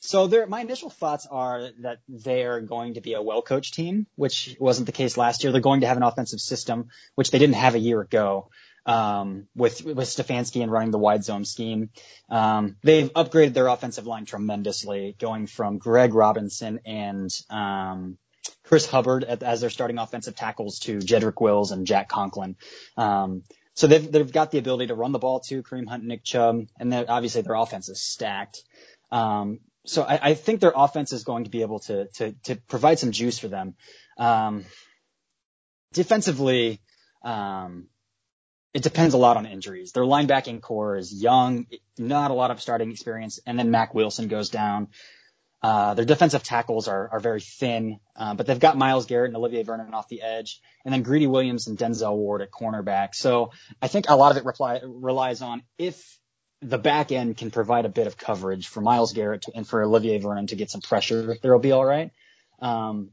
so 0.00 0.46
my 0.46 0.60
initial 0.60 0.88
thoughts 0.88 1.26
are 1.28 1.70
that 1.80 1.98
they 2.08 2.44
are 2.44 2.60
going 2.60 2.94
to 2.94 3.00
be 3.00 3.14
a 3.14 3.22
well-coached 3.22 3.74
team, 3.74 4.06
which 4.14 4.56
wasn't 4.60 4.86
the 4.86 4.92
case 4.92 5.16
last 5.16 5.42
year. 5.42 5.52
They're 5.52 5.60
going 5.60 5.80
to 5.80 5.88
have 5.88 5.96
an 5.96 6.04
offensive 6.04 6.40
system, 6.40 6.90
which 7.16 7.32
they 7.32 7.38
didn't 7.38 7.56
have 7.56 7.74
a 7.74 7.80
year 7.80 8.00
ago, 8.00 8.50
um, 8.86 9.48
with, 9.54 9.84
with 9.84 10.08
Stefanski 10.08 10.62
and 10.62 10.72
running 10.72 10.92
the 10.92 10.98
wide 10.98 11.24
zone 11.24 11.44
scheme. 11.44 11.90
Um, 12.30 12.76
they've 12.82 13.12
upgraded 13.12 13.52
their 13.52 13.66
offensive 13.66 14.06
line 14.06 14.24
tremendously, 14.24 15.16
going 15.18 15.46
from 15.46 15.78
Greg 15.78 16.14
Robinson 16.14 16.80
and, 16.86 17.30
um, 17.50 18.16
Chris 18.62 18.86
Hubbard 18.86 19.24
as 19.24 19.60
their 19.60 19.70
starting 19.70 19.98
offensive 19.98 20.36
tackles 20.36 20.78
to 20.80 20.98
Jedrick 20.98 21.40
Wills 21.40 21.72
and 21.72 21.86
Jack 21.86 22.08
Conklin. 22.08 22.56
Um, 22.96 23.42
so 23.74 23.86
they've, 23.86 24.10
they've 24.10 24.32
got 24.32 24.50
the 24.50 24.58
ability 24.58 24.86
to 24.86 24.94
run 24.94 25.12
the 25.12 25.18
ball 25.18 25.40
too, 25.40 25.62
Kareem 25.62 25.86
Hunt, 25.86 26.02
and 26.02 26.08
Nick 26.08 26.24
Chubb, 26.24 26.66
and 26.78 26.94
obviously 26.94 27.42
their 27.42 27.54
offense 27.54 27.88
is 27.88 28.00
stacked. 28.00 28.62
Um, 29.10 29.60
so 29.84 30.02
I, 30.02 30.30
I, 30.30 30.34
think 30.34 30.60
their 30.60 30.72
offense 30.74 31.12
is 31.12 31.22
going 31.22 31.44
to 31.44 31.50
be 31.50 31.62
able 31.62 31.78
to 31.80 32.06
to, 32.14 32.32
to 32.44 32.56
provide 32.56 32.98
some 32.98 33.12
juice 33.12 33.38
for 33.38 33.46
them. 33.48 33.74
Um, 34.18 34.64
defensively, 35.92 36.80
um, 37.22 37.86
it 38.76 38.82
depends 38.82 39.14
a 39.14 39.16
lot 39.16 39.38
on 39.38 39.46
injuries. 39.46 39.92
Their 39.92 40.02
linebacking 40.02 40.60
core 40.60 40.96
is 40.96 41.10
young, 41.10 41.66
not 41.96 42.30
a 42.30 42.34
lot 42.34 42.50
of 42.50 42.60
starting 42.60 42.90
experience, 42.90 43.40
and 43.46 43.58
then 43.58 43.70
Mack 43.70 43.94
Wilson 43.94 44.28
goes 44.28 44.50
down. 44.50 44.88
Uh, 45.62 45.94
their 45.94 46.04
defensive 46.04 46.42
tackles 46.42 46.86
are, 46.86 47.08
are 47.10 47.18
very 47.18 47.40
thin, 47.40 48.00
uh, 48.16 48.34
but 48.34 48.46
they've 48.46 48.60
got 48.60 48.76
Myles 48.76 49.06
Garrett 49.06 49.30
and 49.30 49.36
Olivier 49.38 49.62
Vernon 49.62 49.94
off 49.94 50.08
the 50.08 50.20
edge, 50.20 50.60
and 50.84 50.92
then 50.92 51.00
Greedy 51.02 51.26
Williams 51.26 51.68
and 51.68 51.78
Denzel 51.78 52.14
Ward 52.16 52.42
at 52.42 52.50
cornerback. 52.50 53.14
So 53.14 53.50
I 53.80 53.88
think 53.88 54.10
a 54.10 54.14
lot 54.14 54.32
of 54.32 54.36
it 54.36 54.44
reply, 54.44 54.82
relies 54.84 55.40
on 55.40 55.62
if 55.78 56.20
the 56.60 56.76
back 56.76 57.12
end 57.12 57.38
can 57.38 57.50
provide 57.50 57.86
a 57.86 57.88
bit 57.88 58.06
of 58.06 58.18
coverage 58.18 58.68
for 58.68 58.82
Myles 58.82 59.14
Garrett 59.14 59.40
to, 59.42 59.52
and 59.54 59.66
for 59.66 59.82
Olivier 59.82 60.18
Vernon 60.18 60.48
to 60.48 60.54
get 60.54 60.70
some 60.70 60.82
pressure, 60.82 61.38
they'll 61.42 61.58
be 61.58 61.72
all 61.72 61.86
right. 61.86 62.10
Um, 62.60 63.12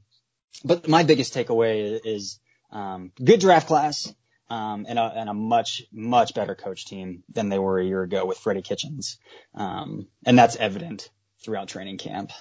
but 0.66 0.90
my 0.90 1.04
biggest 1.04 1.34
takeaway 1.34 2.02
is 2.04 2.42
um, 2.70 3.14
good 3.24 3.40
draft 3.40 3.68
class 3.68 4.14
um, 4.50 4.86
and, 4.88 5.00
a, 5.00 5.14
and 5.16 5.30
a 5.30 5.34
much 5.34 5.84
much 5.92 6.34
better 6.34 6.56
coach 6.56 6.86
team 6.86 7.24
than 7.34 7.50
they 7.50 7.60
were 7.60 7.80
a 7.80 7.86
year 7.86 8.04
ago 8.04 8.26
with 8.26 8.38
Freddie 8.38 8.62
Kitchens, 8.62 9.18
um, 9.56 10.08
and 10.26 10.38
that's 10.38 10.56
evident 10.56 11.10
throughout 11.44 11.68
training 11.68 11.98
camp. 11.98 12.32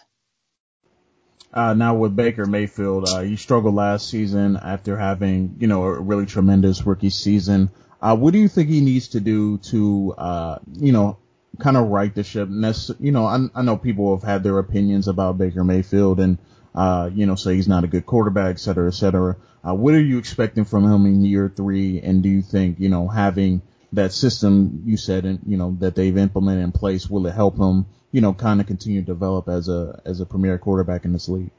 Uh, 1.52 1.74
now 1.74 1.94
with 1.94 2.16
Baker 2.16 2.46
Mayfield, 2.46 3.08
uh, 3.08 3.20
he 3.20 3.36
struggled 3.36 3.74
last 3.74 4.08
season 4.08 4.56
after 4.56 4.96
having, 4.96 5.56
you 5.58 5.66
know, 5.66 5.82
a 5.84 6.00
really 6.00 6.24
tremendous 6.24 6.86
rookie 6.86 7.10
season. 7.10 7.70
Uh, 8.00 8.16
what 8.16 8.32
do 8.32 8.38
you 8.38 8.48
think 8.48 8.70
he 8.70 8.80
needs 8.80 9.08
to 9.08 9.20
do 9.20 9.58
to, 9.58 10.14
uh, 10.16 10.58
you 10.72 10.92
know, 10.92 11.18
kind 11.58 11.76
of 11.76 11.88
right 11.88 12.14
the 12.14 12.24
ship? 12.24 12.48
You 12.48 13.12
know, 13.12 13.26
I, 13.26 13.48
I 13.54 13.62
know 13.62 13.76
people 13.76 14.16
have 14.16 14.26
had 14.26 14.42
their 14.42 14.58
opinions 14.58 15.08
about 15.08 15.36
Baker 15.36 15.62
Mayfield 15.62 16.20
and, 16.20 16.38
uh, 16.74 17.10
you 17.12 17.26
know, 17.26 17.34
say 17.34 17.54
he's 17.54 17.68
not 17.68 17.84
a 17.84 17.88
good 17.88 18.06
quarterback, 18.06 18.56
et 18.56 18.60
cetera, 18.60 18.88
et 18.88 18.94
cetera. 18.94 19.36
Uh, 19.66 19.74
what 19.74 19.94
are 19.94 20.00
you 20.00 20.18
expecting 20.18 20.64
from 20.64 20.84
him 20.84 21.06
in 21.06 21.24
year 21.24 21.52
three? 21.54 22.00
And 22.00 22.22
do 22.22 22.28
you 22.28 22.42
think, 22.42 22.80
you 22.80 22.88
know, 22.88 23.08
having 23.08 23.62
that 23.92 24.12
system 24.12 24.82
you 24.86 24.96
said, 24.96 25.24
and 25.24 25.40
you 25.46 25.56
know, 25.56 25.76
that 25.80 25.94
they've 25.94 26.16
implemented 26.16 26.64
in 26.64 26.72
place, 26.72 27.08
will 27.08 27.26
it 27.26 27.34
help 27.34 27.58
him, 27.58 27.86
you 28.10 28.20
know, 28.20 28.32
kind 28.32 28.60
of 28.60 28.66
continue 28.66 29.00
to 29.00 29.06
develop 29.06 29.48
as 29.48 29.68
a, 29.68 30.00
as 30.04 30.20
a 30.20 30.26
premier 30.26 30.58
quarterback 30.58 31.04
in 31.04 31.12
this 31.12 31.28
league? 31.28 31.50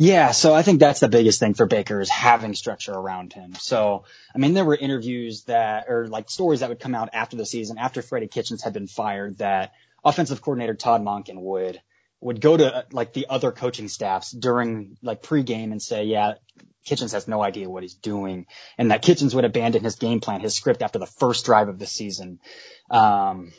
Yeah, 0.00 0.30
so 0.30 0.54
I 0.54 0.62
think 0.62 0.78
that's 0.78 1.00
the 1.00 1.08
biggest 1.08 1.40
thing 1.40 1.54
for 1.54 1.66
Baker 1.66 2.00
is 2.00 2.08
having 2.08 2.54
structure 2.54 2.92
around 2.92 3.32
him. 3.32 3.54
So, 3.54 4.04
I 4.32 4.38
mean, 4.38 4.54
there 4.54 4.64
were 4.64 4.76
interviews 4.76 5.42
that, 5.44 5.86
or 5.88 6.06
like 6.06 6.30
stories 6.30 6.60
that 6.60 6.68
would 6.68 6.78
come 6.78 6.94
out 6.94 7.10
after 7.12 7.36
the 7.36 7.44
season, 7.44 7.78
after 7.78 8.00
Freddie 8.00 8.28
Kitchens 8.28 8.62
had 8.62 8.72
been 8.72 8.86
fired, 8.86 9.38
that 9.38 9.72
offensive 10.04 10.40
coordinator 10.40 10.74
Todd 10.74 11.02
Monken 11.02 11.40
would, 11.40 11.80
would 12.20 12.40
go 12.40 12.56
to 12.56 12.84
like 12.90 13.12
the 13.12 13.26
other 13.28 13.52
coaching 13.52 13.88
staffs 13.88 14.30
during 14.32 14.96
like 15.02 15.22
pregame 15.22 15.72
and 15.72 15.80
say, 15.80 16.04
yeah, 16.04 16.34
Kitchens 16.84 17.12
has 17.12 17.28
no 17.28 17.42
idea 17.42 17.68
what 17.68 17.82
he's 17.82 17.94
doing. 17.94 18.46
And 18.76 18.90
that 18.90 19.02
Kitchens 19.02 19.34
would 19.34 19.44
abandon 19.44 19.84
his 19.84 19.96
game 19.96 20.20
plan, 20.20 20.40
his 20.40 20.54
script 20.54 20.82
after 20.82 20.98
the 20.98 21.06
first 21.06 21.44
drive 21.44 21.68
of 21.68 21.78
the 21.78 21.86
season. 21.86 22.40
Um, 22.90 23.52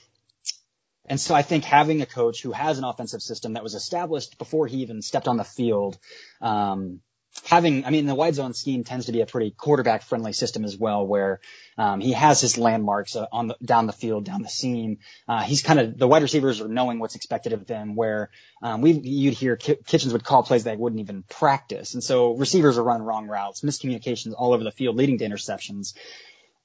and 1.06 1.20
so 1.20 1.34
I 1.34 1.42
think 1.42 1.64
having 1.64 2.02
a 2.02 2.06
coach 2.06 2.42
who 2.42 2.52
has 2.52 2.78
an 2.78 2.84
offensive 2.84 3.22
system 3.22 3.54
that 3.54 3.64
was 3.64 3.76
established 3.76 4.38
before 4.38 4.68
he 4.68 4.78
even 4.78 5.02
stepped 5.02 5.28
on 5.28 5.38
the 5.38 5.44
field, 5.44 5.98
um, 6.42 7.02
having, 7.46 7.86
I 7.86 7.90
mean, 7.90 8.06
the 8.06 8.16
wide 8.16 8.36
zone 8.36 8.54
scheme 8.54 8.84
tends 8.84 9.06
to 9.06 9.12
be 9.12 9.22
a 9.22 9.26
pretty 9.26 9.52
quarterback 9.52 10.04
friendly 10.04 10.34
system 10.34 10.66
as 10.66 10.78
well, 10.78 11.06
where 11.06 11.40
um, 11.78 12.02
he 12.02 12.14
has 12.14 12.42
his 12.42 12.58
landmarks 12.58 13.16
uh, 13.16 13.28
on 13.32 13.48
the, 13.48 13.58
down 13.64 13.88
the 13.88 13.94
field, 13.94 14.26
down 14.26 14.42
the 14.42 14.50
seam. 14.50 15.00
Uh, 15.28 15.42
he's 15.42 15.62
kind 15.62 15.80
of 15.80 15.98
the 15.98 16.08
wide 16.08 16.22
receivers 16.22 16.62
are 16.62 16.68
knowing 16.68 17.00
what's 17.00 17.16
expected 17.16 17.54
of 17.54 17.66
them. 17.66 17.96
Where 17.96 18.30
um, 18.62 18.82
we 18.82 18.92
you'd 18.92 19.34
hear 19.34 19.56
Kitchens 19.56 20.14
would 20.14 20.24
call 20.24 20.44
plays 20.44 20.66
that 20.66 20.80
wouldn't 20.80 21.00
even 21.02 21.24
practice, 21.24 21.94
and 21.94 22.04
so 22.04 22.36
receivers 22.36 22.78
are 22.78 22.84
running 22.84 23.06
wrong 23.06 23.28
routes, 23.28 23.62
miscommunications 23.62 24.34
all 24.38 24.54
over 24.54 24.64
the 24.64 24.72
field, 24.72 24.96
leading 24.96 25.18
to 25.20 25.26
interceptions. 25.26 25.94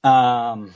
Um, 0.03 0.73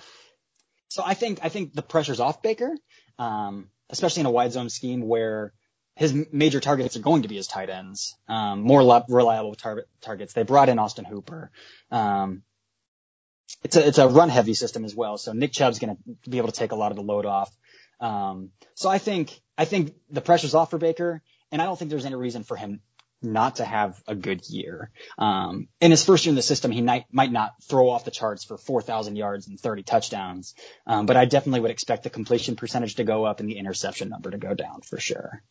So 0.89 1.04
I 1.06 1.13
think 1.13 1.39
I 1.43 1.49
think 1.49 1.73
the 1.73 1.84
pressure's 1.84 2.19
off 2.19 2.41
Baker, 2.41 2.75
um, 3.19 3.69
especially 3.89 4.21
in 4.21 4.25
a 4.25 4.32
wide 4.32 4.52
zone 4.52 4.69
scheme 4.69 5.08
where 5.08 5.54
his 6.00 6.16
major 6.32 6.62
targets 6.62 6.96
are 6.96 7.02
going 7.02 7.24
to 7.24 7.28
be 7.28 7.36
his 7.36 7.48
tight 7.48 7.70
ends, 7.70 8.16
um, 8.30 8.62
more 8.62 9.04
reliable 9.10 9.54
tar- 9.54 9.86
targets. 10.00 10.32
They 10.32 10.44
brought 10.44 10.70
in 10.70 10.80
Austin 10.80 11.04
Hooper. 11.04 11.52
Um, 11.92 12.44
it's 13.64 13.76
a 13.76 13.86
it's 13.86 13.98
a 13.98 14.08
run 14.08 14.30
heavy 14.30 14.54
system 14.54 14.86
as 14.86 14.96
well, 14.96 15.18
so 15.18 15.34
Nick 15.34 15.52
Chubb's 15.52 15.78
going 15.78 15.98
to 15.98 16.30
be 16.30 16.38
able 16.38 16.48
to 16.48 16.58
take 16.58 16.72
a 16.72 16.76
lot 16.76 16.94
of 16.94 16.96
the 16.96 17.04
load 17.04 17.26
off. 17.26 17.54
Um, 18.00 18.52
so 18.76 18.88
I 18.88 18.98
think 18.98 19.38
I 19.58 19.66
think 19.66 19.94
the 20.10 20.22
pressure's 20.22 20.56
off 20.56 20.70
for 20.70 20.78
Baker, 20.78 21.22
and 21.52 21.62
I 21.62 21.66
don't 21.66 21.78
think 21.78 21.92
there's 21.92 22.06
any 22.06 22.16
reason 22.16 22.46
for 22.46 22.56
him 22.56 22.80
not 23.22 23.58
to 23.58 23.66
have 23.66 24.02
a 24.08 24.16
good 24.16 24.48
year. 24.48 24.92
Um, 25.18 25.68
in 25.82 25.92
his 25.92 26.06
first 26.06 26.26
year 26.26 26.32
in 26.32 26.38
the 26.38 26.42
system, 26.42 26.72
he 26.72 26.82
might, 26.82 27.08
might 27.12 27.34
not 27.34 27.52
throw 27.64 27.90
off 27.90 28.06
the 28.06 28.12
charts 28.12 28.46
for 28.46 28.58
4,000 28.58 29.18
yards 29.18 29.50
and 29.50 29.60
30 29.60 29.84
touchdowns. 29.84 30.56
Um, 30.88 31.06
but 31.06 31.18
I 31.18 31.26
definitely 31.26 31.60
would 31.60 31.72
expect 31.72 32.04
the 32.04 32.10
completion 32.10 32.56
percentage 32.56 32.96
to 32.96 33.04
go 33.04 33.26
up 33.26 33.42
and 33.42 33.50
the 33.50 33.58
interception 33.58 34.08
number 34.08 34.32
to 34.32 34.38
go 34.38 34.54
down 34.54 34.80
for 34.80 34.98
sure. 35.02 35.44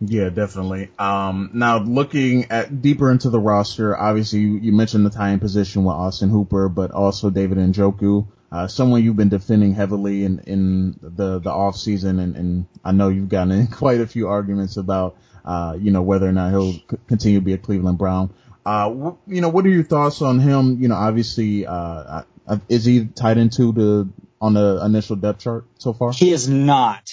Yeah, 0.00 0.30
definitely. 0.30 0.90
Um, 0.98 1.50
now 1.52 1.78
looking 1.78 2.50
at 2.50 2.80
deeper 2.80 3.10
into 3.10 3.28
the 3.28 3.38
roster, 3.38 3.96
obviously 3.96 4.40
you, 4.40 4.56
you 4.56 4.72
mentioned 4.72 5.04
the 5.04 5.10
tying 5.10 5.40
position 5.40 5.84
with 5.84 5.94
Austin 5.94 6.30
Hooper, 6.30 6.70
but 6.70 6.90
also 6.90 7.28
David 7.28 7.58
Njoku, 7.58 8.26
uh, 8.50 8.66
someone 8.66 9.04
you've 9.04 9.16
been 9.16 9.28
defending 9.28 9.74
heavily 9.74 10.24
in, 10.24 10.38
in 10.40 10.98
the, 11.02 11.38
the 11.38 11.50
off 11.50 11.76
season. 11.76 12.18
And, 12.18 12.34
and 12.34 12.66
I 12.82 12.92
know 12.92 13.08
you've 13.10 13.28
gotten 13.28 13.52
in 13.52 13.66
quite 13.70 14.00
a 14.00 14.06
few 14.06 14.28
arguments 14.28 14.78
about, 14.78 15.18
uh, 15.44 15.76
you 15.78 15.90
know, 15.90 16.02
whether 16.02 16.26
or 16.26 16.32
not 16.32 16.50
he'll 16.50 16.72
c- 16.72 16.82
continue 17.06 17.40
to 17.40 17.44
be 17.44 17.52
a 17.52 17.58
Cleveland 17.58 17.98
Brown. 17.98 18.32
Uh, 18.64 19.12
you 19.26 19.42
know, 19.42 19.50
what 19.50 19.66
are 19.66 19.70
your 19.70 19.84
thoughts 19.84 20.22
on 20.22 20.38
him? 20.38 20.80
You 20.80 20.88
know, 20.88 20.94
obviously, 20.94 21.66
uh, 21.66 22.22
is 22.70 22.86
he 22.86 23.04
tied 23.04 23.36
into 23.36 23.72
the, 23.72 24.08
on 24.40 24.54
the 24.54 24.80
initial 24.82 25.16
depth 25.16 25.40
chart 25.40 25.66
so 25.78 25.92
far? 25.92 26.12
He 26.12 26.30
is 26.32 26.48
not. 26.48 27.12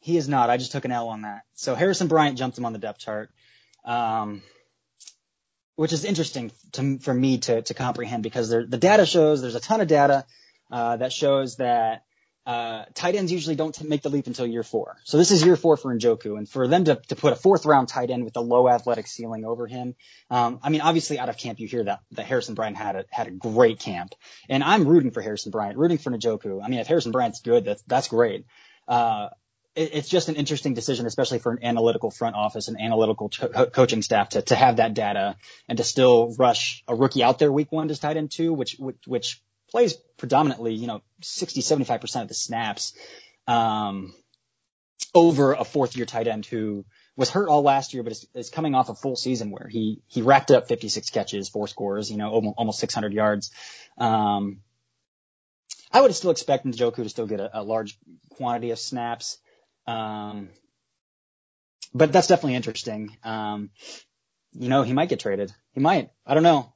He 0.00 0.16
is 0.16 0.28
not. 0.28 0.50
I 0.50 0.56
just 0.56 0.72
took 0.72 0.84
an 0.84 0.92
L 0.92 1.08
on 1.08 1.22
that. 1.22 1.42
So 1.54 1.74
Harrison 1.74 2.08
Bryant 2.08 2.38
jumped 2.38 2.58
him 2.58 2.64
on 2.64 2.72
the 2.72 2.78
depth 2.78 2.98
chart. 2.98 3.30
Um, 3.84 4.42
which 5.80 5.94
is 5.94 6.04
interesting 6.04 6.52
to, 6.72 6.98
for 6.98 7.14
me 7.14 7.38
to, 7.38 7.62
to 7.62 7.72
comprehend 7.72 8.22
because 8.22 8.50
there, 8.50 8.66
the 8.66 8.76
data 8.76 9.06
shows 9.06 9.40
there's 9.40 9.54
a 9.54 9.60
ton 9.60 9.80
of 9.80 9.88
data 9.88 10.26
uh, 10.70 10.98
that 10.98 11.10
shows 11.10 11.56
that 11.56 12.04
uh, 12.44 12.84
tight 12.92 13.14
ends 13.14 13.32
usually 13.32 13.56
don't 13.56 13.74
t- 13.74 13.86
make 13.86 14.02
the 14.02 14.10
leap 14.10 14.26
until 14.26 14.46
year 14.46 14.62
four. 14.62 14.98
So 15.04 15.16
this 15.16 15.30
is 15.30 15.42
year 15.42 15.56
four 15.56 15.78
for 15.78 15.94
Njoku, 15.94 16.36
and 16.36 16.46
for 16.46 16.68
them 16.68 16.84
to, 16.84 16.96
to 17.08 17.16
put 17.16 17.32
a 17.32 17.36
fourth 17.36 17.64
round 17.64 17.88
tight 17.88 18.10
end 18.10 18.24
with 18.24 18.36
a 18.36 18.40
low 18.40 18.68
athletic 18.68 19.06
ceiling 19.06 19.46
over 19.46 19.66
him, 19.66 19.94
um, 20.30 20.60
I 20.62 20.68
mean, 20.68 20.82
obviously 20.82 21.18
out 21.18 21.30
of 21.30 21.38
camp 21.38 21.60
you 21.60 21.66
hear 21.66 21.84
that 21.84 22.00
that 22.12 22.26
Harrison 22.26 22.54
Bryant 22.54 22.76
had 22.76 22.96
a 22.96 23.04
had 23.10 23.28
a 23.28 23.30
great 23.30 23.78
camp, 23.78 24.14
and 24.50 24.62
I'm 24.62 24.86
rooting 24.86 25.12
for 25.12 25.22
Harrison 25.22 25.50
Bryant, 25.50 25.78
rooting 25.78 25.96
for 25.96 26.10
Njoku. 26.10 26.62
I 26.62 26.68
mean, 26.68 26.80
if 26.80 26.88
Harrison 26.88 27.12
Bryant's 27.12 27.40
good, 27.40 27.64
that's 27.64 27.82
that's 27.86 28.08
great. 28.08 28.44
Uh, 28.86 29.28
it's 29.80 30.08
just 30.08 30.28
an 30.28 30.36
interesting 30.36 30.74
decision, 30.74 31.06
especially 31.06 31.38
for 31.38 31.52
an 31.52 31.64
analytical 31.64 32.10
front 32.10 32.36
office 32.36 32.68
and 32.68 32.80
analytical 32.80 33.28
co- 33.28 33.66
coaching 33.66 34.02
staff 34.02 34.30
to 34.30 34.42
to 34.42 34.54
have 34.54 34.76
that 34.76 34.94
data 34.94 35.36
and 35.68 35.78
to 35.78 35.84
still 35.84 36.34
rush 36.38 36.82
a 36.88 36.94
rookie 36.94 37.22
out 37.22 37.38
there 37.38 37.50
week 37.52 37.72
one 37.72 37.88
to 37.88 37.98
tight 37.98 38.16
end 38.16 38.30
two, 38.30 38.52
which 38.52 38.76
which, 38.78 38.96
which 39.06 39.42
plays 39.70 39.94
predominantly, 40.16 40.74
you 40.74 40.86
know, 40.86 41.00
60, 41.22 41.60
75% 41.60 42.22
of 42.22 42.28
the 42.28 42.34
snaps, 42.34 42.92
um, 43.46 44.12
over 45.14 45.54
a 45.54 45.64
fourth 45.64 45.96
year 45.96 46.06
tight 46.06 46.26
end 46.26 46.46
who 46.46 46.84
was 47.16 47.30
hurt 47.30 47.48
all 47.48 47.62
last 47.62 47.94
year, 47.94 48.02
but 48.02 48.12
is, 48.12 48.26
is 48.34 48.50
coming 48.50 48.74
off 48.74 48.88
a 48.88 48.94
full 48.94 49.16
season 49.16 49.50
where 49.50 49.68
he, 49.68 50.02
he 50.06 50.22
racked 50.22 50.50
up 50.50 50.68
56 50.68 51.10
catches, 51.10 51.48
four 51.48 51.66
scores, 51.68 52.10
you 52.10 52.16
know, 52.16 52.30
almost, 52.30 52.54
almost 52.58 52.80
600 52.80 53.12
yards. 53.12 53.50
Um, 53.98 54.60
I 55.92 56.00
would 56.00 56.14
still 56.14 56.30
expect 56.30 56.64
Njoku 56.64 56.96
to 56.96 57.08
still 57.08 57.26
get 57.26 57.40
a, 57.40 57.60
a 57.60 57.62
large 57.62 57.98
quantity 58.30 58.70
of 58.70 58.78
snaps. 58.78 59.38
Um, 59.90 60.48
but 61.92 62.12
that's 62.12 62.26
definitely 62.26 62.54
interesting. 62.54 63.16
Um, 63.24 63.70
you 64.52 64.68
know, 64.68 64.82
he 64.82 64.92
might 64.92 65.08
get 65.08 65.20
traded. 65.20 65.52
He 65.72 65.80
might. 65.80 66.10
I 66.26 66.34
don't 66.34 66.42
know. 66.42 66.72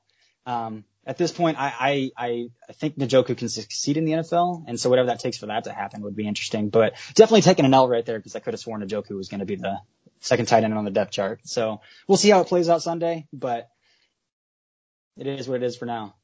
Um, 0.47 0.85
at 1.07 1.19
this 1.19 1.33
point, 1.33 1.59
I, 1.59 2.11
I, 2.17 2.49
I 2.69 2.73
think 2.73 2.97
Njoku 2.97 3.37
can 3.37 3.49
succeed 3.49 3.97
in 3.97 4.05
the 4.05 4.13
NFL, 4.13 4.65
and 4.67 4.81
so 4.81 4.91
whatever 4.91 5.09
that 5.09 5.21
takes 5.21 5.37
for 5.37 5.47
that 5.47 5.65
to 5.65 5.73
happen 5.73 6.03
would 6.03 6.17
be 6.17 6.27
interesting. 6.27 6.71
But 6.71 6.95
definitely 7.15 7.43
taking 7.43 7.65
an 7.65 7.75
L 7.75 7.89
right 7.89 8.05
there 8.05 8.19
because 8.19 8.35
I 8.37 8.41
could 8.41 8.55
have 8.55 8.61
sworn 8.61 8.83
Njoku 8.83 9.17
was 9.17 9.29
going 9.29 9.41
to 9.41 9.47
be 9.47 9.57
the 9.57 9.79
second 10.21 10.47
tight 10.47 10.65
end 10.65 10.73
on 10.75 10.85
the 10.85 10.91
depth 10.91 11.13
chart. 11.13 11.41
So 11.45 11.81
we'll 12.09 12.17
see 12.17 12.31
how 12.31 12.41
it 12.41 12.49
plays 12.49 12.69
out 12.69 12.83
Sunday, 12.83 13.27
but 13.33 13.69
it 15.17 15.27
is 15.27 15.47
what 15.47 15.63
it 15.63 15.67
is 15.67 15.77
for 15.77 15.85
now. 15.85 16.15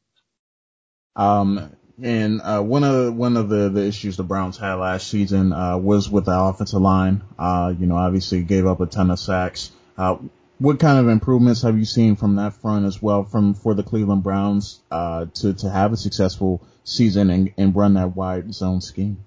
Um, 1.14 1.76
and 2.02 2.40
uh, 2.42 2.62
one 2.62 2.84
of 2.84 3.14
one 3.14 3.36
of 3.36 3.48
the, 3.48 3.68
the 3.68 3.86
issues 3.86 4.16
the 4.16 4.22
Browns 4.22 4.56
had 4.56 4.74
last 4.74 5.08
season 5.08 5.52
uh, 5.52 5.76
was 5.76 6.08
with 6.08 6.26
the 6.26 6.38
offensive 6.38 6.80
line. 6.80 7.22
Uh, 7.38 7.74
you 7.78 7.86
know, 7.86 7.96
obviously 7.96 8.42
gave 8.42 8.66
up 8.66 8.80
a 8.80 8.86
ton 8.86 9.10
of 9.10 9.18
sacks. 9.18 9.70
Uh, 9.96 10.16
what 10.58 10.78
kind 10.78 10.98
of 10.98 11.08
improvements 11.08 11.62
have 11.62 11.78
you 11.78 11.84
seen 11.84 12.16
from 12.16 12.36
that 12.36 12.54
front 12.54 12.84
as 12.84 13.00
well 13.00 13.24
from 13.24 13.54
for 13.54 13.74
the 13.74 13.82
Cleveland 13.82 14.22
Browns 14.22 14.80
uh, 14.90 15.26
to 15.34 15.54
to 15.54 15.70
have 15.70 15.92
a 15.92 15.96
successful 15.96 16.62
season 16.84 17.30
and, 17.30 17.52
and 17.56 17.74
run 17.74 17.94
that 17.94 18.16
wide 18.16 18.52
zone 18.54 18.80
scheme? 18.80 19.24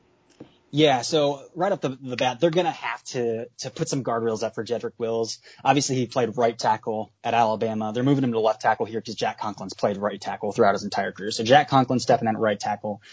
Yeah, 0.76 1.04
so 1.04 1.44
right 1.54 1.72
off 1.72 1.82
the, 1.82 2.00
the 2.02 2.16
bat, 2.16 2.40
they're 2.40 2.50
gonna 2.50 2.72
have 2.72 3.04
to 3.04 3.46
to 3.60 3.70
put 3.70 3.88
some 3.88 4.04
guardrails 4.04 4.42
up 4.42 4.56
for 4.56 4.66
Jedrick 4.66 4.94
Wills. 4.98 5.38
Obviously, 5.64 5.98
he 5.98 6.08
played 6.08 6.36
right 6.36 6.58
tackle 6.58 7.12
at 7.24 7.36
Alabama. 7.36 7.92
They're 7.94 8.02
moving 8.02 8.24
him 8.24 8.32
to 8.32 8.40
left 8.40 8.62
tackle 8.62 8.88
here 8.88 9.00
because 9.00 9.14
Jack 9.14 9.40
Conklin's 9.40 9.76
played 9.76 9.98
right 9.98 10.20
tackle 10.20 10.52
throughout 10.52 10.74
his 10.74 10.84
entire 10.84 11.12
career. 11.12 11.30
So 11.30 11.44
Jack 11.44 11.70
Conklin 11.70 12.00
stepping 12.00 12.28
in 12.28 12.34
at 12.34 12.42
right 12.42 12.60
tackle. 12.60 13.04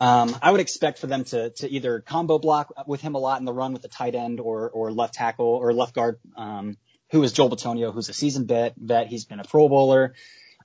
Um, 0.00 0.34
I 0.40 0.50
would 0.50 0.62
expect 0.62 1.00
for 1.00 1.06
them 1.06 1.24
to 1.24 1.50
to 1.50 1.70
either 1.70 2.00
combo 2.00 2.38
block 2.38 2.72
with 2.86 3.02
him 3.02 3.14
a 3.14 3.18
lot 3.18 3.40
in 3.40 3.44
the 3.44 3.52
run 3.52 3.74
with 3.74 3.82
the 3.82 3.88
tight 3.88 4.14
end 4.14 4.40
or 4.40 4.70
or 4.70 4.90
left 4.90 5.12
tackle 5.12 5.44
or 5.44 5.74
left 5.74 5.94
guard. 5.94 6.18
Um, 6.34 6.78
who 7.10 7.22
is 7.22 7.34
Joel 7.34 7.50
Bitonio, 7.50 7.92
who's 7.92 8.08
a 8.08 8.14
seasoned 8.14 8.48
vet. 8.48 8.74
vet. 8.78 9.06
He's 9.06 9.26
been 9.26 9.38
a 9.38 9.44
Pro 9.44 9.68
Bowler. 9.68 10.14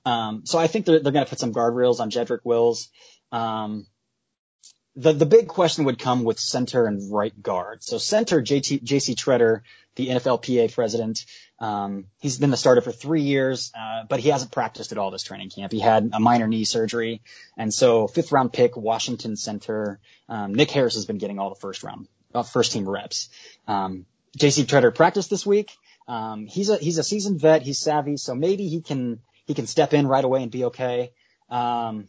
Um, 0.06 0.46
so 0.46 0.58
I 0.58 0.66
think 0.66 0.86
they're, 0.86 1.00
they're 1.00 1.12
going 1.12 1.26
to 1.26 1.28
put 1.28 1.38
some 1.38 1.52
guardrails 1.52 2.00
on 2.00 2.10
Jedrick 2.10 2.40
Wills. 2.44 2.88
Um, 3.32 3.86
the, 4.96 5.12
the 5.12 5.26
big 5.26 5.48
question 5.48 5.84
would 5.84 5.98
come 5.98 6.24
with 6.24 6.38
center 6.38 6.86
and 6.86 7.12
right 7.12 7.32
guard. 7.42 7.82
So 7.82 7.98
center, 7.98 8.42
JT, 8.42 8.82
JC 8.82 9.14
Tretter, 9.14 9.60
the 9.94 10.08
NFLPA 10.08 10.72
president, 10.74 11.24
um, 11.60 12.06
he's 12.20 12.38
been 12.38 12.50
the 12.50 12.56
starter 12.56 12.80
for 12.80 12.92
three 12.92 13.22
years, 13.22 13.72
uh, 13.78 14.04
but 14.08 14.20
he 14.20 14.28
hasn't 14.28 14.52
practiced 14.52 14.92
at 14.92 14.98
all 14.98 15.10
this 15.10 15.22
training 15.22 15.50
camp. 15.50 15.72
He 15.72 15.80
had 15.80 16.10
a 16.12 16.20
minor 16.20 16.46
knee 16.46 16.64
surgery. 16.64 17.20
And 17.56 17.72
so 17.72 18.06
fifth 18.06 18.32
round 18.32 18.52
pick, 18.52 18.76
Washington 18.76 19.36
center, 19.36 19.98
um, 20.28 20.54
Nick 20.54 20.70
Harris 20.70 20.94
has 20.94 21.06
been 21.06 21.18
getting 21.18 21.38
all 21.38 21.48
the 21.48 21.60
first 21.60 21.82
round, 21.82 22.08
uh, 22.34 22.42
first 22.42 22.72
team 22.72 22.88
reps. 22.88 23.28
Um, 23.66 24.06
JC 24.36 24.64
Tretter 24.64 24.94
practiced 24.94 25.30
this 25.30 25.44
week. 25.44 25.72
Um, 26.06 26.46
he's 26.46 26.70
a 26.70 26.76
he's 26.76 26.98
a 26.98 27.04
seasoned 27.04 27.40
vet. 27.40 27.62
He's 27.62 27.78
savvy, 27.78 28.16
so 28.16 28.34
maybe 28.34 28.68
he 28.68 28.80
can 28.80 29.20
he 29.46 29.54
can 29.54 29.66
step 29.66 29.92
in 29.92 30.06
right 30.06 30.24
away 30.24 30.42
and 30.42 30.50
be 30.50 30.64
okay. 30.66 31.12
Um, 31.50 32.08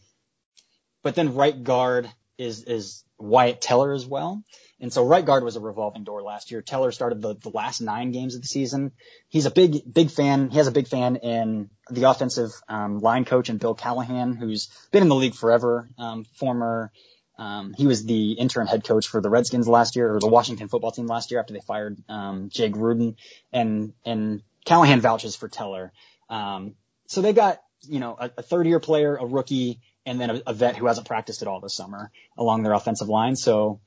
but 1.02 1.16
then 1.16 1.36
right 1.36 1.64
guard 1.64 2.10
is 2.40 2.64
is 2.64 3.04
Wyatt 3.20 3.62
Teller 3.62 3.94
as 3.94 4.06
well. 4.06 4.44
And 4.82 4.94
so 4.94 5.06
right 5.06 5.26
guard 5.26 5.44
was 5.44 5.58
a 5.58 5.60
revolving 5.60 6.06
door 6.06 6.22
last 6.22 6.52
year. 6.52 6.62
Teller 6.62 6.94
started 6.94 7.22
the, 7.22 7.36
the 7.36 7.50
last 7.50 7.82
nine 7.82 8.12
games 8.12 8.36
of 8.36 8.42
the 8.42 8.48
season. 8.48 8.94
He's 9.28 9.46
a 9.46 9.52
big, 9.52 9.82
big 9.92 10.10
fan. 10.10 10.50
He 10.50 10.58
has 10.58 10.68
a 10.68 10.72
big 10.72 10.88
fan 10.88 11.18
in 11.18 11.70
the 11.92 12.10
offensive 12.10 12.52
um, 12.70 13.00
line 13.00 13.26
coach 13.26 13.50
and 13.50 13.60
Bill 13.60 13.76
Callahan, 13.76 14.38
who's 14.38 14.70
been 14.92 15.04
in 15.04 15.10
the 15.10 15.16
league 15.16 15.36
forever. 15.36 15.90
Um, 15.98 16.24
former 16.36 16.94
um, 17.38 17.74
he 17.78 17.88
was 17.88 18.06
the 18.06 18.34
interim 18.34 18.68
head 18.68 18.84
coach 18.84 19.08
for 19.08 19.22
the 19.22 19.30
Redskins 19.30 19.68
last 19.68 19.96
year, 19.96 20.14
or 20.14 20.20
the 20.20 20.28
Washington 20.28 20.68
football 20.68 20.92
team 20.92 21.08
last 21.08 21.32
year 21.32 21.40
after 21.40 21.54
they 21.54 21.62
fired 21.62 21.98
um, 22.10 22.50
Jay 22.50 22.70
Gruden, 22.70 23.16
and 23.54 23.94
and 24.06 24.44
Callahan 24.66 25.00
vouches 25.00 25.38
for 25.38 25.48
Teller. 25.48 25.94
Um, 26.30 26.76
so 27.08 27.22
they 27.22 27.32
got 27.32 27.62
you 27.88 28.00
know 28.00 28.18
a, 28.20 28.32
a 28.38 28.42
third 28.42 28.68
year 28.68 28.82
player, 28.82 29.16
a 29.16 29.26
rookie, 29.26 29.80
and 30.10 30.20
then 30.20 30.30
a, 30.32 30.42
a 30.48 30.54
vet 30.54 30.76
who 30.76 30.88
hasn't 30.88 31.08
practiced 31.08 31.42
at 31.44 31.48
all 31.48 31.60
this 31.60 31.76
summer 31.76 32.12
along 32.38 32.64
their 32.64 32.74
offensive 32.74 33.08
line. 33.08 33.36
So, 33.36 33.80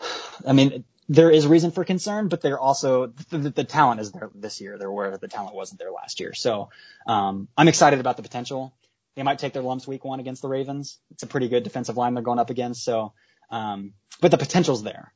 I 0.46 0.52
mean, 0.52 0.84
there 1.08 1.30
is 1.30 1.46
reason 1.46 1.70
for 1.70 1.84
concern, 1.84 2.28
but 2.28 2.40
they're 2.40 2.58
also 2.58 3.06
the, 3.30 3.38
the, 3.50 3.64
talent 3.64 4.00
is 4.00 4.12
there 4.12 4.30
this 4.34 4.60
year. 4.60 4.78
They're 4.78 4.90
where 4.90 5.16
the 5.16 5.28
talent 5.28 5.54
wasn't 5.54 5.78
there 5.78 5.92
last 5.92 6.20
year. 6.20 6.34
So 6.34 6.70
um, 7.06 7.48
I'm 7.56 7.68
excited 7.68 8.00
about 8.00 8.16
the 8.16 8.22
potential. 8.22 8.74
They 9.14 9.22
might 9.22 9.38
take 9.38 9.52
their 9.52 9.62
lumps 9.62 9.86
week 9.86 10.04
one 10.04 10.20
against 10.20 10.42
the 10.42 10.48
Ravens. 10.48 10.98
It's 11.10 11.22
a 11.22 11.26
pretty 11.26 11.48
good 11.48 11.62
defensive 11.62 11.96
line 11.96 12.14
they're 12.14 12.22
going 12.22 12.38
up 12.38 12.50
against. 12.50 12.84
So, 12.84 13.12
um, 13.50 13.92
but 14.20 14.30
the 14.30 14.38
potential's 14.38 14.82
there. 14.82 15.12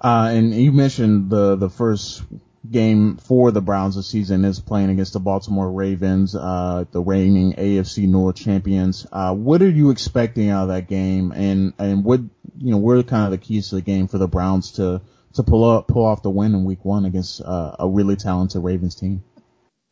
Uh, 0.00 0.30
and 0.32 0.54
you 0.54 0.72
mentioned 0.72 1.30
the, 1.30 1.56
the 1.56 1.70
first 1.70 2.22
game 2.70 3.16
for 3.16 3.50
the 3.50 3.60
Browns 3.60 3.96
this 3.96 4.06
season 4.06 4.44
is 4.44 4.60
playing 4.60 4.90
against 4.90 5.12
the 5.12 5.20
Baltimore 5.20 5.70
Ravens, 5.70 6.34
uh, 6.34 6.84
the 6.90 7.00
reigning 7.00 7.54
AFC 7.54 8.06
North 8.08 8.36
champions. 8.36 9.06
Uh, 9.10 9.34
what 9.34 9.62
are 9.62 9.68
you 9.68 9.90
expecting 9.90 10.50
out 10.50 10.64
of 10.64 10.68
that 10.68 10.88
game? 10.88 11.32
And, 11.32 11.72
and 11.78 12.04
what, 12.04 12.20
you 12.58 12.70
know, 12.70 12.78
what 12.78 12.96
are 12.98 13.02
kind 13.02 13.24
of 13.24 13.30
the 13.32 13.38
keys 13.38 13.70
to 13.70 13.76
the 13.76 13.82
game 13.82 14.08
for 14.08 14.18
the 14.18 14.28
Browns 14.28 14.72
to, 14.72 15.00
to 15.34 15.42
pull 15.42 15.64
up, 15.64 15.88
pull 15.88 16.04
off 16.04 16.22
the 16.22 16.30
win 16.30 16.54
in 16.54 16.64
week 16.64 16.84
one 16.84 17.04
against, 17.04 17.40
uh, 17.40 17.76
a 17.78 17.88
really 17.88 18.16
talented 18.16 18.62
Ravens 18.62 18.94
team? 18.94 19.22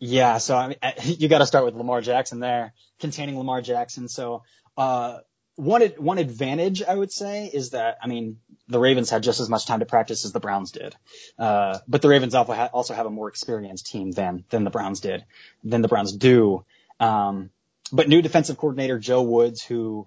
Yeah, 0.01 0.39
so 0.39 0.57
I 0.57 0.69
mean, 0.69 0.77
you 1.03 1.29
got 1.29 1.39
to 1.39 1.47
start 1.47 1.65
with 1.65 1.75
Lamar 1.75 2.01
Jackson 2.01 2.41
there, 2.41 2.73
containing 3.01 3.37
Lamar 3.37 3.61
Jackson. 3.63 4.09
So, 4.09 4.45
uh, 4.77 5.19
one 5.59 5.83
one 5.99 6.19
advantage 6.19 6.85
I 6.85 6.95
would 6.95 7.11
say 7.11 7.51
is 7.53 7.71
that 7.71 7.99
I 8.01 8.07
mean 8.07 8.39
the 8.69 8.79
Ravens 8.79 9.11
had 9.11 9.25
just 9.25 9.41
as 9.41 9.49
much 9.49 9.67
time 9.67 9.81
to 9.81 9.87
practice 9.87 10.25
as 10.25 10.31
the 10.31 10.39
Browns 10.39 10.71
did, 10.71 10.95
uh, 11.37 11.79
but 11.89 12.01
the 12.01 12.09
Ravens 12.09 12.35
also 12.35 12.95
have 12.95 13.07
a 13.07 13.11
more 13.11 13.29
experienced 13.29 13.87
team 13.87 14.13
than 14.13 14.45
than 14.51 14.63
the 14.63 14.71
Browns 14.71 15.01
did, 15.01 15.25
than 15.65 15.83
the 15.83 15.89
Browns 15.89 16.13
do. 16.13 16.65
Um, 17.01 17.51
but 17.91 18.09
new 18.09 18.23
defensive 18.23 18.57
coordinator 18.57 19.01
Joe 19.01 19.23
Woods, 19.23 19.61
who 19.61 20.07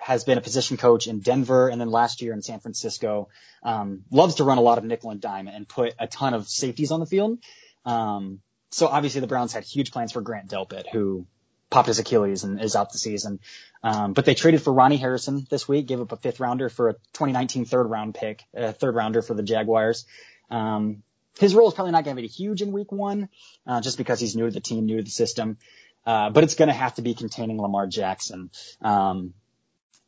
has 0.00 0.22
been 0.22 0.38
a 0.38 0.40
position 0.40 0.76
coach 0.76 1.08
in 1.08 1.18
Denver 1.18 1.68
and 1.68 1.80
then 1.80 1.90
last 1.90 2.22
year 2.22 2.32
in 2.32 2.40
San 2.40 2.60
Francisco, 2.60 3.30
um, 3.64 4.04
loves 4.12 4.36
to 4.36 4.44
run 4.44 4.58
a 4.58 4.60
lot 4.60 4.78
of 4.78 4.84
nickel 4.84 5.10
and 5.10 5.20
dime 5.20 5.48
and 5.48 5.68
put 5.68 5.92
a 5.98 6.06
ton 6.06 6.34
of 6.34 6.46
safeties 6.48 6.92
on 6.92 7.00
the 7.00 7.06
field. 7.06 7.40
Um, 7.84 8.40
so 8.70 8.86
obviously 8.86 9.22
the 9.22 9.26
Browns 9.26 9.52
had 9.52 9.64
huge 9.64 9.90
plans 9.90 10.12
for 10.12 10.20
Grant 10.20 10.48
Delpit, 10.48 10.84
who 10.92 11.26
popped 11.70 11.88
his 11.88 11.98
Achilles 11.98 12.44
and 12.44 12.60
is 12.60 12.76
out 12.76 12.92
the 12.92 12.98
season. 12.98 13.40
Um, 13.82 14.12
but 14.12 14.24
they 14.24 14.34
traded 14.34 14.62
for 14.62 14.72
Ronnie 14.72 14.96
Harrison 14.96 15.46
this 15.50 15.68
week, 15.68 15.86
gave 15.86 16.00
up 16.00 16.12
a 16.12 16.16
fifth 16.16 16.40
rounder 16.40 16.68
for 16.68 16.90
a 16.90 16.92
2019 17.12 17.64
third 17.64 17.84
round 17.84 18.14
pick, 18.14 18.42
a 18.54 18.72
third 18.72 18.94
rounder 18.94 19.22
for 19.22 19.34
the 19.34 19.42
Jaguars. 19.42 20.06
Um, 20.50 21.02
his 21.38 21.54
role 21.54 21.68
is 21.68 21.74
probably 21.74 21.92
not 21.92 22.04
going 22.04 22.16
to 22.16 22.22
be 22.22 22.28
huge 22.28 22.62
in 22.62 22.72
week 22.72 22.92
one, 22.92 23.28
uh, 23.66 23.80
just 23.80 23.98
because 23.98 24.20
he's 24.20 24.36
new 24.36 24.46
to 24.46 24.52
the 24.52 24.60
team, 24.60 24.86
new 24.86 24.98
to 24.98 25.02
the 25.02 25.10
system. 25.10 25.58
Uh, 26.06 26.30
but 26.30 26.44
it's 26.44 26.54
going 26.54 26.68
to 26.68 26.74
have 26.74 26.94
to 26.94 27.02
be 27.02 27.14
containing 27.14 27.60
Lamar 27.60 27.86
Jackson. 27.86 28.50
Um, 28.80 29.34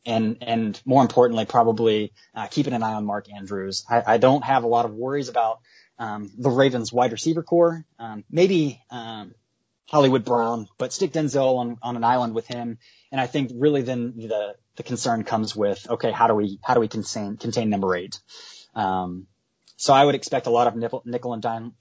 and, 0.05 0.37
and 0.41 0.81
more 0.85 1.01
importantly, 1.01 1.45
probably, 1.45 2.13
uh, 2.33 2.47
keeping 2.47 2.73
an 2.73 2.81
eye 2.81 2.93
on 2.93 3.05
Mark 3.05 3.31
Andrews. 3.31 3.83
I, 3.89 4.03
I 4.13 4.17
don't 4.17 4.43
have 4.43 4.63
a 4.63 4.67
lot 4.67 4.85
of 4.85 4.93
worries 4.93 5.27
about, 5.27 5.59
um, 5.99 6.31
the 6.37 6.49
Ravens 6.49 6.93
wide 6.93 7.11
receiver 7.11 7.43
core. 7.43 7.83
Um, 7.99 8.23
maybe, 8.29 8.81
um, 8.89 9.33
Hollywood 9.89 10.25
Brown, 10.25 10.67
but 10.77 10.91
stick 10.91 11.13
Denzel 11.13 11.57
on, 11.57 11.77
on 11.81 11.95
an 11.95 12.03
island 12.03 12.33
with 12.33 12.45
him. 12.45 12.77
And 13.11 13.21
I 13.21 13.27
think 13.27 13.51
really 13.55 13.81
then 13.81 14.13
the, 14.17 14.55
the 14.75 14.83
concern 14.83 15.23
comes 15.23 15.55
with, 15.55 15.89
okay, 15.89 16.11
how 16.11 16.27
do 16.27 16.33
we, 16.33 16.59
how 16.61 16.73
do 16.73 16.81
we 16.81 16.87
contain, 16.87 17.37
contain 17.37 17.69
number 17.69 17.95
eight? 17.95 18.19
Um, 18.75 19.27
so 19.77 19.93
I 19.93 20.03
would 20.03 20.15
expect 20.15 20.47
a 20.47 20.49
lot 20.49 20.67
of 20.67 20.75
nickel, 20.75 21.03
nickel 21.05 21.33
and 21.33 21.41
dime, 21.41 21.73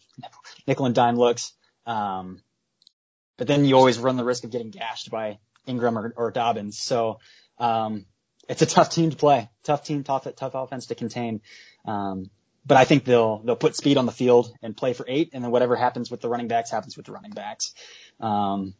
nickel 0.66 0.86
and 0.86 0.94
dime 0.94 1.16
looks. 1.16 1.52
Um, 1.84 2.42
but 3.36 3.48
then 3.48 3.64
you 3.64 3.76
always 3.76 3.98
run 3.98 4.16
the 4.16 4.24
risk 4.24 4.44
of 4.44 4.50
getting 4.50 4.70
gashed 4.70 5.10
by 5.10 5.38
Ingram 5.66 5.98
or, 5.98 6.12
or 6.16 6.30
Dobbins. 6.30 6.78
So, 6.78 7.18
um, 7.58 8.06
it's 8.48 8.62
a 8.62 8.66
tough 8.66 8.90
team 8.90 9.10
to 9.10 9.16
play, 9.16 9.50
tough 9.64 9.82
team, 9.82 10.04
tough, 10.04 10.26
tough 10.36 10.54
offense 10.54 10.86
to 10.86 10.94
contain. 10.94 11.40
Um, 11.84 12.30
but 12.66 12.76
I 12.76 12.84
think 12.84 13.04
they'll 13.04 13.38
they'll 13.38 13.56
put 13.56 13.76
speed 13.76 13.96
on 13.96 14.06
the 14.06 14.12
field 14.12 14.52
and 14.62 14.76
play 14.76 14.92
for 14.92 15.04
eight, 15.08 15.30
and 15.32 15.44
then 15.44 15.50
whatever 15.50 15.76
happens 15.76 16.10
with 16.10 16.20
the 16.20 16.28
running 16.28 16.48
backs 16.48 16.70
happens 16.70 16.96
with 16.96 17.06
the 17.06 17.12
running 17.12 17.30
backs. 17.30 17.72
Um, 18.20 18.74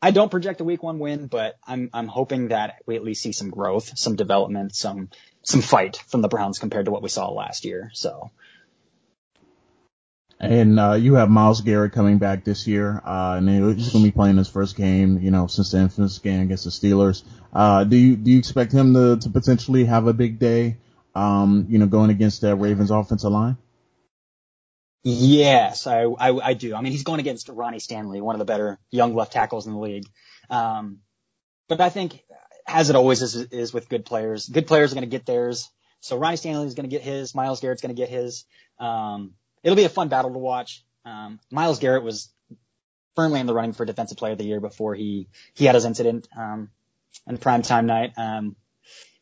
I 0.00 0.12
don't 0.12 0.30
project 0.30 0.60
a 0.60 0.64
week 0.64 0.82
one 0.82 1.00
win, 1.00 1.26
but 1.26 1.56
I'm 1.66 1.90
I'm 1.92 2.06
hoping 2.06 2.48
that 2.48 2.76
we 2.86 2.94
at 2.94 3.02
least 3.02 3.22
see 3.22 3.32
some 3.32 3.50
growth, 3.50 3.98
some 3.98 4.14
development, 4.14 4.74
some 4.76 5.10
some 5.42 5.60
fight 5.60 5.96
from 6.06 6.22
the 6.22 6.28
Browns 6.28 6.58
compared 6.58 6.84
to 6.84 6.92
what 6.92 7.02
we 7.02 7.08
saw 7.08 7.30
last 7.30 7.64
year. 7.64 7.90
So. 7.94 8.30
And 10.40 10.78
uh, 10.78 10.92
you 10.92 11.14
have 11.14 11.28
Myles 11.28 11.62
Garrett 11.62 11.90
coming 11.90 12.18
back 12.18 12.44
this 12.44 12.68
year, 12.68 13.02
uh, 13.04 13.38
and 13.38 13.48
he's 13.48 13.90
going 13.92 14.04
to 14.04 14.08
be 14.08 14.12
playing 14.12 14.36
his 14.36 14.46
first 14.46 14.76
game, 14.76 15.18
you 15.18 15.32
know, 15.32 15.48
since 15.48 15.72
the 15.72 15.78
infamous 15.78 16.20
game 16.20 16.42
against 16.42 16.62
the 16.62 16.70
Steelers. 16.70 17.24
Uh, 17.52 17.82
do 17.82 17.96
you 17.96 18.14
do 18.14 18.30
you 18.30 18.38
expect 18.38 18.70
him 18.70 18.94
to 18.94 19.16
to 19.16 19.30
potentially 19.30 19.84
have 19.86 20.06
a 20.06 20.12
big 20.12 20.38
day? 20.38 20.76
Um, 21.14 21.66
you 21.68 21.78
know, 21.78 21.86
going 21.86 22.10
against 22.10 22.42
that 22.42 22.56
Ravens 22.56 22.90
offensive 22.90 23.32
line? 23.32 23.56
Yes, 25.04 25.86
I, 25.86 26.02
I, 26.02 26.48
I, 26.48 26.54
do. 26.54 26.74
I 26.74 26.80
mean, 26.80 26.92
he's 26.92 27.04
going 27.04 27.20
against 27.20 27.48
Ronnie 27.48 27.78
Stanley, 27.78 28.20
one 28.20 28.34
of 28.34 28.40
the 28.40 28.44
better 28.44 28.78
young 28.90 29.14
left 29.14 29.32
tackles 29.32 29.66
in 29.66 29.72
the 29.72 29.78
league. 29.78 30.06
Um, 30.50 30.98
but 31.68 31.80
I 31.80 31.88
think, 31.88 32.22
as 32.66 32.90
it 32.90 32.96
always 32.96 33.22
is, 33.22 33.34
is 33.36 33.72
with 33.72 33.88
good 33.88 34.04
players, 34.04 34.48
good 34.48 34.66
players 34.66 34.92
are 34.92 34.96
going 34.96 35.08
to 35.08 35.10
get 35.10 35.24
theirs. 35.24 35.70
So 36.00 36.16
Ronnie 36.16 36.36
Stanley 36.36 36.66
is 36.66 36.74
going 36.74 36.88
to 36.88 36.94
get 36.94 37.02
his, 37.02 37.34
Myles 37.34 37.60
Garrett's 37.60 37.80
going 37.80 37.94
to 37.94 38.00
get 38.00 38.08
his. 38.08 38.44
Um, 38.78 39.34
it'll 39.62 39.76
be 39.76 39.84
a 39.84 39.88
fun 39.88 40.08
battle 40.08 40.32
to 40.32 40.38
watch. 40.38 40.84
Um, 41.04 41.40
Myles 41.50 41.78
Garrett 41.78 42.02
was 42.02 42.30
firmly 43.16 43.40
in 43.40 43.46
the 43.46 43.54
running 43.54 43.72
for 43.72 43.84
defensive 43.84 44.18
player 44.18 44.32
of 44.32 44.38
the 44.38 44.44
year 44.44 44.60
before 44.60 44.94
he, 44.94 45.28
he 45.54 45.64
had 45.64 45.74
his 45.74 45.84
incident, 45.84 46.28
um, 46.36 46.70
in 47.26 47.38
prime 47.38 47.62
time 47.62 47.86
night. 47.86 48.12
Um, 48.16 48.56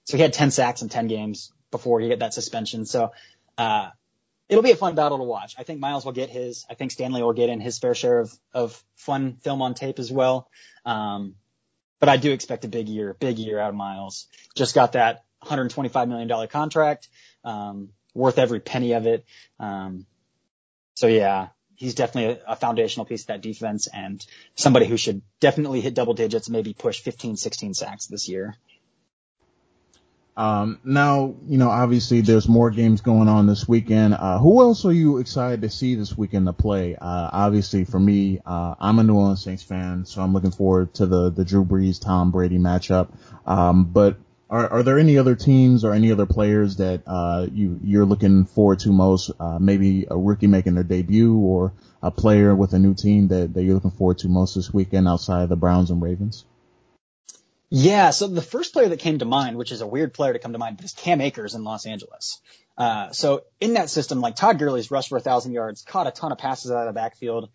so 0.05 0.17
he 0.17 0.23
had 0.23 0.33
10 0.33 0.51
sacks 0.51 0.83
in 0.83 0.89
10 0.89 1.07
games 1.07 1.53
before 1.71 2.01
he 2.01 2.09
get 2.09 2.21
that 2.21 2.35
suspension. 2.35 2.87
So, 2.87 3.13
uh, 3.59 3.91
it'll 4.49 4.63
be 4.63 4.71
a 4.71 4.77
fun 4.77 4.95
battle 4.95 5.19
to 5.19 5.25
watch. 5.25 5.55
I 5.59 5.63
think 5.63 5.81
Myles 5.81 6.05
will 6.05 6.13
get 6.13 6.31
his. 6.31 6.65
I 6.71 6.75
think 6.75 6.93
Stanley 6.93 7.23
will 7.23 7.33
get 7.33 7.49
in 7.49 7.61
his 7.61 7.79
fair 7.79 7.95
share 7.95 8.21
of, 8.21 8.33
of 8.53 8.85
fun 8.97 9.37
film 9.43 9.63
on 9.63 9.75
tape 9.75 9.99
as 9.99 10.11
well. 10.11 10.49
Um, 10.85 11.35
but 11.99 12.09
I 12.09 12.17
do 12.17 12.33
expect 12.33 12.65
a 12.65 12.69
big 12.69 12.89
year, 12.89 13.15
big 13.19 13.39
year 13.39 13.59
out 13.59 13.71
of 13.71 13.75
Myles. 13.75 14.27
Just 14.55 14.75
got 14.75 14.93
that 14.93 15.25
$125 15.43 16.09
million 16.09 16.49
contract, 16.49 17.09
um, 17.45 17.91
worth 18.15 18.39
every 18.39 18.61
penny 18.61 18.93
of 18.93 19.07
it. 19.07 19.25
Um, 19.59 20.07
so 20.95 21.07
yeah, 21.07 21.49
he's 21.75 21.95
definitely 21.95 22.41
a, 22.47 22.53
a, 22.53 22.57
foundational 22.57 23.07
piece 23.07 23.23
of 23.23 23.29
that 23.29 23.43
defense 23.43 23.89
and 23.93 24.25
somebody 24.55 24.87
who 24.87 24.97
should 24.97 25.23
definitely 25.41 25.81
hit 25.81 25.95
double 25.95 26.15
digits, 26.15 26.49
maybe 26.49 26.75
push 26.75 27.01
15, 27.01 27.37
16 27.37 27.75
sacks 27.75 28.07
this 28.07 28.29
year. 28.29 28.57
Um, 30.37 30.81
now, 30.85 31.35
you 31.49 31.57
know, 31.57 31.71
obviously 31.71 32.21
there's 32.21 32.47
more 32.47 32.71
games 32.71 33.01
going 33.01 33.29
on 33.29 33.47
this 33.47 33.67
weekend. 33.67 34.15
Uh, 34.15 34.39
who 34.39 34.61
else 34.61 34.85
are 34.85 34.93
you 34.93 35.17
excited 35.17 35.63
to 35.63 35.71
see 35.71 35.95
this 35.95 36.17
weekend 36.17 36.47
to 36.47 36.53
play? 36.53 36.95
Uh, 36.95 37.31
obviously 37.33 37.87
for 37.87 37.99
me, 37.99 38.41
uh, 38.45 38.75
I'm 38.79 38.99
a 38.99 39.03
New 39.03 39.15
Orleans 39.15 39.43
Saints 39.43 39.63
fan, 39.63 40.05
so 40.05 40.21
I'm 40.21 40.35
looking 40.35 40.51
forward 40.51 40.93
to 40.95 41.07
the, 41.07 41.31
the 41.31 41.45
Drew 41.45 41.65
Brees, 41.65 41.99
Tom 41.99 42.33
Brady 42.33 42.59
matchup. 42.59 43.09
Um, 43.47 43.85
but 43.85 44.19
are, 44.51 44.69
are 44.69 44.83
there 44.83 44.99
any 44.99 45.17
other 45.17 45.37
teams 45.37 45.85
or 45.85 45.95
any 45.95 46.13
other 46.13 46.27
players 46.27 46.77
that, 46.77 47.03
uh, 47.07 47.47
you, 47.51 47.81
you're 47.83 48.05
looking 48.05 48.45
forward 48.45 48.81
to 48.81 48.93
most? 48.93 49.31
Uh, 49.41 49.59
maybe 49.59 50.07
a 50.11 50.19
rookie 50.19 50.49
making 50.49 50.75
their 50.75 50.85
debut 50.85 51.35
or 51.35 51.73
a 52.03 52.11
player 52.11 52.55
with 52.55 52.75
a 52.75 52.79
new 52.79 52.95
team 52.95 53.29
that, 53.29 53.55
that 53.55 53.63
you're 53.63 53.75
looking 53.75 53.91
forward 53.91 54.19
to 54.19 54.29
most 54.29 54.55
this 54.55 54.73
weekend 54.73 55.09
outside 55.09 55.45
of 55.45 55.49
the 55.49 55.57
Browns 55.57 55.91
and 55.91 56.03
Ravens? 56.03 56.45
Yeah, 57.69 58.11
so 58.11 58.29
the 58.29 58.43
first 58.43 58.73
player 58.73 58.89
that 58.89 59.01
came 59.01 59.19
to 59.19 59.25
mind, 59.25 59.57
which 59.57 59.73
is 59.73 59.81
a 59.81 59.87
weird 59.87 60.15
player 60.15 60.33
to 60.33 60.39
come 60.39 60.53
to 60.53 60.59
mind, 60.59 60.77
but 60.77 60.85
is 60.85 60.93
Cam 60.93 61.21
Akers 61.21 61.55
in 61.55 61.65
Los 61.65 61.85
Angeles. 61.85 62.41
Uh, 62.79 63.11
so 63.11 63.45
in 63.61 63.75
that 63.75 63.91
system, 63.91 64.21
like 64.21 64.37
Todd 64.37 64.59
Gurley's 64.59 64.91
rushed 64.91 65.09
for 65.09 65.19
a 65.19 65.21
thousand 65.21 65.53
yards, 65.53 65.83
caught 65.83 66.07
a 66.07 66.11
ton 66.11 66.31
of 66.31 66.39
passes 66.39 66.71
out 66.71 66.87
of 66.87 66.95
the 66.95 66.99
backfield. 66.99 67.49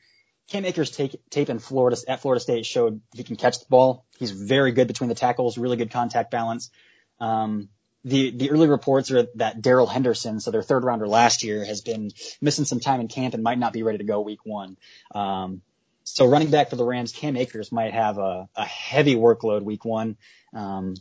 Cam 0.50 0.66
Akers 0.66 0.92
take, 0.92 1.18
tape 1.30 1.50
in 1.50 1.60
Florida 1.60 1.98
at 2.10 2.22
Florida 2.22 2.42
State 2.42 2.66
showed 2.66 3.00
he 3.16 3.24
can 3.24 3.38
catch 3.38 3.60
the 3.60 3.66
ball. 3.70 4.06
He's 4.20 4.32
very 4.32 4.74
good 4.74 4.88
between 4.88 5.08
the 5.08 5.16
tackles, 5.16 5.58
really 5.58 5.78
good 5.78 5.92
contact 5.92 6.30
balance. 6.30 6.72
Um, 7.20 7.70
the 8.04 8.32
the 8.32 8.50
early 8.50 8.68
reports 8.68 9.12
are 9.12 9.28
that 9.36 9.62
Darrell 9.62 9.86
Henderson, 9.86 10.40
so 10.40 10.50
their 10.52 10.64
third 10.64 10.84
rounder 10.84 11.08
last 11.08 11.44
year, 11.44 11.64
has 11.64 11.82
been 11.82 12.10
missing 12.42 12.66
some 12.66 12.80
time 12.80 13.00
in 13.00 13.08
camp 13.08 13.36
and 13.36 13.44
might 13.44 13.60
not 13.60 13.74
be 13.74 13.84
ready 13.84 14.00
to 14.00 14.04
go 14.04 14.22
week 14.22 14.44
one. 14.44 14.76
Um, 15.14 15.62
so 16.04 16.26
running 16.28 16.50
back 16.50 16.70
for 16.70 16.76
the 16.76 16.86
Rams, 16.86 17.12
Cam 17.12 17.38
Akers 17.38 17.72
might 17.72 17.94
have 17.94 18.18
a, 18.18 18.50
a 18.56 18.66
heavy 18.66 19.16
workload 19.16 19.64
week 19.64 19.86
one. 19.86 20.18
Um, 20.54 20.96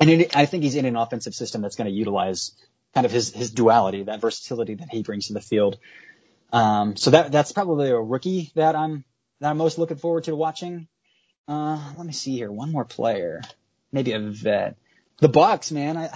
and 0.00 0.10
it, 0.10 0.36
I 0.36 0.46
think 0.46 0.64
he's 0.64 0.74
in 0.74 0.86
an 0.86 0.96
offensive 0.96 1.34
system 1.34 1.62
that's 1.62 1.76
going 1.76 1.90
to 1.90 1.96
utilize 1.96 2.52
kind 2.94 3.04
of 3.04 3.12
his, 3.12 3.32
his 3.32 3.50
duality, 3.50 4.04
that 4.04 4.20
versatility 4.20 4.74
that 4.74 4.88
he 4.90 5.02
brings 5.02 5.28
to 5.28 5.34
the 5.34 5.40
field. 5.40 5.78
Um, 6.52 6.96
so 6.96 7.10
that, 7.10 7.32
that's 7.32 7.52
probably 7.52 7.90
a 7.90 7.98
rookie 7.98 8.52
that 8.54 8.76
I'm, 8.76 9.04
that 9.40 9.50
I'm 9.50 9.58
most 9.58 9.78
looking 9.78 9.96
forward 9.96 10.24
to 10.24 10.36
watching. 10.36 10.88
Uh, 11.46 11.92
let 11.96 12.06
me 12.06 12.12
see 12.12 12.36
here. 12.36 12.50
One 12.50 12.72
more 12.72 12.84
player, 12.84 13.42
maybe 13.92 14.12
a 14.12 14.20
vet. 14.20 14.76
The 15.18 15.28
Bucs, 15.28 15.72
man. 15.72 15.96
I, 15.96 16.10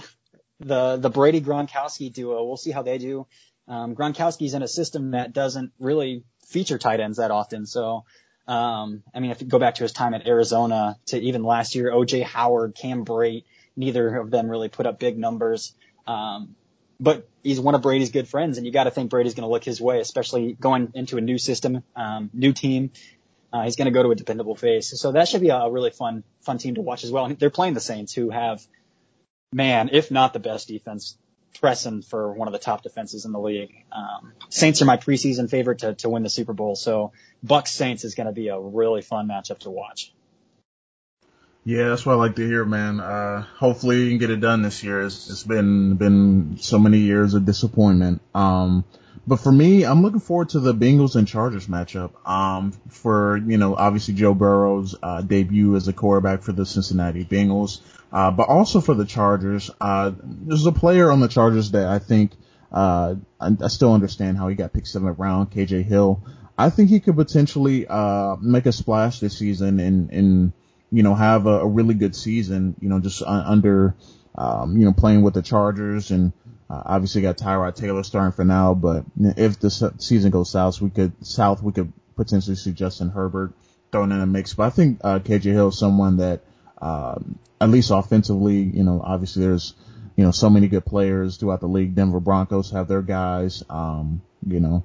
the, 0.59 0.97
the 0.97 1.09
Brady 1.09 1.41
Gronkowski 1.41 2.11
duo. 2.11 2.43
We'll 2.45 2.57
see 2.57 2.71
how 2.71 2.81
they 2.81 2.97
do. 2.97 3.27
Um, 3.69 3.95
Gronkowski's 3.95 4.55
in 4.55 4.63
a 4.63 4.67
system 4.67 5.11
that 5.11 5.31
doesn't 5.31 5.71
really 5.79 6.23
feature 6.47 6.79
tight 6.79 6.99
ends 6.99 7.19
that 7.19 7.29
often. 7.29 7.67
So, 7.67 8.03
um, 8.47 9.03
I 9.13 9.19
mean, 9.19 9.29
if 9.29 9.41
you 9.41 9.47
go 9.47 9.59
back 9.59 9.75
to 9.75 9.83
his 9.83 9.93
time 9.93 10.15
at 10.15 10.27
Arizona 10.27 10.97
to 11.07 11.19
even 11.19 11.43
last 11.43 11.75
year, 11.75 11.91
OJ 11.91 12.23
Howard, 12.23 12.73
Cam 12.73 13.05
Brate, 13.05 13.43
neither 13.75 14.17
of 14.17 14.31
them 14.31 14.49
really 14.49 14.69
put 14.69 14.87
up 14.87 14.99
big 14.99 15.17
numbers. 15.17 15.75
Um, 16.07 16.55
but 16.99 17.29
he's 17.43 17.59
one 17.59 17.75
of 17.75 17.83
Brady's 17.83 18.09
good 18.09 18.27
friends, 18.27 18.57
and 18.57 18.65
you 18.65 18.73
got 18.73 18.85
to 18.85 18.91
think 18.91 19.11
Brady's 19.11 19.35
going 19.35 19.47
to 19.47 19.51
look 19.51 19.63
his 19.63 19.79
way, 19.79 19.99
especially 19.99 20.53
going 20.53 20.91
into 20.95 21.17
a 21.17 21.21
new 21.21 21.37
system, 21.37 21.83
um, 21.95 22.31
new 22.33 22.51
team. 22.51 22.91
Uh, 23.53 23.63
he's 23.63 23.75
going 23.75 23.85
to 23.85 23.91
go 23.91 24.03
to 24.03 24.11
a 24.11 24.15
dependable 24.15 24.55
face, 24.55 24.99
so 24.99 25.11
that 25.11 25.27
should 25.27 25.41
be 25.41 25.49
a 25.49 25.69
really 25.69 25.91
fun, 25.91 26.23
fun 26.41 26.57
team 26.57 26.75
to 26.75 26.81
watch 26.81 27.03
as 27.03 27.11
well. 27.11 27.25
And 27.25 27.39
they're 27.39 27.49
playing 27.49 27.73
the 27.73 27.79
Saints, 27.79 28.13
who 28.13 28.31
have, 28.31 28.61
man, 29.53 29.89
if 29.93 30.11
not 30.11 30.33
the 30.33 30.39
best 30.39 30.67
defense 30.67 31.17
pressing 31.59 32.01
for 32.01 32.33
one 32.33 32.47
of 32.47 32.53
the 32.53 32.59
top 32.59 32.83
defenses 32.83 33.25
in 33.25 33.31
the 33.31 33.39
league. 33.39 33.85
Um, 33.91 34.33
Saints 34.49 34.81
are 34.81 34.85
my 34.85 34.97
preseason 34.97 35.49
favorite 35.49 35.79
to, 35.79 35.93
to 35.95 36.09
win 36.09 36.23
the 36.23 36.29
Super 36.29 36.53
Bowl. 36.53 36.75
So 36.75 37.11
Bucs 37.45 37.69
Saints 37.69 38.03
is 38.03 38.15
going 38.15 38.27
to 38.27 38.33
be 38.33 38.47
a 38.47 38.59
really 38.59 39.01
fun 39.01 39.27
matchup 39.27 39.59
to 39.59 39.69
watch. 39.69 40.13
Yeah, 41.65 41.89
that's 41.89 42.05
what 42.05 42.13
I 42.13 42.15
like 42.15 42.35
to 42.37 42.47
hear, 42.47 42.63
man. 42.65 42.99
Uh, 42.99 43.41
hopefully 43.57 44.03
you 44.03 44.09
can 44.09 44.17
get 44.17 44.29
it 44.29 44.39
done 44.39 44.61
this 44.61 44.83
year. 44.83 45.01
It's, 45.01 45.29
it's 45.29 45.43
been, 45.43 45.95
been 45.95 46.57
so 46.57 46.79
many 46.79 46.99
years 46.99 47.33
of 47.33 47.45
disappointment. 47.45 48.21
Um, 48.33 48.85
but 49.27 49.37
for 49.37 49.51
me, 49.51 49.83
I'm 49.83 50.01
looking 50.01 50.19
forward 50.19 50.49
to 50.49 50.59
the 50.59 50.73
Bengals 50.73 51.15
and 51.15 51.27
Chargers 51.27 51.67
matchup. 51.67 52.11
Um, 52.27 52.71
for 52.89 53.37
you 53.37 53.57
know, 53.57 53.75
obviously 53.75 54.13
Joe 54.13 54.33
Burrow's 54.33 54.95
uh, 55.01 55.21
debut 55.21 55.75
as 55.75 55.87
a 55.87 55.93
quarterback 55.93 56.43
for 56.43 56.51
the 56.51 56.65
Cincinnati 56.65 57.25
Bengals, 57.25 57.81
uh, 58.11 58.31
but 58.31 58.49
also 58.49 58.81
for 58.81 58.93
the 58.93 59.05
Chargers. 59.05 59.69
Uh, 59.79 60.11
there's 60.23 60.65
a 60.65 60.71
player 60.71 61.11
on 61.11 61.19
the 61.19 61.27
Chargers 61.27 61.71
that 61.71 61.87
I 61.87 61.99
think 61.99 62.31
uh, 62.71 63.15
I, 63.39 63.51
I 63.61 63.67
still 63.67 63.93
understand 63.93 64.37
how 64.37 64.47
he 64.47 64.55
got 64.55 64.73
picked 64.73 64.87
seventh 64.87 65.19
round, 65.19 65.51
KJ 65.51 65.83
Hill. 65.83 66.23
I 66.57 66.69
think 66.69 66.89
he 66.89 66.99
could 66.99 67.15
potentially 67.15 67.87
uh, 67.87 68.35
make 68.41 68.65
a 68.65 68.71
splash 68.71 69.19
this 69.19 69.37
season 69.37 69.79
and 69.79 70.11
and 70.11 70.53
you 70.91 71.03
know 71.03 71.15
have 71.15 71.45
a, 71.45 71.59
a 71.59 71.67
really 71.67 71.93
good 71.93 72.15
season. 72.15 72.75
You 72.79 72.89
know, 72.89 72.99
just 72.99 73.23
under 73.23 73.95
um, 74.35 74.77
you 74.77 74.85
know 74.85 74.93
playing 74.93 75.21
with 75.21 75.33
the 75.33 75.41
Chargers 75.41 76.11
and 76.11 76.33
uh, 76.69 76.83
obviously 76.85 77.21
got 77.21 77.37
Tyrod 77.37 77.75
Taylor 77.75 78.03
starting 78.03 78.31
for 78.31 78.45
now, 78.45 78.73
but 78.73 79.03
if 79.19 79.59
the 79.59 79.93
season 79.97 80.31
goes 80.31 80.51
south, 80.51 80.81
we 80.81 80.89
could 80.89 81.13
south 81.25 81.63
we 81.63 81.71
could 81.71 81.91
potentially 82.15 82.55
see 82.55 82.71
Justin 82.71 83.09
Herbert 83.09 83.53
thrown 83.91 84.11
in 84.11 84.21
a 84.21 84.27
mix. 84.27 84.53
But 84.53 84.63
I 84.63 84.69
think 84.69 84.99
uh, 85.03 85.19
KJ 85.19 85.43
Hill 85.43 85.69
is 85.69 85.79
someone 85.79 86.17
that 86.17 86.41
um, 86.79 87.39
at 87.59 87.69
least 87.69 87.91
offensively, 87.91 88.57
you 88.57 88.83
know, 88.83 89.01
obviously 89.03 89.43
there's 89.43 89.73
you 90.15 90.23
know 90.23 90.31
so 90.31 90.49
many 90.49 90.67
good 90.67 90.85
players 90.85 91.37
throughout 91.37 91.61
the 91.61 91.67
league. 91.67 91.95
Denver 91.95 92.19
Broncos 92.19 92.71
have 92.71 92.87
their 92.87 93.01
guys, 93.01 93.63
um, 93.69 94.21
you 94.45 94.59
know. 94.59 94.83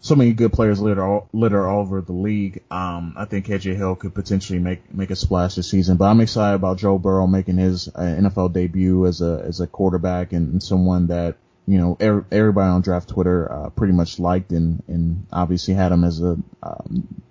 So 0.00 0.14
many 0.14 0.32
good 0.32 0.52
players 0.52 0.80
litter 0.80 1.02
all, 1.02 1.28
litter 1.32 1.66
all 1.66 1.80
over 1.80 2.00
the 2.00 2.12
league. 2.12 2.62
Um, 2.70 3.14
I 3.16 3.24
think 3.24 3.46
KJ 3.46 3.74
Hill 3.74 3.96
could 3.96 4.14
potentially 4.14 4.60
make 4.60 4.94
make 4.94 5.10
a 5.10 5.16
splash 5.16 5.56
this 5.56 5.68
season. 5.70 5.96
But 5.96 6.04
I'm 6.04 6.20
excited 6.20 6.54
about 6.54 6.78
Joe 6.78 6.98
Burrow 6.98 7.26
making 7.26 7.56
his 7.56 7.88
uh, 7.88 8.00
NFL 8.00 8.52
debut 8.52 9.06
as 9.06 9.20
a 9.22 9.42
as 9.44 9.60
a 9.60 9.66
quarterback 9.66 10.32
and, 10.32 10.62
someone 10.62 11.08
that 11.08 11.36
you 11.66 11.78
know 11.78 11.96
er, 12.00 12.24
everybody 12.30 12.70
on 12.70 12.80
draft 12.80 13.08
Twitter 13.08 13.50
uh, 13.50 13.70
pretty 13.70 13.92
much 13.92 14.20
liked 14.20 14.52
and 14.52 14.84
and 14.86 15.26
obviously 15.32 15.74
had 15.74 15.90
him 15.90 16.04
as 16.04 16.22
a 16.22 16.36
um, 16.62 17.22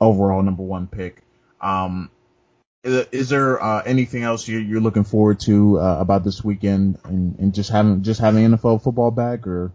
overall 0.00 0.42
number 0.42 0.62
one 0.62 0.86
pick. 0.86 1.22
Um, 1.60 2.10
is, 2.82 3.06
is 3.12 3.28
there 3.28 3.62
uh, 3.62 3.82
anything 3.82 4.22
else 4.22 4.48
you're, 4.48 4.62
you're 4.62 4.80
looking 4.80 5.04
forward 5.04 5.40
to 5.40 5.78
uh, 5.78 5.98
about 6.00 6.24
this 6.24 6.42
weekend 6.42 6.98
and, 7.04 7.38
and 7.38 7.54
just 7.54 7.68
having 7.68 8.02
just 8.02 8.20
having 8.20 8.48
NFL 8.50 8.82
football 8.82 9.10
back 9.10 9.46
or? 9.46 9.72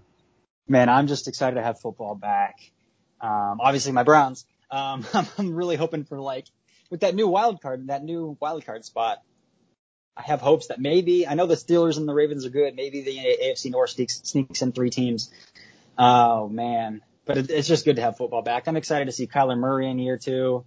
Man, 0.70 0.88
I'm 0.88 1.08
just 1.08 1.28
excited 1.28 1.56
to 1.56 1.64
have 1.64 1.80
football 1.80 2.16
back. 2.16 2.60
Um, 3.20 3.60
obviously 3.60 3.92
my 3.92 4.04
Browns. 4.04 4.46
Um, 4.72 5.06
I'm 5.38 5.56
really 5.56 5.76
hoping 5.76 6.06
for 6.06 6.20
like 6.20 6.46
with 6.90 7.02
that 7.02 7.16
new 7.16 7.28
wild 7.28 7.62
card, 7.62 7.88
that 7.88 8.04
new 8.04 8.38
wild 8.40 8.66
card 8.66 8.86
spot. 8.86 9.22
I 10.16 10.24
have 10.24 10.42
hopes 10.42 10.68
that 10.68 10.80
maybe 10.80 11.28
I 11.28 11.34
know 11.34 11.46
the 11.46 11.56
Steelers 11.56 11.98
and 11.98 12.08
the 12.08 12.14
Ravens 12.14 12.46
are 12.46 12.50
good. 12.50 12.76
Maybe 12.76 13.02
the 13.02 13.18
AFC 13.18 13.72
North 13.72 13.92
sneaks, 13.92 14.22
sneaks 14.24 14.62
in 14.62 14.74
three 14.74 14.90
teams. 14.90 15.32
Oh 15.98 16.50
man, 16.50 17.02
but 17.26 17.38
it, 17.38 17.50
it's 17.50 17.68
just 17.68 17.86
good 17.86 17.96
to 17.96 18.02
have 18.02 18.18
football 18.18 18.42
back. 18.42 18.68
I'm 18.68 18.76
excited 18.76 19.06
to 19.06 19.12
see 19.12 19.28
Kyler 19.28 19.58
Murray 19.58 19.90
in 19.90 19.98
year 19.98 20.18
two. 20.18 20.66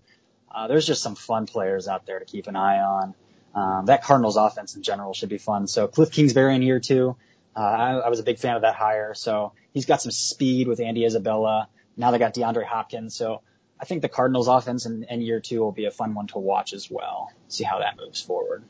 Uh, 0.51 0.69
there's 0.69 0.87
just 0.87 1.03
some 1.03 1.15
fun 1.15 1.47
players 1.47 1.89
out 1.89 2.07
there 2.07 2.19
to 2.19 2.25
keep 2.25 2.47
an 2.47 2.57
eye 2.57 2.81
on. 2.81 3.15
Um, 3.55 3.87
that 3.87 4.03
Cardinals 4.03 4.37
offense 4.37 4.75
in 4.75 4.83
general 4.83 5.13
should 5.13 5.29
be 5.29 5.39
fun. 5.39 5.67
So 5.67 5.87
Cliff 5.87 6.11
Kingsbury 6.11 6.55
in 6.55 6.63
year 6.63 6.81
two. 6.81 7.17
Uh, 7.55 7.61
I, 7.61 7.93
I 7.93 8.09
was 8.09 8.21
a 8.21 8.23
big 8.23 8.39
fan 8.39 8.57
of 8.57 8.63
that 8.63 8.75
hire. 8.75 9.15
So 9.15 9.53
he's 9.73 9.87
got 9.87 10.01
some 10.01 10.13
speed 10.13 10.69
with 10.69 10.81
Andy 10.81 11.05
Isabella. 11.05 11.69
Now 11.97 12.11
they 12.11 12.19
got 12.19 12.35
DeAndre 12.35 12.65
Hopkins. 12.65 13.15
So 13.15 13.43
I 13.81 13.85
think 13.85 14.03
the 14.03 14.09
Cardinals 14.09 14.49
offense 14.49 14.87
in, 14.87 15.05
in 15.11 15.21
year 15.21 15.41
two 15.41 15.61
will 15.61 15.73
be 15.73 15.87
a 15.87 15.91
fun 15.91 16.15
one 16.15 16.29
to 16.29 16.39
watch 16.39 16.73
as 16.73 16.91
well. 16.91 17.33
See 17.49 17.65
how 17.65 17.81
that 17.81 17.97
moves 17.97 18.21
forward. 18.23 18.63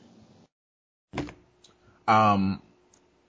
Um, 2.07 2.61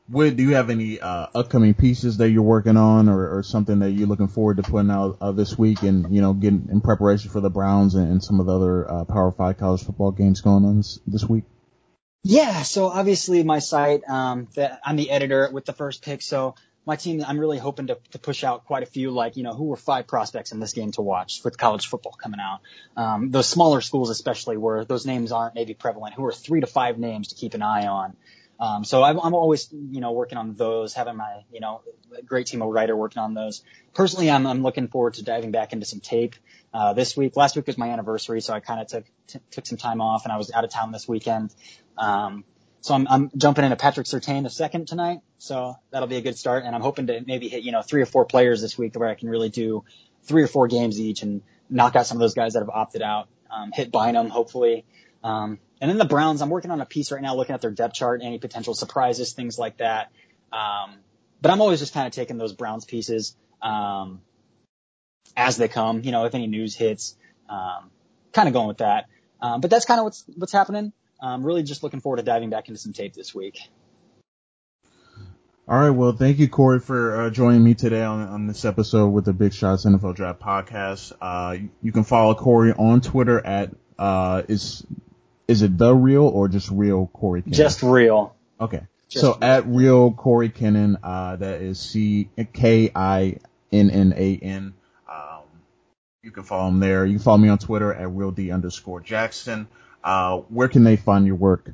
Would 0.09 0.37
do 0.37 0.43
you 0.43 0.55
have 0.55 0.71
any 0.71 1.01
uh, 1.01 1.29
upcoming 1.35 1.75
pieces 1.75 2.17
that 2.17 2.31
you're 2.31 2.43
working 2.43 2.77
on, 2.77 3.09
or, 3.09 3.39
or, 3.39 3.43
something 3.43 3.79
that 3.79 3.93
you're 3.93 4.09
looking 4.09 4.29
forward 4.29 4.57
to 4.57 4.65
putting 4.65 4.91
out 4.91 5.19
uh, 5.21 5.33
this 5.33 5.57
week, 5.57 5.83
and 5.83 6.13
you 6.13 6.21
know, 6.21 6.33
getting 6.33 6.69
in 6.73 6.81
preparation 6.81 7.31
for 7.31 7.41
the 7.41 7.51
Browns 7.51 7.95
and, 7.95 8.11
and 8.11 8.25
some 8.25 8.41
of 8.41 8.47
the 8.47 8.53
other 8.53 8.91
uh, 8.91 9.05
Power 9.05 9.31
Five 9.31 9.59
college 9.59 9.85
football 9.85 10.11
games 10.11 10.41
going 10.41 10.65
on 10.65 10.79
this, 10.79 10.99
this 11.07 11.25
week? 11.25 11.45
Yeah, 12.27 12.63
so 12.63 12.87
obviously 12.87 13.43
my 13.45 13.59
site, 13.59 14.03
um, 14.09 14.49
that 14.55 14.81
I'm 14.83 14.97
the 14.97 15.11
editor 15.11 15.51
with 15.53 15.67
the 15.67 15.75
first 15.75 16.03
pick, 16.03 16.23
so 16.23 16.55
my 16.87 16.97
team, 16.97 17.23
I'm 17.27 17.39
really 17.39 17.59
hoping 17.59 17.89
to, 17.89 17.99
to 18.13 18.19
push 18.19 18.45
out 18.45 18.65
quite 18.65 18.83
a 18.83 18.87
few, 18.87 19.11
like, 19.11 19.37
you 19.37 19.43
know, 19.43 19.53
who 19.53 19.65
were 19.65 19.77
five 19.77 20.07
prospects 20.07 20.51
in 20.51 20.59
this 20.59 20.73
game 20.73 20.91
to 20.93 21.03
watch 21.03 21.43
with 21.45 21.59
college 21.59 21.87
football 21.87 22.13
coming 22.13 22.41
out. 22.41 22.61
Um, 22.97 23.31
those 23.31 23.47
smaller 23.47 23.83
schools, 23.83 24.09
especially 24.09 24.57
where 24.57 24.87
those 24.87 25.05
names 25.05 25.33
aren't 25.33 25.55
maybe 25.55 25.75
prevalent, 25.75 26.15
who 26.15 26.25
are 26.25 26.33
three 26.33 26.61
to 26.61 26.67
five 26.67 26.99
names 26.99 27.29
to 27.29 27.35
keep 27.35 27.53
an 27.53 27.61
eye 27.61 27.87
on. 27.87 28.17
Um, 28.59 28.85
so 28.85 29.03
I'm, 29.03 29.19
I'm 29.19 29.35
always, 29.35 29.69
you 29.73 30.01
know, 30.01 30.13
working 30.13 30.39
on 30.39 30.55
those, 30.55 30.95
having 30.95 31.17
my, 31.17 31.43
you 31.53 31.61
know, 31.61 31.83
great 32.25 32.47
team 32.47 32.63
of 32.63 32.69
writer 32.69 32.97
working 32.97 33.21
on 33.21 33.35
those. 33.35 33.63
Personally, 33.95 34.31
I'm, 34.31 34.47
I'm 34.47 34.63
looking 34.63 34.89
forward 34.89 35.15
to 35.15 35.25
diving 35.25 35.51
back 35.51 35.73
into 35.73 35.87
some 35.87 36.01
tape, 36.01 36.37
uh, 36.73 36.93
this 36.93 37.17
week. 37.17 37.37
Last 37.37 37.57
week 37.57 37.67
was 37.67 37.77
my 37.77 37.91
anniversary, 37.91 38.41
so 38.41 38.55
I 38.55 38.61
kind 38.61 38.81
of 38.81 38.87
took, 38.87 39.05
t- 39.27 39.41
took 39.51 39.67
some 39.67 39.79
time 39.79 40.01
off 40.01 40.25
and 40.25 40.33
I 40.33 40.37
was 40.37 40.53
out 40.53 40.65
of 40.65 40.71
town 40.71 40.93
this 40.93 41.09
weekend. 41.09 41.55
Um, 41.99 42.45
so 42.81 42.95
I'm, 42.95 43.07
I'm 43.09 43.31
jumping 43.37 43.65
into 43.65 43.77
Patrick 43.77 44.07
Surtain 44.07 44.43
the 44.43 44.51
second 44.51 44.87
tonight. 44.87 45.21
So 45.39 45.75
that'll 45.91 46.09
be 46.09 46.17
a 46.17 46.21
good 46.21 46.37
start. 46.37 46.65
And 46.65 46.75
I'm 46.75 46.83
hoping 46.83 47.07
to 47.09 47.23
maybe 47.27 47.49
hit, 47.49 47.63
you 47.63 47.73
know, 47.73 47.83
three 47.83 48.03
or 48.03 48.07
four 48.07 48.25
players 48.25 48.61
this 48.61 48.77
week 48.77 48.95
where 48.95 49.09
I 49.09 49.15
can 49.15 49.29
really 49.29 49.49
do 49.49 49.85
three 50.25 50.43
or 50.43 50.47
four 50.47 50.69
games 50.69 51.01
each 51.01 51.23
and 51.23 51.43
knock 51.71 51.97
out 51.97 52.07
some 52.07 52.19
of 52.19 52.21
those 52.21 52.35
guys 52.35 52.53
that 52.53 52.61
have 52.61 52.69
opted 52.69 53.03
out. 53.03 53.29
Um, 53.51 53.73
hit 53.73 53.91
Bynum, 53.91 54.29
hopefully. 54.29 54.85
Um, 55.23 55.59
and 55.85 55.91
then 55.91 55.99
the 55.99 56.07
Browns, 56.07 56.41
I'm 56.41 56.49
working 56.49 56.71
on 56.71 56.81
a 56.81 56.87
piece 56.87 57.13
right 57.13 57.21
now 57.21 57.35
looking 57.35 57.55
at 57.55 57.61
their 57.61 57.71
depth 57.71 57.93
chart, 57.93 58.23
any 58.25 58.39
potential 58.39 58.73
surprises, 58.73 59.35
things 59.35 59.59
like 59.59 59.77
that. 59.77 60.11
Um, 60.51 60.95
but 61.43 61.51
I'm 61.51 61.61
always 61.61 61.79
just 61.79 61.93
kind 61.93 62.07
of 62.07 62.15
taking 62.15 62.39
those 62.39 62.55
Browns 62.55 62.87
pieces, 62.87 63.37
um, 63.61 64.23
as 65.37 65.59
they 65.59 65.69
come, 65.69 66.01
you 66.03 66.11
know, 66.11 66.25
if 66.25 66.35
any 66.35 66.47
news 66.47 66.75
hits, 66.75 67.19
um, 67.51 67.91
kind 68.33 68.49
of 68.49 68.55
going 68.55 68.69
with 68.69 68.79
that. 68.79 69.09
Um, 69.43 69.61
but 69.61 69.69
that's 69.69 69.85
kind 69.85 70.01
of 70.01 70.05
what's, 70.05 70.25
what's 70.35 70.53
happening. 70.53 70.95
I'm 71.21 71.45
really 71.45 71.63
just 71.63 71.83
looking 71.83 72.01
forward 72.01 72.17
to 72.17 72.23
diving 72.23 72.49
back 72.49 72.69
into 72.69 72.81
some 72.81 72.95
tape 72.95 73.13
this 73.13 73.35
week. 73.35 73.59
All 75.69 75.79
right. 75.79 75.91
Well, 75.91 76.13
thank 76.13 76.39
you, 76.39 76.49
Cory, 76.49 76.81
for 76.81 77.27
uh, 77.27 77.31
joining 77.31 77.63
me 77.63 77.75
today 77.75 78.05
on, 78.05 78.27
on 78.27 78.47
this 78.47 78.65
episode 78.65 79.09
with 79.09 79.27
the 79.27 79.35
Big 79.35 79.53
Shots 79.53 79.85
NFL 79.85 80.15
Draft 80.15 80.41
podcast. 80.41 81.13
Uh, 81.21 81.59
you 81.83 81.93
can 81.93 82.05
follow 82.05 82.35
Cory 82.35 82.73
on 82.73 83.03
Twitter 83.03 83.45
at, 83.45 83.71
uh, 83.99 84.45
is, 84.49 84.87
is 85.49 85.63
it 85.63 85.77
the 85.77 85.95
real 85.95 86.25
or 86.25 86.49
just 86.49 86.71
real 86.71 87.07
Cory 87.07 87.43
Kinnan? 87.43 87.53
Just 87.53 87.83
real. 87.83 88.35
Okay. 88.61 88.83
Just 89.09 89.25
so 89.25 89.33
real. 89.33 89.39
at 89.45 89.67
real 89.67 90.13
Cory 90.13 90.51
Kinnan, 90.51 90.97
uh, 91.03 91.37
that 91.37 91.61
is 91.61 91.79
C 91.79 92.29
K 92.53 92.91
I 92.95 93.39
N 93.73 93.91
N 93.91 94.15
A 94.17 94.39
N. 94.43 94.75
Um, 95.09 95.43
you 96.23 96.31
can 96.31 96.45
follow 96.45 96.69
him 96.69 96.81
there. 96.81 97.05
You 97.05 97.15
can 97.15 97.23
follow 97.23 97.39
me 97.39 97.49
on 97.49 97.59
Twitter 97.59 97.93
at 97.93 98.09
real 98.09 98.31
D 98.31 98.51
underscore 98.51 99.01
Jackson. 99.01 99.69
Uh, 100.03 100.39
where 100.49 100.69
can 100.69 100.85
they 100.85 100.97
find 100.97 101.27
your 101.27 101.37
work? 101.37 101.73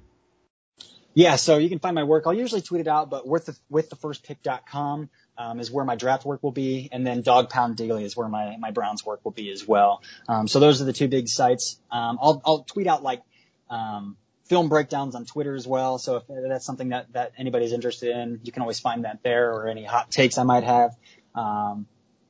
Yeah, 1.12 1.36
so 1.36 1.58
you 1.58 1.68
can 1.68 1.80
find 1.80 1.94
my 1.94 2.04
work. 2.04 2.24
I'll 2.26 2.34
usually 2.34 2.60
tweet 2.60 2.82
it 2.82 2.88
out, 2.88 3.10
but 3.10 3.26
with 3.26 3.46
the, 3.46 3.56
with 3.68 3.90
the 3.90 3.96
first 3.96 4.22
pick.com, 4.22 5.10
um, 5.36 5.58
is 5.58 5.70
where 5.70 5.84
my 5.84 5.96
draft 5.96 6.24
work 6.24 6.42
will 6.42 6.52
be. 6.52 6.88
And 6.92 7.04
then 7.04 7.22
Dawg 7.22 7.50
Pound 7.50 7.76
Daily 7.76 8.04
is 8.04 8.16
where 8.16 8.28
my, 8.28 8.56
my 8.58 8.70
Browns 8.70 9.04
work 9.04 9.20
will 9.24 9.32
be 9.32 9.50
as 9.50 9.66
well. 9.66 10.02
Um, 10.28 10.46
so 10.46 10.60
those 10.60 10.80
are 10.80 10.84
the 10.84 10.92
two 10.92 11.08
big 11.08 11.28
sites. 11.28 11.80
Um, 11.90 12.18
I'll, 12.22 12.42
I'll 12.44 12.62
tweet 12.62 12.86
out 12.86 13.02
like, 13.02 13.22
um, 13.70 14.16
film 14.50 14.68
breakdowns 14.68 15.14
on 15.14 15.24
Twitter 15.24 15.54
as 15.54 15.66
well. 15.66 15.98
So 15.98 16.16
if 16.16 16.24
that's 16.26 16.66
something 16.66 16.88
that, 16.88 17.12
that 17.12 17.32
anybody's 17.38 17.72
interested 17.72 18.16
in, 18.16 18.40
you 18.42 18.50
can 18.50 18.62
always 18.62 18.80
find 18.80 19.04
that 19.04 19.22
there 19.22 19.52
or 19.52 19.68
any 19.68 19.84
hot 19.84 20.10
takes 20.10 20.38
I 20.38 20.42
might 20.42 20.64
have. 20.64 20.96
Um, 21.36 21.86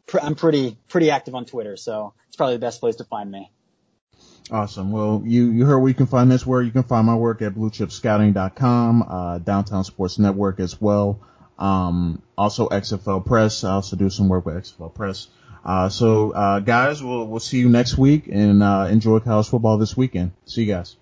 pr- 0.07 0.21
I'm 0.21 0.35
pretty, 0.35 0.77
pretty 0.89 1.11
active 1.11 1.35
on 1.35 1.47
Twitter. 1.47 1.79
So 1.79 2.13
it's 2.29 2.37
probably 2.37 2.57
the 2.57 2.61
best 2.61 2.81
place 2.81 2.97
to 2.97 3.05
find 3.05 3.31
me. 3.31 3.51
Awesome. 4.51 4.93
Well, 4.93 5.23
you, 5.25 5.51
you 5.51 5.65
heard 5.65 5.79
where 5.79 5.89
you 5.89 5.95
can 5.95 6.09
find 6.09 6.31
this 6.31 6.45
where 6.47 6.61
you 6.61 6.73
can 6.73 6.83
find 6.83 7.07
my 7.07 7.15
work 7.15 7.41
at 7.41 7.55
bluechipscouting.com, 7.55 9.03
uh, 9.09 9.39
Downtown 9.39 9.85
Sports 9.85 10.19
Network 10.19 10.61
as 10.61 10.79
well. 10.79 11.21
Um, 11.59 12.21
also 12.37 12.69
XFL 12.69 13.25
Press. 13.25 13.65
I 13.65 13.73
also 13.73 13.97
do 13.97 14.11
some 14.11 14.29
work 14.29 14.45
with 14.45 14.57
XFL 14.57 14.95
Press. 14.95 15.29
Uh, 15.65 15.89
so, 15.89 16.33
uh, 16.33 16.61
guys, 16.61 17.03
we'll, 17.03 17.27
we'll 17.27 17.41
see 17.41 17.61
you 17.61 17.69
next 17.69 17.97
week 17.97 18.29
and, 18.31 18.63
uh, 18.63 18.89
enjoy 18.91 19.21
college 19.21 19.49
football 19.49 19.79
this 19.79 19.97
weekend. 19.97 20.33
See 20.47 20.65
you 20.65 20.75
guys. 20.75 20.97